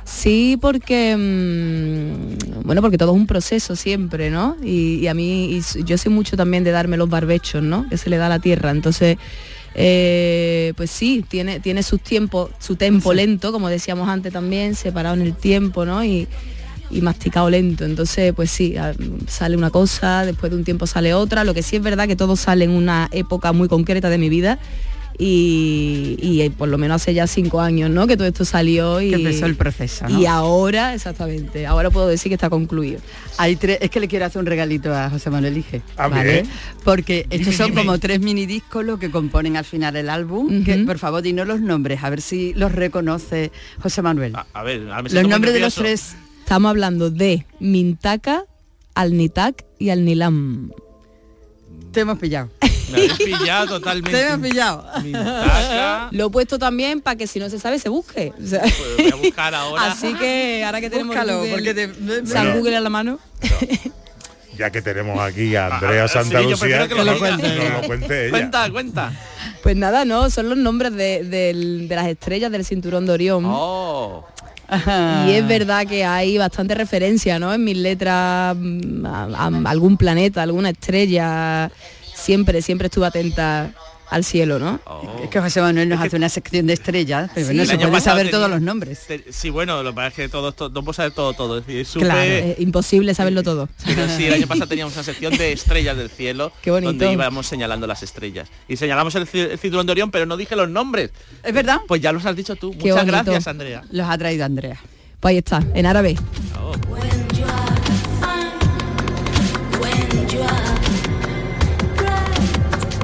sí, 0.06 0.56
porque 0.60 1.14
mm, 1.16 2.62
bueno, 2.64 2.80
porque 2.80 2.96
todo 2.98 3.10
es 3.12 3.16
un 3.16 3.26
proceso 3.26 3.76
siempre, 3.76 4.30
¿no? 4.30 4.56
Y, 4.62 4.94
y 5.00 5.06
a 5.08 5.14
mí, 5.14 5.50
y 5.58 5.82
yo 5.84 5.98
sé 5.98 6.08
mucho 6.08 6.36
también 6.36 6.64
de 6.64 6.70
darme 6.70 6.96
los 6.96 7.08
barbechos, 7.10 7.62
¿no? 7.62 7.88
Que 7.88 7.98
se 7.98 8.08
le 8.10 8.16
da 8.16 8.26
a 8.26 8.30
la 8.30 8.38
tierra. 8.38 8.70
Entonces, 8.70 9.18
eh, 9.74 10.72
pues 10.76 10.90
sí, 10.90 11.24
tiene, 11.28 11.60
tiene 11.60 11.82
sus 11.82 12.00
tiempos, 12.00 12.50
su 12.58 12.76
tempo 12.76 13.12
lento, 13.12 13.52
como 13.52 13.68
decíamos 13.68 14.08
antes 14.08 14.32
también, 14.32 14.74
separado 14.74 15.14
en 15.16 15.22
el 15.22 15.34
tiempo, 15.34 15.84
¿no? 15.84 16.02
Y, 16.04 16.26
y 16.90 17.00
masticado 17.02 17.50
lento. 17.50 17.84
Entonces, 17.84 18.32
pues 18.32 18.50
sí, 18.50 18.76
a- 18.76 18.94
sale 19.26 19.56
una 19.56 19.70
cosa, 19.70 20.24
después 20.24 20.50
de 20.52 20.56
un 20.58 20.64
tiempo 20.64 20.86
sale 20.86 21.14
otra. 21.14 21.44
Lo 21.44 21.52
que 21.52 21.62
sí 21.62 21.76
es 21.76 21.82
verdad 21.82 22.06
que 22.06 22.16
todo 22.16 22.36
sale 22.36 22.64
en 22.64 22.70
una 22.70 23.08
época 23.12 23.52
muy 23.52 23.68
concreta 23.68 24.08
de 24.08 24.18
mi 24.18 24.28
vida. 24.28 24.58
Y, 25.18 26.18
y, 26.20 26.42
eh, 26.42 26.50
por 26.50 26.68
lo 26.68 26.76
menos 26.78 26.96
hace 27.02 27.14
ya 27.14 27.26
cinco 27.26 27.60
años, 27.60 27.90
¿no? 27.90 28.06
Que 28.06 28.16
todo 28.16 28.26
esto 28.28 28.44
salió 28.44 29.00
y 29.00 29.10
Que 29.10 29.16
empezó 29.16 29.46
el 29.46 29.56
proceso, 29.56 30.08
¿no? 30.08 30.20
Y 30.20 30.26
ahora, 30.26 30.94
exactamente, 30.94 31.66
ahora 31.66 31.90
puedo 31.90 32.06
decir 32.06 32.28
que 32.30 32.34
está 32.34 32.50
concluido. 32.50 33.00
Hay 33.38 33.56
tres, 33.56 33.78
es 33.80 33.90
que 33.90 34.00
le 34.00 34.08
quiero 34.08 34.26
hacer 34.26 34.40
un 34.40 34.46
regalito 34.46 34.94
a 34.94 35.08
José 35.10 35.30
Manuel 35.30 35.56
Ige, 35.56 35.82
¿vale? 35.96 36.44
Porque 36.84 37.20
estos 37.30 37.38
Dime, 37.46 37.52
son 37.56 37.66
dime. 37.70 37.80
como 37.82 37.98
tres 37.98 38.20
mini 38.20 38.46
discos 38.46 38.84
lo 38.84 38.98
que 38.98 39.10
componen 39.10 39.56
al 39.56 39.64
final 39.64 39.96
el 39.96 40.08
álbum. 40.10 40.64
Que 40.64 40.76
por 40.78 40.98
favor 40.98 41.22
dinos 41.22 41.46
los 41.46 41.60
nombres, 41.60 42.04
a 42.04 42.10
ver 42.10 42.20
si 42.20 42.52
los 42.54 42.72
reconoce 42.72 43.52
José 43.80 44.02
Manuel. 44.02 44.34
A 44.52 44.62
ver, 44.62 44.82
ahora 44.82 45.02
me 45.02 45.10
siento 45.10 45.22
los 45.22 45.30
nombres 45.30 45.54
de 45.54 45.60
los 45.60 45.74
tres. 45.74 46.14
Estamos 46.40 46.70
hablando 46.70 47.10
de 47.10 47.46
Mintaka, 47.58 48.44
Alnitak 48.94 49.64
y 49.78 49.90
Alnilam. 49.90 50.70
Te 51.96 52.00
hemos 52.02 52.18
pillado. 52.18 52.50
Me 52.90 52.98
habéis 52.98 53.14
pillado 53.14 53.66
totalmente. 53.78 54.10
Te 54.10 54.28
hemos 54.28 54.46
pillado. 54.46 54.86
Lo 56.10 56.26
he 56.26 56.30
puesto 56.30 56.58
también 56.58 57.00
para 57.00 57.16
que 57.16 57.26
si 57.26 57.38
no 57.38 57.48
se 57.48 57.58
sabe 57.58 57.78
se 57.78 57.88
busque. 57.88 58.34
O 58.38 58.46
sea, 58.46 58.60
Pues 58.60 58.96
voy 58.98 59.08
a 59.10 59.14
buscar 59.28 59.54
ahora. 59.54 59.92
Así 59.92 60.12
que 60.12 60.62
ahora 60.62 60.82
que 60.82 60.90
tenemos 60.90 61.16
Búscalo, 61.16 61.38
Google- 61.38 61.52
porque 61.52 61.72
te- 61.72 61.86
San 62.26 62.44
Bueno. 62.48 62.56
Google 62.58 62.76
a 62.76 62.80
la 62.82 62.90
mano. 62.90 63.18
Ya 64.58 64.68
que 64.68 64.82
tenemos 64.82 65.18
aquí 65.18 65.56
a 65.56 65.74
Andrea 65.74 66.04
Ah, 66.04 66.08
Santa 66.08 66.38
sí, 66.40 66.44
Lucía, 66.44 66.58
prefiero 66.58 66.88
que 66.88 66.94
lo 66.96 67.04
nos 67.04 67.18
cuente. 67.18 67.48
nos 67.56 67.80
lo 67.80 67.86
cuente 67.86 68.22
ella. 68.24 68.30
Cuenta, 68.30 68.70
cuenta. 68.70 69.12
Pues 69.62 69.74
nada, 69.76 70.04
no, 70.04 70.28
son 70.28 70.50
los 70.50 70.58
nombres 70.58 70.94
de 70.94 71.86
las 71.88 72.06
estrellas 72.08 72.52
del 72.52 72.66
cinturón 72.66 73.06
de 73.06 73.12
Orión. 73.12 73.44
Oh. 73.46 74.26
Y 75.26 75.30
es 75.32 75.46
verdad 75.46 75.86
que 75.86 76.04
hay 76.04 76.38
bastante 76.38 76.74
referencia, 76.74 77.38
¿no? 77.38 77.52
En 77.54 77.64
mis 77.64 77.76
letras 77.76 78.56
mm, 78.58 79.06
a, 79.06 79.24
a 79.24 79.46
algún 79.70 79.96
planeta, 79.96 80.42
alguna 80.42 80.70
estrella. 80.70 81.70
Siempre, 82.14 82.62
siempre 82.62 82.86
estuve 82.86 83.06
atenta 83.06 83.72
al 84.08 84.24
cielo, 84.24 84.58
¿no? 84.58 84.80
Es 85.22 85.30
que 85.30 85.40
José 85.40 85.60
Manuel 85.60 85.88
nos 85.88 86.00
hace 86.00 86.16
una 86.16 86.28
sección 86.28 86.66
de 86.66 86.74
estrellas, 86.74 87.30
pero 87.34 87.48
Sí. 87.48 87.54
no 87.54 87.64
se 87.66 87.76
puede 87.78 88.00
saber 88.00 88.26
tenía- 88.26 88.30
todos 88.38 88.50
los 88.50 88.60
nombres. 88.60 89.00
Te- 89.06 89.24
Sí, 89.32 89.50
bueno, 89.50 89.82
lo 89.82 89.90
que 89.90 89.96
pasa 89.96 90.08
es 90.08 90.14
que 90.14 90.28
todo 90.28 90.50
esto, 90.50 90.68
no 90.68 90.82
puedo 90.82 90.92
saber 90.94 91.12
todo, 91.12 91.32
todo. 91.34 91.58
Es 91.58 91.66
decir, 91.66 91.86
supe- 91.86 92.04
Claro, 92.04 92.20
es 92.22 92.60
imposible 92.60 93.14
saberlo 93.14 93.42
todo. 93.42 93.68
Pero 93.84 94.08
sí, 94.08 94.26
el 94.26 94.34
año 94.34 94.46
pasado 94.46 94.68
teníamos 94.68 94.94
una 94.94 95.02
sección 95.02 95.36
de 95.36 95.52
estrellas 95.52 95.96
del 95.96 96.10
cielo 96.10 96.52
Qué 96.62 96.70
bonito. 96.70 96.90
donde 96.92 97.12
íbamos 97.12 97.46
señalando 97.46 97.86
las 97.86 98.02
estrellas. 98.02 98.48
Y 98.68 98.76
señalamos 98.76 99.14
el, 99.16 99.28
el 99.32 99.58
cinturón 99.58 99.86
de 99.86 99.92
Orión, 99.92 100.10
pero 100.10 100.26
no 100.26 100.36
dije 100.36 100.54
los 100.56 100.68
nombres. 100.68 101.10
¿Es 101.42 101.52
verdad? 101.52 101.78
Pues 101.88 102.00
ya 102.00 102.12
los 102.12 102.24
has 102.26 102.36
dicho 102.36 102.54
tú. 102.56 102.70
Qué 102.72 102.90
Muchas 102.90 102.96
bonito. 103.06 103.12
gracias, 103.24 103.46
Andrea. 103.48 103.82
Los 103.90 104.08
ha 104.08 104.16
traído 104.18 104.44
Andrea. 104.44 104.78
Pues 105.20 105.32
ahí 105.32 105.38
está, 105.38 105.62
en 105.74 105.86
árabe. 105.86 106.16
When 106.88 107.25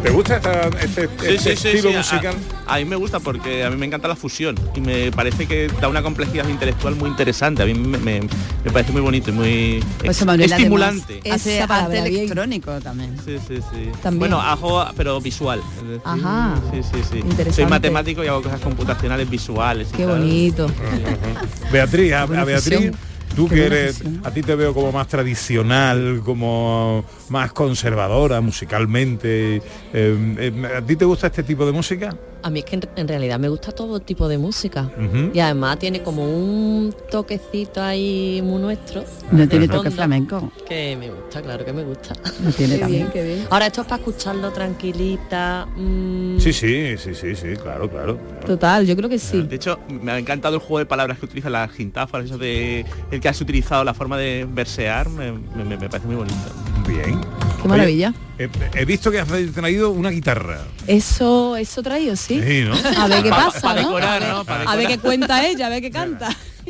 ¿Te 0.03 0.11
gusta 0.11 0.37
esta- 0.37 0.69
este, 0.83 1.07
Sí, 1.07 1.13
este 1.35 1.39
sí, 1.39 1.57
sí, 1.57 1.69
estilo 1.69 1.91
sí, 1.91 1.97
musical? 1.97 2.35
A, 2.67 2.79
mí 2.79 2.85
me 2.85 2.97
gusta 2.97 3.21
porque 3.21 3.65
a 3.65 3.71
mí 3.71 3.77
me 3.77 3.87
encanta 3.87 4.09
la 4.09 4.17
fusión 4.17 4.57
y 4.75 4.81
me 4.81 5.13
parece 5.13 5.47
que 5.47 5.69
da 5.81 5.87
una 5.89 6.03
complejidad 6.03 6.49
intelectual 6.49 6.97
muy 6.97 7.09
interesante. 7.09 7.63
A 7.63 7.67
mí 7.67 7.75
me, 7.75 7.99
me- 7.99 8.21
me 8.65 8.71
parece 8.73 8.91
muy 8.91 9.01
bonito 9.01 9.31
y 9.31 9.33
muy 9.33 9.85
Pues 10.05 10.25
Manuel, 10.27 10.51
estimulante. 10.51 11.21
Hace 11.31 11.59
Esa 11.61 11.83
arte 11.85 11.99
electrónico 11.99 12.81
también. 12.81 13.17
Sí, 13.25 13.37
sí, 13.47 13.59
sí. 13.73 13.91
También. 14.03 14.19
Bueno, 14.19 14.41
hago, 14.41 14.85
pero 14.97 15.21
visual. 15.21 15.61
es 15.77 15.83
decir, 15.89 16.01
Ajá. 16.05 16.57
Sí, 16.73 16.81
sí, 16.83 16.99
sí. 17.03 17.09
Soy 17.21 17.21
Interesante. 17.21 17.67
matemático 17.71 18.25
y 18.25 18.27
hago 18.27 18.43
cosas 18.43 18.61
computacionales 18.61 19.31
visuales. 19.31 19.89
y 19.93 19.97
Qué 19.99 20.05
tal. 20.05 20.19
bonito. 20.19 20.69
Beatriz, 21.71 22.13
a, 22.13 22.27
Beatriz, 22.27 22.63
fusión. 22.65 22.97
Tú 23.33 23.49
que 23.49 23.67
eres, 23.67 24.03
a 24.25 24.31
ti 24.31 24.43
te 24.43 24.55
veo 24.55 24.75
como 24.75 24.93
más 24.93 25.09
tradicional, 25.09 26.23
como 26.25 27.05
más 27.29 27.53
conservadora 27.53 28.41
musicalmente. 28.41 29.57
eh, 29.57 29.63
eh, 29.93 30.73
¿A 30.77 30.83
ti 30.83 30.97
te 30.97 31.05
gusta 31.05 31.27
este 31.29 31.43
tipo 31.43 31.67
de 31.67 31.73
música? 31.73 32.17
A 32.45 32.51
mí 32.51 32.59
es 32.61 32.65
que 32.65 32.75
en, 32.77 32.83
en 32.97 33.07
realidad 33.09 33.39
me 33.39 33.49
gusta 33.49 33.71
todo 33.73 34.01
tipo 34.01 34.27
de 34.29 34.37
música. 34.39 34.91
Y 35.33 35.39
además 35.39 35.79
tiene 35.79 36.03
como 36.03 36.25
un 36.25 36.95
toquecito 37.11 37.83
ahí 37.83 38.41
muy 38.45 38.61
nuestro. 38.61 39.05
No 39.31 39.49
tiene 39.49 39.69
toque 39.69 39.91
flamenco. 39.91 40.51
Que 40.69 40.97
me 40.99 41.11
gusta, 41.11 41.41
claro 41.41 41.65
que 41.65 41.73
me 41.73 41.85
gusta. 41.85 42.15
No 42.41 42.51
tiene 42.51 42.75
Qué 42.75 42.81
también. 42.81 43.03
bien, 43.03 43.13
qué 43.13 43.23
bien. 43.23 43.47
Ahora 43.51 43.67
esto 43.67 43.83
es 43.83 43.87
para 43.87 44.01
escucharlo 44.01 44.51
tranquilita. 44.53 45.67
mm, 45.77 46.39
Sí, 46.41 46.53
sí, 46.53 46.97
sí, 46.99 47.15
sí, 47.15 47.37
sí, 47.37 47.49
claro, 47.63 47.89
claro. 47.89 48.19
Total, 48.45 48.87
yo 48.87 48.97
creo 48.97 49.09
que 49.09 49.19
sí. 49.19 49.43
De 49.43 49.57
hecho, 49.57 49.79
me 49.89 50.13
ha 50.13 50.19
encantado 50.19 50.55
el 50.57 50.61
juego 50.61 50.79
de 50.81 50.87
palabras 50.87 51.19
que 51.19 51.27
utiliza 51.27 51.49
las 51.51 51.71
gintáforas, 51.71 52.27
eso 52.27 52.39
de 52.39 52.85
el 53.11 53.21
que 53.21 53.29
has 53.29 53.41
utilizado 53.41 53.85
la 53.85 53.95
forma 53.95 54.19
de 54.19 54.47
versear, 54.51 55.09
me, 55.09 55.33
me- 55.33 55.65
me 55.65 55.89
parece 55.89 56.07
muy 56.07 56.17
bonito. 56.17 56.37
Bien. 56.87 57.21
Qué 57.63 57.69
maravilla. 57.69 58.13
He, 58.39 58.49
he 58.75 58.85
visto 58.85 59.11
que 59.13 59.21
has 59.21 59.29
traído 59.55 59.91
una 59.93 60.11
guitarra. 60.11 60.59
Eso, 60.89 61.57
eso 61.57 61.81
traído, 61.83 62.17
sí. 62.17 62.32
Sí, 62.41 62.65
¿no? 62.65 62.75
A 63.03 63.09
ver 63.09 63.23
qué 63.23 63.31
Pa- 63.31 63.45
pasa, 63.47 63.61
pa 63.61 63.75
¿no? 63.75 63.81
decorar, 63.81 64.23
a 64.23 64.27
ver, 64.27 64.29
¿no? 64.35 64.45
Pa 64.45 64.55
a 64.55 64.59
ver 64.59 64.69
decorar. 64.69 64.87
qué 64.89 64.99
cuenta 64.99 65.47
ella, 65.47 65.67
a 65.67 65.71
ver 65.71 65.83
qué 65.83 65.91
canta. 65.91 66.29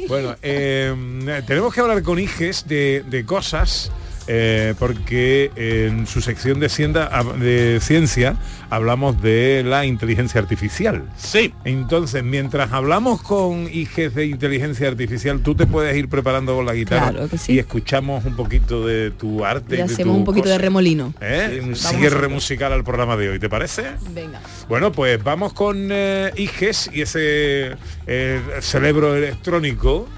Bueno, 0.08 0.34
eh, 0.42 1.42
tenemos 1.46 1.74
que 1.74 1.80
hablar 1.82 2.02
con 2.02 2.18
Iges 2.18 2.66
de, 2.66 3.04
de 3.06 3.24
cosas. 3.26 3.90
Eh, 4.26 4.74
porque 4.78 5.50
en 5.56 6.06
su 6.06 6.20
sección 6.20 6.60
de, 6.60 6.68
cienda- 6.68 7.10
de 7.38 7.78
ciencia 7.80 8.36
hablamos 8.70 9.20
de 9.20 9.62
la 9.66 9.84
inteligencia 9.84 10.40
artificial. 10.40 11.04
Sí. 11.16 11.52
Entonces, 11.64 12.22
mientras 12.24 12.72
hablamos 12.72 13.20
con 13.22 13.68
Iges 13.72 14.14
de 14.14 14.26
inteligencia 14.26 14.88
artificial, 14.88 15.40
tú 15.40 15.54
te 15.54 15.66
puedes 15.66 15.96
ir 15.96 16.08
preparando 16.08 16.54
con 16.56 16.64
la 16.66 16.74
guitarra 16.74 17.10
Claro 17.10 17.28
que 17.28 17.38
sí. 17.38 17.52
y 17.54 17.58
escuchamos 17.58 18.24
un 18.24 18.34
poquito 18.36 18.86
de 18.86 19.10
tu 19.10 19.44
arte. 19.44 19.74
Y 19.74 19.78
de 19.78 19.82
hacemos 19.84 20.14
tu 20.14 20.18
un 20.20 20.24
poquito 20.24 20.48
de 20.48 20.58
remolino. 20.58 21.12
¿eh? 21.20 21.60
Un 21.62 21.76
cierre 21.76 22.28
musical 22.28 22.72
al 22.72 22.84
programa 22.84 23.16
de 23.16 23.28
hoy, 23.30 23.38
¿te 23.38 23.48
parece? 23.48 23.84
Venga. 24.14 24.40
Bueno, 24.68 24.90
pues 24.92 25.22
vamos 25.22 25.52
con 25.52 25.88
eh, 25.90 26.30
Iges 26.36 26.90
y 26.92 27.02
ese 27.02 27.72
eh, 28.06 28.40
cerebro 28.60 29.14
electrónico 29.14 30.08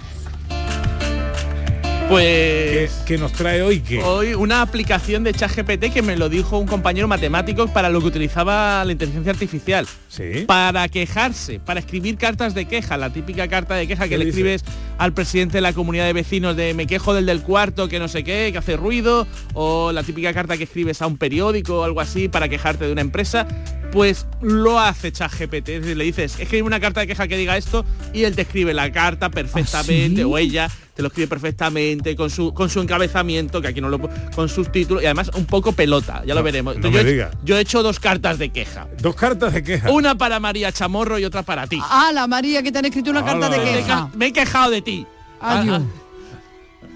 Pues 2.08 2.90
que 3.06 3.18
nos 3.18 3.32
trae 3.32 3.62
hoy 3.62 3.80
que 3.80 4.02
hoy 4.02 4.34
una 4.34 4.62
aplicación 4.62 5.24
de 5.24 5.32
ChatGPT 5.32 5.92
que 5.92 6.02
me 6.02 6.16
lo 6.16 6.28
dijo 6.28 6.58
un 6.58 6.66
compañero 6.66 7.08
matemático 7.08 7.66
para 7.68 7.88
lo 7.88 8.00
que 8.00 8.06
utilizaba 8.06 8.84
la 8.84 8.92
inteligencia 8.92 9.32
artificial. 9.32 9.86
sí 10.08 10.44
Para 10.46 10.86
quejarse, 10.88 11.60
para 11.60 11.80
escribir 11.80 12.16
cartas 12.16 12.54
de 12.54 12.66
queja, 12.66 12.96
la 12.98 13.10
típica 13.10 13.48
carta 13.48 13.74
de 13.74 13.86
queja 13.86 14.04
¿Qué 14.04 14.10
que 14.10 14.18
le 14.18 14.26
dice? 14.26 14.38
escribes 14.38 14.64
al 14.98 15.12
presidente 15.12 15.58
de 15.58 15.62
la 15.62 15.72
comunidad 15.72 16.04
de 16.04 16.12
vecinos 16.12 16.56
de 16.56 16.74
me 16.74 16.86
quejo 16.86 17.14
del 17.14 17.26
del 17.26 17.42
cuarto 17.42 17.88
que 17.88 17.98
no 17.98 18.08
sé 18.08 18.22
qué, 18.22 18.50
que 18.52 18.58
hace 18.58 18.76
ruido, 18.76 19.26
o 19.54 19.90
la 19.92 20.02
típica 20.02 20.32
carta 20.34 20.56
que 20.56 20.64
escribes 20.64 21.00
a 21.02 21.06
un 21.06 21.16
periódico 21.16 21.80
o 21.80 21.84
algo 21.84 22.00
así 22.00 22.28
para 22.28 22.48
quejarte 22.48 22.84
de 22.84 22.92
una 22.92 23.00
empresa, 23.00 23.46
pues 23.94 24.26
lo 24.42 24.78
hace 24.80 25.12
ChatGPT, 25.12 25.68
es 25.68 25.80
decir, 25.82 25.96
le 25.96 26.02
dices, 26.04 26.38
escribe 26.40 26.64
una 26.64 26.80
carta 26.80 27.00
de 27.00 27.06
queja 27.06 27.28
que 27.28 27.36
diga 27.36 27.56
esto 27.56 27.84
y 28.12 28.24
él 28.24 28.34
te 28.34 28.42
escribe 28.42 28.74
la 28.74 28.90
carta 28.90 29.30
perfectamente 29.30 30.20
¿Ah, 30.22 30.24
sí? 30.24 30.30
o 30.30 30.36
ella 30.36 30.68
te 30.94 31.00
lo 31.02 31.08
escribe 31.08 31.28
perfectamente 31.28 32.14
con 32.16 32.28
su 32.28 32.52
con 32.52 32.68
su 32.70 32.80
encabezamiento 32.80 33.62
que 33.62 33.68
aquí 33.68 33.80
no 33.80 33.88
lo 33.88 34.00
con 34.34 34.48
sus 34.48 34.70
títulos 34.72 35.02
y 35.02 35.06
además 35.06 35.30
un 35.36 35.46
poco 35.46 35.70
pelota, 35.72 36.22
ya 36.26 36.34
lo 36.34 36.40
No, 36.40 36.44
veremos. 36.44 36.76
no 36.76 36.82
yo, 36.82 36.90
me 36.90 37.00
he- 37.00 37.04
diga. 37.04 37.30
yo 37.44 37.56
he 37.56 37.60
hecho 37.60 37.82
dos 37.84 38.00
cartas 38.00 38.38
de 38.38 38.50
queja. 38.50 38.88
dos 39.00 39.14
cartas 39.14 39.52
de 39.54 39.62
queja. 39.62 39.90
Una 39.92 40.16
para 40.16 40.40
María 40.40 40.72
Chamorro 40.72 41.18
y 41.20 41.24
otra 41.24 41.44
para 41.44 41.66
ti. 41.68 41.78
Ah, 41.80 42.10
la 42.12 42.26
María 42.26 42.62
que 42.64 42.72
te 42.72 42.78
han 42.80 42.84
escrito 42.86 43.10
una 43.12 43.24
carta 43.24 43.48
de 43.48 43.56
Hola. 43.58 43.64
Me 43.64 43.70
he 43.70 43.74
queja. 43.82 44.10
Me 44.16 44.26
he 44.26 44.32
quejado 44.32 44.70
de 44.72 44.82
ti. 44.82 45.06
Adiós. 45.40 45.82
Ah, 45.82 45.86
ah. 45.86 46.03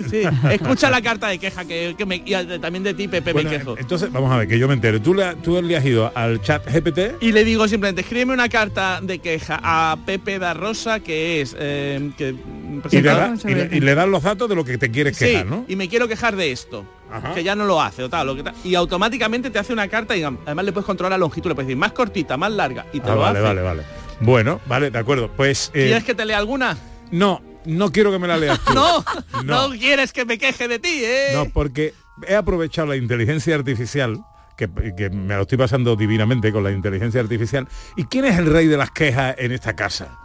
Sí, 0.09 0.23
escucha 0.51 0.91
la 0.91 1.01
carta 1.03 1.29
de 1.29 1.39
queja 1.39 1.65
que, 1.65 1.95
que 1.97 2.07
me, 2.07 2.23
y 2.25 2.35
a- 2.35 2.61
también 2.61 2.83
de 2.85 2.95
ti, 2.95 3.09
Pepe, 3.09 3.33
Bueno, 3.33 3.51
me 3.51 3.59
quejo. 3.59 3.77
entonces 3.79 4.13
vamos 4.13 4.31
a 4.33 4.37
ver 4.39 4.49
que 4.49 4.59
yo 4.59 4.69
me 4.69 4.75
entere. 4.75 5.01
Tú 5.01 5.15
le, 5.15 5.35
tú 5.37 5.61
le 5.63 5.77
has 5.77 5.85
ido 5.85 6.11
al 6.15 6.41
chat 6.41 6.65
GPT 6.71 7.21
Y 7.23 7.33
le 7.33 7.45
digo 7.45 7.67
simplemente, 7.69 8.03
escríbeme 8.03 8.33
una 8.35 8.49
carta 8.49 9.01
de 9.03 9.19
queja 9.19 9.59
a 9.63 9.97
Pepe 10.07 10.39
da 10.39 10.55
Rosa, 10.55 11.01
que 11.01 11.41
es... 11.41 11.57
eh, 11.59 12.11
que, 12.17 12.29
y 12.29 12.33
le, 12.33 12.83
presentador- 12.83 13.43
da- 13.43 13.51
y 13.51 13.55
le- 13.55 13.77
y 13.77 13.81
le 13.81 13.95
das 13.95 14.09
los 14.09 14.23
datos 14.23 14.49
de 14.49 14.55
lo 14.55 14.65
que 14.65 14.79
te 14.79 14.91
quieres 14.91 15.17
Sí, 15.17 15.25
quejar, 15.27 15.47
¿no? 15.47 15.65
y 15.69 15.77
me 15.77 15.89
quiero 15.89 16.07
quejar 16.09 16.37
de 16.37 16.53
esto. 16.53 16.85
Ajá. 17.11 17.33
Que 17.35 17.43
ya 17.43 17.55
no 17.55 17.65
lo 17.65 17.81
hace 17.81 18.03
o 18.03 18.11
tal, 18.11 18.27
lo 18.27 18.37
que 18.37 18.43
tal. 18.43 18.55
Y 18.65 18.75
automáticamente 18.75 19.49
te 19.49 19.59
hace 19.59 19.73
una 19.73 19.89
carta 19.89 20.15
y 20.15 20.23
además 20.23 20.65
le 20.65 20.73
puedes 20.73 20.85
controlar 20.85 21.13
la 21.13 21.17
longitud, 21.19 21.49
le 21.49 21.55
puedes 21.55 21.67
decir 21.69 21.79
más 21.79 21.93
cortita, 21.93 22.37
más 22.37 22.53
larga 22.53 22.85
y 22.93 23.01
te 23.01 23.09
Ah, 23.11 23.15
lo 23.15 23.21
vale, 23.23 23.39
hace. 23.39 23.49
vale, 23.49 23.63
vale. 23.63 23.83
Bueno, 24.21 24.61
vale, 24.67 24.91
de 24.91 24.99
acuerdo. 24.99 25.31
Pues 25.35 25.71
eh, 25.73 25.85
¿Quieres 25.87 26.05
que 26.05 26.15
te 26.15 26.25
lea 26.27 26.37
alguna? 26.37 26.77
no, 27.11 27.41
no 27.69 27.93
quiero 27.93 28.11
que 28.11 28.19
me 28.19 28.27
la 28.29 28.37
leas 28.37 28.59
tú. 28.65 28.75
No, 28.75 29.05
No. 29.45 29.69
no, 29.69 29.79
quieres 29.79 30.13
que 30.13 30.25
me 30.25 30.39
queje 30.39 30.67
de 30.69 30.79
ti, 30.79 31.01
¿eh? 31.05 31.31
No, 31.35 31.47
porque 31.51 31.95
he 32.27 32.35
aprovechado 32.35 32.89
la 32.89 32.97
inteligencia 32.97 33.55
artificial, 33.55 34.19
que, 34.57 34.69
que 34.97 35.11
me 35.11 35.37
lo 35.37 35.43
estoy 35.43 35.59
pasando 35.59 35.95
divinamente 35.97 36.51
con 36.53 36.65
la 36.65 36.73
inteligencia 36.73 37.21
artificial. 37.21 37.69
¿Y 37.97 38.05
quién 38.05 38.25
es 38.25 38.39
el 38.39 38.47
rey 38.53 38.67
de 38.67 38.77
las 38.77 38.91
quejas 38.91 39.37
en 39.39 39.53
esta 39.53 39.77
casa? 39.77 40.19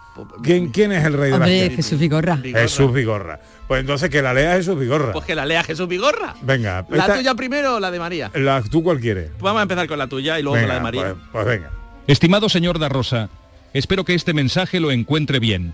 ¿Quién, 0.44 0.70
quién 0.70 0.92
es 0.92 1.04
el 1.06 1.14
rey 1.14 1.32
de 1.32 1.40
las 1.40 1.48
quejas? 1.50 1.76
Jesús 1.76 2.00
Vigorra. 2.00 2.36
Vigorra. 2.36 2.62
Jesús 2.64 2.94
Vigorra. 2.94 3.40
Pues 3.68 3.82
entonces 3.82 4.10
que 4.12 4.22
la 4.22 4.34
lea 4.34 4.54
Jesús 4.56 4.78
Vigorra. 4.80 5.12
Pues 5.12 5.26
que 5.26 5.34
la 5.34 5.44
lea 5.46 5.64
Jesús 5.64 5.88
Vigorra. 5.88 6.36
Venga, 6.44 6.86
¿La 6.90 6.98
esta- 7.00 7.16
tuya 7.16 7.34
primero 7.36 7.76
o 7.76 7.80
la 7.80 7.90
de 7.90 7.98
María? 8.00 8.32
la- 8.36 8.62
¿tú 8.62 8.84
cuál 8.84 9.00
quieres? 9.00 9.32
Vamos 9.40 9.60
a 9.60 9.64
empezar 9.64 9.88
con 9.88 9.98
la 9.98 10.08
tuya 10.08 10.40
y 10.40 10.44
luego 10.44 10.56
Venga, 10.56 10.68
con 10.68 10.70
la 10.70 10.76
de 10.76 10.82
María. 11.00 11.16
Pues, 11.16 11.30
pues 11.32 11.46
venga. 11.46 11.72
Estimado 12.06 12.48
señor 12.50 12.78
Da 12.80 12.90
Rosa, 12.90 13.30
espero 13.74 14.04
que 14.06 14.14
este 14.14 14.34
mensaje 14.34 14.80
lo 14.80 14.92
encuentre 14.92 15.40
bien. 15.40 15.74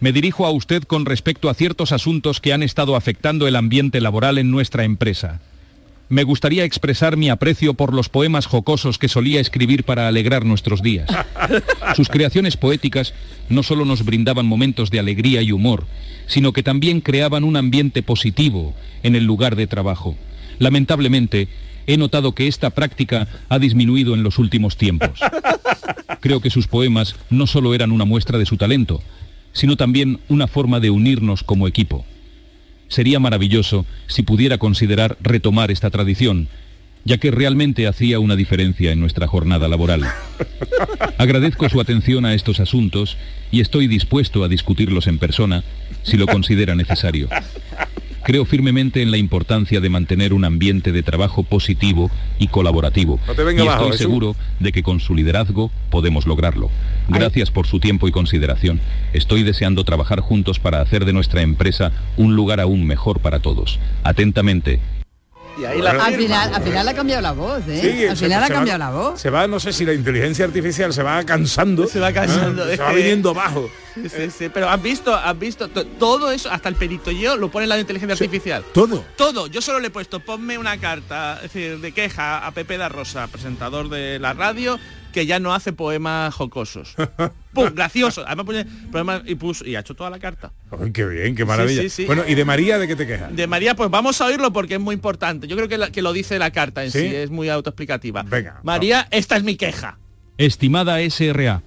Me 0.00 0.12
dirijo 0.12 0.46
a 0.46 0.52
usted 0.52 0.84
con 0.84 1.06
respecto 1.06 1.50
a 1.50 1.54
ciertos 1.54 1.90
asuntos 1.90 2.40
que 2.40 2.52
han 2.52 2.62
estado 2.62 2.94
afectando 2.94 3.48
el 3.48 3.56
ambiente 3.56 4.00
laboral 4.00 4.38
en 4.38 4.50
nuestra 4.50 4.84
empresa. 4.84 5.40
Me 6.08 6.22
gustaría 6.22 6.64
expresar 6.64 7.16
mi 7.16 7.28
aprecio 7.28 7.74
por 7.74 7.92
los 7.92 8.08
poemas 8.08 8.46
jocosos 8.46 8.96
que 8.96 9.08
solía 9.08 9.40
escribir 9.40 9.82
para 9.82 10.06
alegrar 10.06 10.44
nuestros 10.44 10.82
días. 10.82 11.10
Sus 11.96 12.08
creaciones 12.08 12.56
poéticas 12.56 13.12
no 13.48 13.64
solo 13.64 13.84
nos 13.84 14.04
brindaban 14.04 14.46
momentos 14.46 14.90
de 14.90 15.00
alegría 15.00 15.42
y 15.42 15.50
humor, 15.50 15.86
sino 16.26 16.52
que 16.52 16.62
también 16.62 17.00
creaban 17.00 17.42
un 17.42 17.56
ambiente 17.56 18.02
positivo 18.02 18.74
en 19.02 19.16
el 19.16 19.24
lugar 19.24 19.56
de 19.56 19.66
trabajo. 19.66 20.16
Lamentablemente, 20.60 21.48
he 21.88 21.96
notado 21.96 22.32
que 22.32 22.46
esta 22.46 22.70
práctica 22.70 23.26
ha 23.48 23.58
disminuido 23.58 24.14
en 24.14 24.22
los 24.22 24.38
últimos 24.38 24.76
tiempos. 24.76 25.18
Creo 26.20 26.40
que 26.40 26.50
sus 26.50 26.68
poemas 26.68 27.16
no 27.30 27.46
solo 27.46 27.74
eran 27.74 27.92
una 27.92 28.04
muestra 28.04 28.38
de 28.38 28.46
su 28.46 28.56
talento, 28.56 29.02
sino 29.58 29.76
también 29.76 30.20
una 30.28 30.46
forma 30.46 30.78
de 30.78 30.90
unirnos 30.90 31.42
como 31.42 31.66
equipo. 31.66 32.06
Sería 32.86 33.18
maravilloso 33.18 33.86
si 34.06 34.22
pudiera 34.22 34.56
considerar 34.56 35.16
retomar 35.20 35.72
esta 35.72 35.90
tradición, 35.90 36.46
ya 37.04 37.18
que 37.18 37.32
realmente 37.32 37.88
hacía 37.88 38.20
una 38.20 38.36
diferencia 38.36 38.92
en 38.92 39.00
nuestra 39.00 39.26
jornada 39.26 39.66
laboral. 39.66 40.04
Agradezco 41.18 41.68
su 41.68 41.80
atención 41.80 42.24
a 42.24 42.34
estos 42.34 42.60
asuntos 42.60 43.16
y 43.50 43.60
estoy 43.60 43.88
dispuesto 43.88 44.44
a 44.44 44.48
discutirlos 44.48 45.08
en 45.08 45.18
persona 45.18 45.64
si 46.04 46.16
lo 46.16 46.28
considera 46.28 46.76
necesario. 46.76 47.28
Creo 48.24 48.44
firmemente 48.44 49.00
en 49.02 49.10
la 49.10 49.16
importancia 49.16 49.80
de 49.80 49.88
mantener 49.88 50.32
un 50.34 50.44
ambiente 50.44 50.92
de 50.92 51.02
trabajo 51.02 51.42
positivo 51.44 52.10
y 52.38 52.48
colaborativo. 52.48 53.18
No 53.26 53.34
te 53.34 53.42
venga 53.44 53.64
y 53.64 53.66
estoy 53.68 53.92
seguro 53.96 54.36
de 54.60 54.72
que 54.72 54.82
con 54.82 55.00
su 55.00 55.14
liderazgo 55.14 55.70
podemos 55.90 56.26
lograrlo. 56.26 56.70
Gracias 57.08 57.50
por 57.50 57.66
su 57.66 57.80
tiempo 57.80 58.06
y 58.06 58.12
consideración. 58.12 58.80
Estoy 59.14 59.42
deseando 59.44 59.84
trabajar 59.84 60.20
juntos 60.20 60.58
para 60.58 60.80
hacer 60.82 61.04
de 61.06 61.12
nuestra 61.14 61.40
empresa 61.42 61.92
un 62.16 62.36
lugar 62.36 62.60
aún 62.60 62.86
mejor 62.86 63.20
para 63.20 63.40
todos. 63.40 63.78
Atentamente, 64.04 64.80
Y 65.60 65.64
ahí 65.64 65.82
la 65.82 65.90
Al 65.90 66.14
final, 66.14 66.54
al 66.54 66.62
final 66.62 66.86
ha 66.86 66.94
cambiado 66.94 67.20
la 67.22 67.32
voz, 67.32 67.66
¿eh? 67.66 67.80
Sí, 67.80 68.06
al 68.06 68.16
se- 68.16 68.26
final 68.26 68.44
ha 68.44 68.46
se 68.46 68.52
va- 68.52 68.58
cambiado 68.58 68.78
la 68.78 68.90
voz. 68.90 69.20
Se 69.20 69.28
va, 69.28 69.48
no 69.48 69.58
sé 69.58 69.72
si 69.72 69.84
la 69.84 69.92
inteligencia 69.92 70.44
artificial 70.44 70.92
se 70.92 71.02
va 71.02 71.24
cansando. 71.24 71.86
Se 71.88 71.98
va 71.98 72.12
cansando, 72.12 72.68
¿eh? 72.68 72.76
Se 72.76 72.82
va 72.82 72.90
que- 72.90 72.96
viniendo 72.98 73.30
abajo. 73.30 73.68
Sí, 74.02 74.08
sí, 74.08 74.30
sí, 74.30 74.48
pero 74.52 74.68
has 74.68 74.82
visto, 74.82 75.14
has 75.14 75.38
visto 75.38 75.68
to- 75.68 75.86
todo 75.86 76.30
eso, 76.30 76.50
hasta 76.50 76.68
el 76.68 76.74
perito 76.74 77.10
yo 77.10 77.36
lo 77.36 77.50
pone 77.50 77.66
la 77.66 77.78
inteligencia 77.78 78.12
artificial. 78.14 78.64
Todo. 78.72 79.04
Todo. 79.16 79.46
Yo 79.46 79.60
solo 79.62 79.80
le 79.80 79.88
he 79.88 79.90
puesto, 79.90 80.20
ponme 80.20 80.58
una 80.58 80.78
carta, 80.78 81.36
es 81.42 81.52
decir, 81.52 81.78
de 81.80 81.92
queja 81.92 82.46
a 82.46 82.50
Pepe 82.52 82.76
da 82.78 82.88
Rosa, 82.88 83.26
presentador 83.28 83.88
de 83.88 84.18
la 84.18 84.32
radio, 84.34 84.78
que 85.12 85.24
ya 85.26 85.40
no 85.40 85.54
hace 85.54 85.72
poemas 85.72 86.34
jocosos. 86.34 86.94
¡Pum! 87.54 87.70
Gracioso. 87.74 88.24
Además 88.26 88.46
pone 88.46 88.64
poemas 88.92 89.22
y 89.24 89.34
puso, 89.34 89.64
y 89.64 89.74
ha 89.74 89.80
hecho 89.80 89.94
toda 89.94 90.10
la 90.10 90.18
carta. 90.18 90.52
Ay, 90.70 90.92
qué 90.92 91.04
bien, 91.06 91.34
qué 91.34 91.44
maravilla. 91.44 91.82
Sí, 91.82 91.88
sí, 91.88 91.96
sí. 92.02 92.04
Bueno, 92.06 92.22
¿y 92.28 92.34
de 92.34 92.44
María 92.44 92.78
de 92.78 92.86
qué 92.86 92.94
te 92.94 93.06
quejas? 93.06 93.34
De 93.34 93.46
María, 93.46 93.74
pues 93.74 93.90
vamos 93.90 94.20
a 94.20 94.26
oírlo 94.26 94.52
porque 94.52 94.74
es 94.74 94.80
muy 94.80 94.94
importante. 94.94 95.46
Yo 95.48 95.56
creo 95.56 95.66
que, 95.68 95.78
la- 95.78 95.90
que 95.90 96.02
lo 96.02 96.12
dice 96.12 96.38
la 96.38 96.50
carta 96.50 96.84
en 96.84 96.90
sí, 96.90 97.00
¿Sí? 97.00 97.06
es 97.14 97.30
muy 97.30 97.48
autoexplicativa. 97.48 98.22
Venga. 98.22 98.60
María, 98.62 99.08
esta 99.10 99.36
es 99.36 99.42
mi 99.42 99.56
queja. 99.56 99.98
Estimada 100.36 101.00
SRA, 101.00 101.62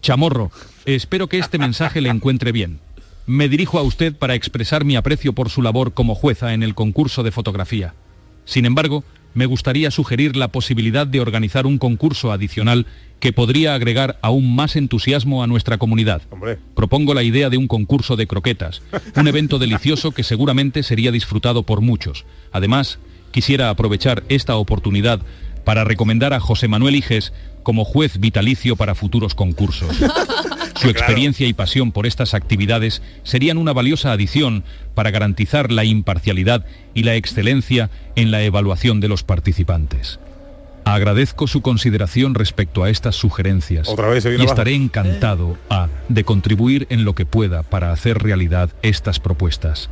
Chamorro, 0.00 0.50
espero 0.86 1.28
que 1.28 1.38
este 1.38 1.58
mensaje 1.58 2.00
le 2.00 2.08
encuentre 2.08 2.52
bien. 2.52 2.80
Me 3.26 3.48
dirijo 3.48 3.78
a 3.78 3.82
usted 3.82 4.14
para 4.14 4.34
expresar 4.34 4.84
mi 4.84 4.96
aprecio 4.96 5.32
por 5.32 5.50
su 5.50 5.62
labor 5.62 5.92
como 5.92 6.14
jueza 6.14 6.54
en 6.54 6.62
el 6.62 6.74
concurso 6.74 7.22
de 7.22 7.30
fotografía. 7.30 7.94
Sin 8.44 8.66
embargo, 8.66 9.04
me 9.34 9.46
gustaría 9.46 9.90
sugerir 9.90 10.36
la 10.36 10.48
posibilidad 10.48 11.06
de 11.06 11.20
organizar 11.20 11.66
un 11.66 11.78
concurso 11.78 12.32
adicional 12.32 12.86
que 13.20 13.32
podría 13.32 13.74
agregar 13.74 14.18
aún 14.22 14.54
más 14.56 14.74
entusiasmo 14.76 15.42
a 15.42 15.46
nuestra 15.46 15.78
comunidad. 15.78 16.22
Propongo 16.74 17.14
la 17.14 17.22
idea 17.22 17.50
de 17.50 17.56
un 17.56 17.68
concurso 17.68 18.16
de 18.16 18.26
croquetas, 18.26 18.82
un 19.14 19.28
evento 19.28 19.58
delicioso 19.58 20.10
que 20.10 20.24
seguramente 20.24 20.82
sería 20.82 21.12
disfrutado 21.12 21.62
por 21.62 21.80
muchos. 21.80 22.24
Además, 22.50 22.98
quisiera 23.30 23.70
aprovechar 23.70 24.24
esta 24.28 24.56
oportunidad 24.56 25.20
para 25.64 25.84
recomendar 25.84 26.32
a 26.32 26.40
José 26.40 26.68
Manuel 26.68 26.96
Iges 26.96 27.32
como 27.62 27.84
juez 27.84 28.18
vitalicio 28.18 28.76
para 28.76 28.94
futuros 28.94 29.34
concursos. 29.34 29.96
Su 30.80 30.88
experiencia 30.88 31.46
y 31.46 31.52
pasión 31.52 31.92
por 31.92 32.06
estas 32.06 32.32
actividades 32.32 33.02
serían 33.22 33.58
una 33.58 33.72
valiosa 33.72 34.12
adición 34.12 34.64
para 34.94 35.10
garantizar 35.10 35.70
la 35.70 35.84
imparcialidad 35.84 36.64
y 36.94 37.02
la 37.02 37.16
excelencia 37.16 37.90
en 38.16 38.30
la 38.30 38.42
evaluación 38.42 39.00
de 39.00 39.08
los 39.08 39.22
participantes. 39.22 40.18
Agradezco 40.84 41.46
su 41.46 41.60
consideración 41.60 42.34
respecto 42.34 42.82
a 42.82 42.90
estas 42.90 43.14
sugerencias 43.14 43.88
Otra 43.88 44.08
vez 44.08 44.24
y 44.24 44.28
abajo. 44.28 44.44
estaré 44.44 44.74
encantado 44.74 45.58
A 45.68 45.88
de 46.08 46.24
contribuir 46.24 46.86
en 46.90 47.04
lo 47.04 47.14
que 47.14 47.26
pueda 47.26 47.62
para 47.62 47.92
hacer 47.92 48.18
realidad 48.18 48.70
estas 48.82 49.20
propuestas. 49.20 49.90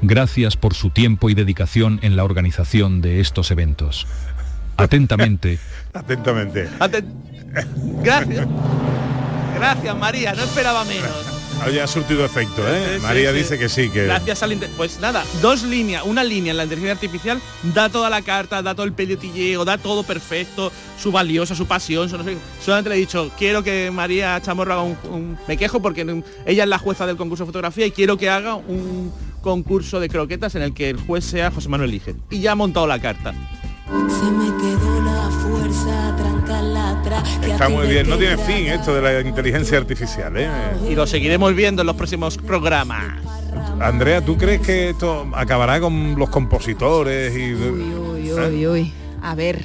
Gracias 0.00 0.56
por 0.56 0.74
su 0.74 0.90
tiempo 0.90 1.28
y 1.28 1.34
dedicación 1.34 1.98
en 2.02 2.14
la 2.14 2.22
organización 2.22 3.00
de 3.00 3.20
estos 3.20 3.50
eventos. 3.50 4.06
Atentamente, 4.78 5.58
Atentamente. 5.92 6.68
Gracias. 8.02 8.46
Gracias, 9.56 9.96
María. 9.98 10.32
No 10.34 10.44
esperaba 10.44 10.84
menos. 10.84 11.10
Oye, 11.66 11.80
ha 11.82 11.88
surtido 11.88 12.24
efecto, 12.24 12.62
¿eh? 12.68 12.98
Sí, 12.98 13.02
María 13.02 13.32
sí. 13.32 13.38
dice 13.38 13.58
que 13.58 13.68
sí, 13.68 13.90
que... 13.90 14.04
Gracias 14.04 14.44
al 14.44 14.56
Pues 14.76 15.00
nada, 15.00 15.24
dos 15.42 15.64
líneas, 15.64 16.04
una 16.06 16.22
línea 16.22 16.52
en 16.52 16.56
la 16.56 16.62
inteligencia 16.62 16.92
artificial 16.92 17.40
da 17.74 17.88
toda 17.88 18.08
la 18.08 18.22
carta, 18.22 18.62
da 18.62 18.76
todo 18.76 18.86
el 18.86 18.92
pelotilleo, 18.92 19.64
da 19.64 19.76
todo 19.76 20.04
perfecto, 20.04 20.70
su 20.96 21.10
valiosa, 21.10 21.56
su 21.56 21.66
pasión, 21.66 22.08
su 22.08 22.16
no 22.16 22.22
sé 22.22 22.34
qué. 22.34 22.38
Solamente 22.64 22.90
le 22.90 22.96
he 22.96 22.98
dicho, 23.00 23.32
quiero 23.36 23.64
que 23.64 23.90
María 23.90 24.40
Chamorro 24.40 24.72
haga 24.74 24.82
un, 24.82 24.96
un- 25.10 25.38
me 25.48 25.56
quejo 25.56 25.82
porque 25.82 26.22
ella 26.46 26.62
es 26.62 26.68
la 26.68 26.78
jueza 26.78 27.06
del 27.06 27.16
concurso 27.16 27.42
de 27.42 27.48
fotografía 27.48 27.86
y 27.86 27.90
quiero 27.90 28.16
que 28.16 28.30
haga 28.30 28.54
un 28.54 29.12
concurso 29.42 29.98
de 29.98 30.08
croquetas 30.08 30.54
en 30.54 30.62
el 30.62 30.72
que 30.74 30.88
el 30.90 30.96
juez 30.96 31.24
sea 31.24 31.50
José 31.50 31.68
Manuel 31.68 31.90
Ligen. 31.90 32.22
Y 32.30 32.38
ya 32.38 32.52
ha 32.52 32.54
montado 32.54 32.86
la 32.86 33.00
carta. 33.00 33.34
Se 33.88 34.30
me 34.30 34.46
quedó 34.58 35.00
la 35.02 35.30
fuerza, 35.30 36.14
trancarla 36.16 36.90
atrás. 36.90 37.38
que 37.42 37.50
Está 37.52 37.68
muy 37.68 37.86
bien, 37.86 38.08
no 38.08 38.16
tiene 38.18 38.36
fin 38.36 38.66
esto 38.66 38.94
de 38.94 39.00
la 39.02 39.20
inteligencia 39.26 39.78
artificial, 39.78 40.32
¿eh? 40.36 40.48
Y 40.88 40.94
lo 40.94 41.06
seguiremos 41.06 41.54
viendo 41.54 41.82
en 41.82 41.86
los 41.86 41.96
próximos 41.96 42.36
programas. 42.36 43.04
Andrea, 43.80 44.22
¿tú 44.24 44.36
crees 44.36 44.60
que 44.60 44.90
esto 44.90 45.26
acabará 45.34 45.80
con 45.80 46.16
los 46.18 46.28
compositores 46.30 47.34
y... 47.36 47.54
Uy, 47.54 48.28
¿Eh? 48.28 48.48
uy, 48.50 48.66
uy. 48.66 48.92
A 49.22 49.34
ver, 49.34 49.64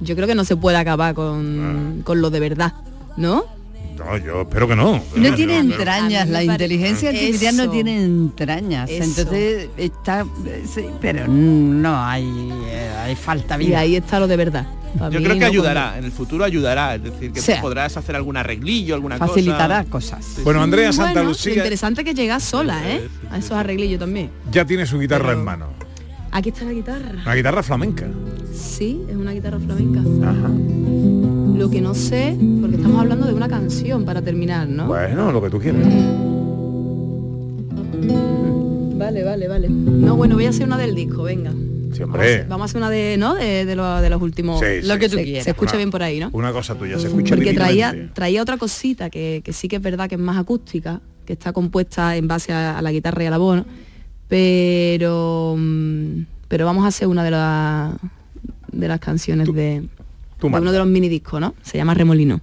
yo 0.00 0.14
creo 0.16 0.26
que 0.26 0.34
no 0.34 0.44
se 0.44 0.56
puede 0.56 0.76
acabar 0.76 1.14
con, 1.14 1.98
Ah. 2.00 2.02
con 2.04 2.20
lo 2.20 2.30
de 2.30 2.40
verdad, 2.40 2.74
¿no? 3.16 3.44
No, 3.98 4.16
yo 4.18 4.42
espero 4.42 4.66
que 4.68 4.76
no. 4.76 5.02
No 5.16 5.34
tiene 5.34 5.58
entrañas, 5.58 6.28
la 6.28 6.42
inteligencia 6.42 7.10
artificial 7.10 7.56
no 7.56 7.70
tiene 7.70 8.02
entrañas, 8.02 8.90
Eso. 8.90 9.04
entonces 9.04 9.68
está, 9.76 10.24
sí, 10.72 10.86
pero 11.00 11.28
no 11.28 12.02
hay, 12.04 12.24
eh, 12.68 12.90
hay 13.04 13.14
falta 13.14 13.60
Y 13.62 13.66
vida. 13.66 13.78
ahí 13.80 13.96
está 13.96 14.18
lo 14.18 14.26
de 14.26 14.36
verdad. 14.36 14.66
Yo 14.94 15.08
creo 15.22 15.32
que 15.34 15.40
no 15.40 15.46
ayudará, 15.46 15.96
en 15.98 16.04
el 16.04 16.12
futuro 16.12 16.44
ayudará, 16.44 16.96
es 16.96 17.02
decir, 17.04 17.32
que 17.32 17.40
podrás 17.62 17.96
hacer 17.96 18.14
algún 18.16 18.36
arreglillo, 18.36 18.94
alguna 18.94 19.16
Facilitará 19.16 19.84
cosa. 19.84 20.16
cosas. 20.16 20.44
Bueno, 20.44 20.62
Andrea 20.62 20.92
Santa 20.92 21.12
Bueno, 21.12 21.22
Lo 21.22 21.28
Lucía 21.30 21.54
interesante 21.54 22.04
que 22.04 22.12
llega 22.12 22.38
sola, 22.40 22.82
¿eh? 22.90 23.08
A 23.30 23.38
esos 23.38 23.52
arreglillos 23.52 24.00
también. 24.00 24.30
ya 24.50 24.64
tiene 24.66 24.84
su 24.86 24.98
guitarra 24.98 25.28
Pero- 25.28 25.38
en 25.38 25.44
mano. 25.44 25.66
Aquí 26.34 26.48
está 26.48 26.64
la 26.64 26.72
guitarra. 26.72 27.20
Una 27.24 27.34
guitarra 27.34 27.62
flamenca. 27.62 28.06
Sí, 28.54 29.00
es 29.08 29.16
una 29.16 29.32
guitarra 29.32 29.58
flamenca. 29.58 30.00
Lo 31.62 31.70
que 31.70 31.80
no 31.80 31.94
sé, 31.94 32.36
porque 32.60 32.74
estamos 32.74 33.00
hablando 33.00 33.24
de 33.24 33.34
una 33.34 33.46
canción 33.46 34.04
para 34.04 34.20
terminar, 34.20 34.66
¿no? 34.68 34.88
Bueno, 34.88 35.30
lo 35.30 35.40
que 35.40 35.48
tú 35.48 35.60
quieras. 35.60 35.80
Vale, 38.98 39.22
vale, 39.22 39.46
vale. 39.46 39.68
No, 39.68 40.16
bueno, 40.16 40.34
voy 40.34 40.46
a 40.46 40.48
hacer 40.50 40.66
una 40.66 40.76
del 40.76 40.96
disco, 40.96 41.22
venga. 41.22 41.52
Sí, 41.92 42.02
hombre. 42.02 42.44
Vamos 42.48 42.62
a 42.62 42.64
hacer 42.64 42.78
una 42.78 42.90
de, 42.90 43.16
¿no? 43.16 43.34
De, 43.36 43.64
de 43.64 43.76
lo- 43.76 44.00
de 44.00 44.10
los 44.10 44.20
últimos. 44.20 44.58
Sí, 44.58 44.82
lo 44.86 44.94
sí, 44.94 45.00
que 45.00 45.08
tú 45.08 45.18
sí. 45.18 45.22
quieras. 45.24 45.44
Se 45.44 45.50
escucha 45.50 45.72
Una- 45.74 45.78
bien 45.78 45.90
por 45.92 46.02
ahí, 46.02 46.18
¿no? 46.18 46.30
Una 46.32 46.52
cosa 46.52 46.74
tuya, 46.74 46.98
se 46.98 47.06
escucha 47.06 47.36
Porque 47.36 47.52
traía, 47.54 48.10
traía 48.12 48.42
otra 48.42 48.56
cosita 48.56 49.08
que, 49.08 49.42
que 49.44 49.52
sí 49.52 49.68
que 49.68 49.76
es 49.76 49.82
verdad 49.82 50.08
que 50.08 50.16
es 50.16 50.20
más 50.20 50.36
acústica, 50.38 51.00
que 51.26 51.34
está 51.34 51.52
compuesta 51.52 52.16
en 52.16 52.26
base 52.26 52.52
a, 52.52 52.76
a 52.76 52.82
la 52.82 52.90
guitarra 52.90 53.22
y 53.22 53.26
a 53.26 53.30
la 53.30 53.38
voz, 53.38 53.58
¿no? 53.58 53.66
pero 54.26 55.54
mm, 55.56 56.22
pero 56.48 56.66
vamos 56.66 56.84
a 56.84 56.88
hacer 56.88 57.06
una 57.06 57.22
de 57.22 57.30
las 57.30 57.92
de 58.72 58.88
las 58.88 58.98
canciones 58.98 59.46
tú 59.46 59.52
de 59.52 59.84
manda. 60.48 60.62
uno 60.62 60.72
de 60.72 60.78
los 60.78 60.88
mini 60.88 61.08
discos, 61.08 61.40
¿no? 61.40 61.54
Se 61.62 61.78
llama 61.78 61.94
Remolino. 61.94 62.40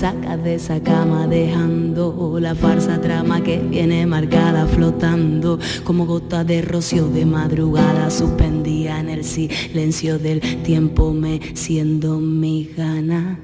Sacas 0.00 0.42
de 0.42 0.54
esa 0.54 0.80
cama 0.82 1.26
dejando 1.26 2.38
la 2.40 2.54
farsa 2.54 2.98
trama 3.02 3.42
que 3.42 3.58
viene 3.58 4.06
marcada 4.06 4.66
flotando 4.66 5.58
como 5.84 6.06
gota 6.06 6.42
de 6.42 6.62
rocío 6.62 7.06
de 7.08 7.26
madrugada 7.26 8.10
suspendida 8.10 8.98
en 8.98 9.10
el 9.10 9.24
silencio 9.24 10.18
del 10.18 10.40
tiempo 10.62 11.12
me 11.12 11.54
siendo 11.54 12.18
mi 12.18 12.70
gana. 12.74 13.38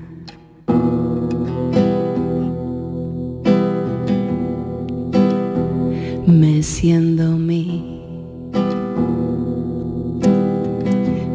me 6.27 6.63
siendo 6.63 7.37
mi, 7.37 8.03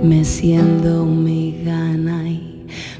me 0.03 0.25
siendo 0.25 1.05
mi 1.05 1.61
gana 1.63 2.20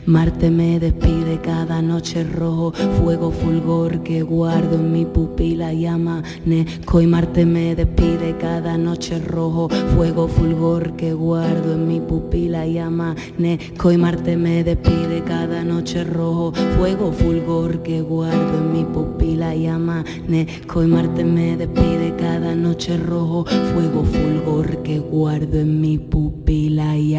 Marte 0.07 0.49
me 0.49 0.79
despide 0.79 1.39
cada 1.41 1.79
noche 1.79 2.23
rojo, 2.23 2.73
fuego 2.99 3.31
fulgor 3.31 4.01
que 4.01 4.23
guardo 4.23 4.77
en 4.77 4.91
mi 4.91 5.05
pupila 5.05 5.73
y 5.73 5.85
amanezco 5.85 7.01
y 7.01 7.05
Marte 7.05 7.45
me 7.45 7.75
despide 7.75 8.35
cada 8.39 8.79
noche 8.79 9.19
rojo, 9.19 9.69
fuego 9.95 10.27
fulgor 10.27 10.95
que 10.95 11.13
guardo 11.13 11.73
en 11.73 11.87
mi 11.87 11.99
pupila 11.99 12.65
y 12.65 12.79
amanezco 12.79 13.91
y 13.91 13.97
Marte 13.97 14.37
me 14.37 14.63
despide 14.63 15.21
cada 15.23 15.63
noche 15.63 16.03
rojo, 16.03 16.51
fuego 16.79 17.11
fulgor 17.11 17.83
que 17.83 18.01
guardo 18.01 18.57
en 18.57 18.73
mi 18.73 18.83
pupila 18.83 19.55
y 19.55 19.67
amanezco 19.67 20.83
y 20.83 20.87
Marte 20.87 21.23
me 21.23 21.57
despide 21.57 22.15
cada 22.17 22.55
noche 22.55 22.97
rojo, 22.97 23.45
fuego 23.45 24.03
fulgor 24.03 24.81
que 24.81 24.97
guardo 24.97 25.59
en 25.59 25.79
mi 25.79 25.99
pupila 25.99 26.97
y. 26.97 27.11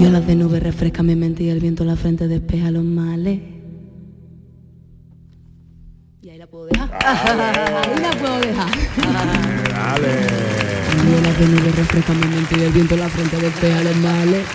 Y 0.00 0.06
olas 0.06 0.26
de 0.26 0.34
nube 0.34 0.60
refresca 0.60 1.02
mi 1.02 1.14
mente 1.14 1.42
y 1.42 1.50
el 1.50 1.60
viento 1.60 1.82
en 1.82 1.88
la 1.88 1.96
frente 1.96 2.26
despeja 2.26 2.70
los 2.70 2.82
males. 2.82 3.38
Y 6.22 6.30
ahí 6.30 6.38
la 6.38 6.46
puedo 6.46 6.64
dejar. 6.64 6.90
Ahí 7.04 8.00
la 8.00 8.10
puedo 8.12 8.40
dejar. 8.40 8.70
Dale. 9.70 10.08
Y 11.06 11.14
olas 11.18 11.38
de 11.38 11.46
nube 11.48 11.72
refresca 11.76 12.14
mi 12.14 12.26
mente 12.34 12.58
y 12.58 12.62
el 12.62 12.72
viento 12.72 12.94
en 12.94 13.00
la 13.00 13.08
frente 13.10 13.36
despeja 13.36 13.84
los 13.84 13.96
males. 13.96 14.46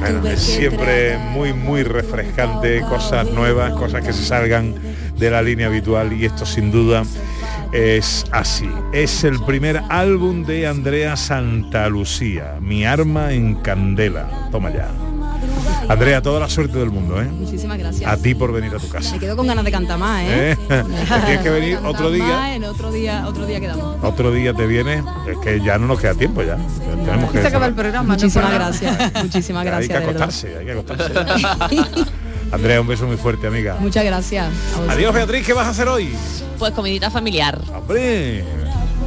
Bueno, 0.00 0.26
es 0.28 0.40
siempre 0.40 1.18
muy, 1.18 1.52
muy 1.52 1.82
refrescante, 1.82 2.80
cosas 2.82 3.30
nuevas, 3.30 3.72
cosas 3.72 4.04
que 4.04 4.12
se 4.12 4.24
salgan 4.24 4.74
de 5.16 5.30
la 5.30 5.42
línea 5.42 5.66
habitual 5.66 6.12
y 6.12 6.24
esto 6.24 6.46
sin 6.46 6.70
duda 6.70 7.04
es 7.72 8.24
así. 8.30 8.68
Es 8.92 9.24
el 9.24 9.40
primer 9.44 9.82
álbum 9.88 10.44
de 10.44 10.66
Andrea 10.66 11.16
Santalucía, 11.16 12.58
Mi 12.60 12.84
arma 12.84 13.32
en 13.32 13.56
candela. 13.56 14.48
Toma 14.50 14.70
ya. 14.70 14.88
Andrea, 15.88 16.20
toda 16.20 16.38
la 16.40 16.48
suerte 16.50 16.78
del 16.78 16.90
mundo, 16.90 17.20
¿eh? 17.20 17.24
Muchísimas 17.24 17.78
gracias. 17.78 18.10
A 18.10 18.16
ti 18.18 18.34
por 18.34 18.52
venir 18.52 18.74
a 18.74 18.78
tu 18.78 18.88
casa. 18.88 19.12
Me 19.12 19.18
quedo 19.18 19.36
con 19.36 19.46
ganas 19.46 19.64
de 19.64 19.70
cantar 19.70 19.98
más, 19.98 20.22
¿eh? 20.22 20.52
¿Eh? 20.52 20.56
Tienes 21.24 21.40
que 21.42 21.50
venir 21.50 21.78
otro 21.84 22.10
día. 22.10 22.24
Más, 22.26 22.56
en 22.56 22.64
otro 22.64 22.92
día, 22.92 23.24
otro 23.26 23.46
día 23.46 23.58
quedamos. 23.58 23.96
Otro 24.02 24.30
día 24.30 24.52
te 24.52 24.66
viene, 24.66 25.02
es 25.26 25.38
que 25.38 25.60
ya 25.60 25.78
no 25.78 25.86
nos 25.86 25.98
queda 26.00 26.14
tiempo 26.14 26.42
ya. 26.42 26.56
Ya 26.58 27.04
Tenemos 27.04 27.32
que 27.32 27.40
Se 27.40 27.46
acaba 27.48 27.66
el 27.66 27.74
programa. 27.74 28.14
Muchísimas 28.14 28.52
gracias. 28.52 29.12
Muchísimas 29.22 29.62
hay 29.66 29.66
gracias. 29.66 29.88
que 29.88 30.06
de 30.06 30.06
verdad. 30.12 30.22
acostarse, 30.22 30.58
hay 30.58 30.64
que 30.66 30.72
acostarse. 30.72 31.14
Andrea, 32.52 32.80
un 32.80 32.86
beso 32.86 33.06
muy 33.06 33.16
fuerte, 33.16 33.46
amiga. 33.46 33.76
Muchas 33.80 34.04
gracias. 34.04 34.46
Adiós, 34.88 35.14
Beatriz, 35.14 35.46
¿qué 35.46 35.52
vas 35.52 35.66
a 35.66 35.70
hacer 35.70 35.88
hoy? 35.88 36.14
Pues 36.58 36.72
comidita 36.72 37.10
familiar. 37.10 37.58
Hombre, 37.74 38.44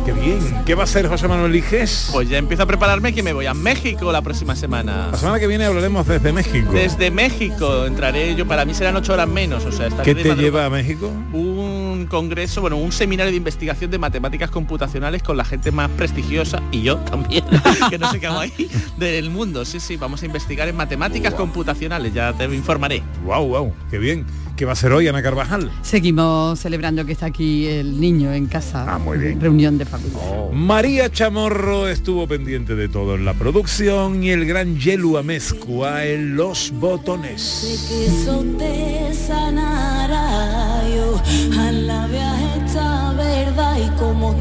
qué 0.05 0.11
bien. 0.13 0.63
¿Qué 0.65 0.75
va 0.75 0.81
a 0.81 0.83
hacer 0.85 1.07
José 1.07 1.27
Manuel 1.27 1.51
Liges? 1.51 2.09
Pues 2.11 2.29
ya 2.29 2.37
empiezo 2.37 2.63
a 2.63 2.65
prepararme 2.65 3.13
que 3.13 3.23
me 3.23 3.33
voy 3.33 3.45
a 3.45 3.53
México 3.53 4.11
la 4.11 4.21
próxima 4.21 4.55
semana. 4.55 5.09
La 5.11 5.17
semana 5.17 5.39
que 5.39 5.47
viene 5.47 5.65
hablaremos 5.65 6.07
desde 6.07 6.31
México. 6.31 6.71
Desde 6.71 7.11
México 7.11 7.85
entraré 7.85 8.35
yo, 8.35 8.47
para 8.47 8.65
mí 8.65 8.73
serán 8.73 8.95
ocho 8.95 9.13
horas 9.13 9.27
menos, 9.27 9.65
o 9.65 9.71
sea, 9.71 9.89
¿Qué 10.03 10.15
te 10.15 10.35
lleva 10.35 10.65
a 10.65 10.69
México? 10.69 11.11
Un 11.33 12.07
congreso, 12.09 12.61
bueno, 12.61 12.77
un 12.77 12.91
seminario 12.91 13.31
de 13.31 13.37
investigación 13.37 13.91
de 13.91 13.97
matemáticas 13.97 14.49
computacionales 14.49 15.23
con 15.23 15.37
la 15.37 15.45
gente 15.45 15.71
más 15.71 15.89
prestigiosa 15.91 16.61
y 16.71 16.81
yo 16.81 16.97
también, 16.97 17.43
que 17.89 17.97
no 17.97 18.11
sé 18.11 18.19
qué 18.19 18.27
hago 18.27 18.39
ahí, 18.39 18.69
del 18.97 19.29
mundo. 19.29 19.65
Sí, 19.65 19.79
sí, 19.79 19.97
vamos 19.97 20.23
a 20.23 20.25
investigar 20.25 20.67
en 20.67 20.75
matemáticas 20.75 21.33
computacionales, 21.33 22.13
ya 22.13 22.33
te 22.33 22.45
informaré. 22.45 23.03
Wow, 23.25 23.47
wow, 23.47 23.73
qué 23.89 23.97
bien. 23.97 24.25
¿Qué 24.61 24.65
va 24.65 24.73
a 24.73 24.77
hacer 24.77 24.93
hoy 24.93 25.07
Ana 25.07 25.23
Carvajal? 25.23 25.71
Seguimos 25.81 26.59
celebrando 26.59 27.03
que 27.03 27.13
está 27.13 27.25
aquí 27.25 27.65
el 27.65 27.99
niño 27.99 28.31
en 28.31 28.45
casa. 28.45 28.85
Ah, 28.87 28.99
muy 28.99 29.17
bien. 29.17 29.41
Reunión 29.41 29.79
de 29.79 29.85
familia. 29.85 30.19
María 30.53 31.11
Chamorro 31.11 31.87
estuvo 31.87 32.27
pendiente 32.27 32.75
de 32.75 32.87
todo 32.87 33.15
en 33.15 33.25
la 33.25 33.33
producción 33.33 34.23
y 34.23 34.29
el 34.29 34.45
gran 34.45 34.77
Yelu 34.77 35.17
Amezcua 35.17 36.05
en 36.05 36.35
los 36.35 36.71
botones. 36.75 37.87
que 37.89 38.05
eso 38.05 38.45
te 38.59 39.11
sanará 39.15 40.83
yo 40.95 41.19
alabé 41.59 42.19
esta 42.63 43.13
verdad 43.13 43.77
y 43.79 43.89
como 43.97 44.37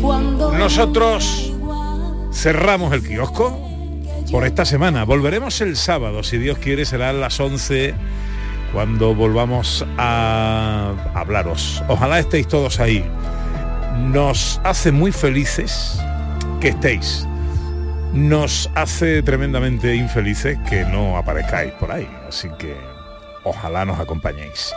cuando 0.00 0.52
Nosotros 0.52 1.52
cerramos 2.32 2.92
el 2.92 3.02
kiosco 3.02 3.58
por 4.30 4.46
esta 4.46 4.64
semana. 4.64 5.02
Volveremos 5.02 5.60
el 5.62 5.76
sábado, 5.76 6.22
si 6.22 6.38
Dios 6.38 6.58
quiere, 6.58 6.84
será 6.84 7.10
a 7.10 7.12
las 7.12 7.40
11 7.40 7.92
cuando 8.74 9.14
volvamos 9.14 9.86
a 9.96 10.92
hablaros. 11.14 11.82
Ojalá 11.86 12.18
estéis 12.18 12.48
todos 12.48 12.80
ahí. 12.80 13.08
Nos 13.96 14.60
hace 14.64 14.90
muy 14.90 15.12
felices 15.12 15.98
que 16.60 16.68
estéis. 16.68 17.24
Nos 18.12 18.68
hace 18.74 19.22
tremendamente 19.22 19.94
infelices 19.94 20.58
que 20.68 20.84
no 20.84 21.16
aparezcáis 21.16 21.72
por 21.74 21.92
ahí. 21.92 22.08
Así 22.28 22.48
que 22.58 22.76
ojalá 23.44 23.84
nos 23.84 24.00
acompañéis. 24.00 24.74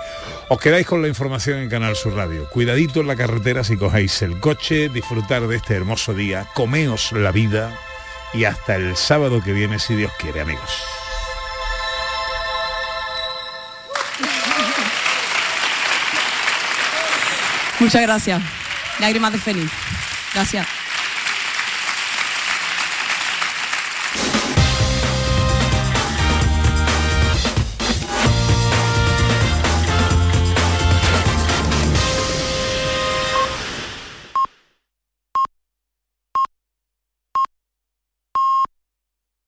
Os 0.48 0.60
quedáis 0.60 0.86
con 0.86 1.02
la 1.02 1.08
información 1.08 1.58
en 1.58 1.70
Canal 1.70 1.96
Sur 1.96 2.14
Radio. 2.14 2.48
Cuidadito 2.52 3.02
en 3.02 3.08
la 3.08 3.16
carretera 3.16 3.64
si 3.64 3.78
cogéis 3.78 4.22
el 4.22 4.40
coche, 4.40 4.90
disfrutar 4.90 5.48
de 5.48 5.56
este 5.56 5.76
hermoso 5.76 6.14
día, 6.14 6.48
comeos 6.54 7.12
la 7.14 7.32
vida 7.32 7.72
y 8.34 8.46
hasta 8.46 8.76
el 8.76 8.96
sábado 8.96 9.42
que 9.44 9.54
viene 9.54 9.80
si 9.80 9.96
Dios 9.96 10.12
quiere, 10.20 10.42
amigos. 10.42 10.97
Muchas 17.80 18.02
gracias. 18.02 18.42
Lágrimas 19.00 19.32
de 19.32 19.40
feliz. 19.40 19.72
Gracias. 20.34 20.68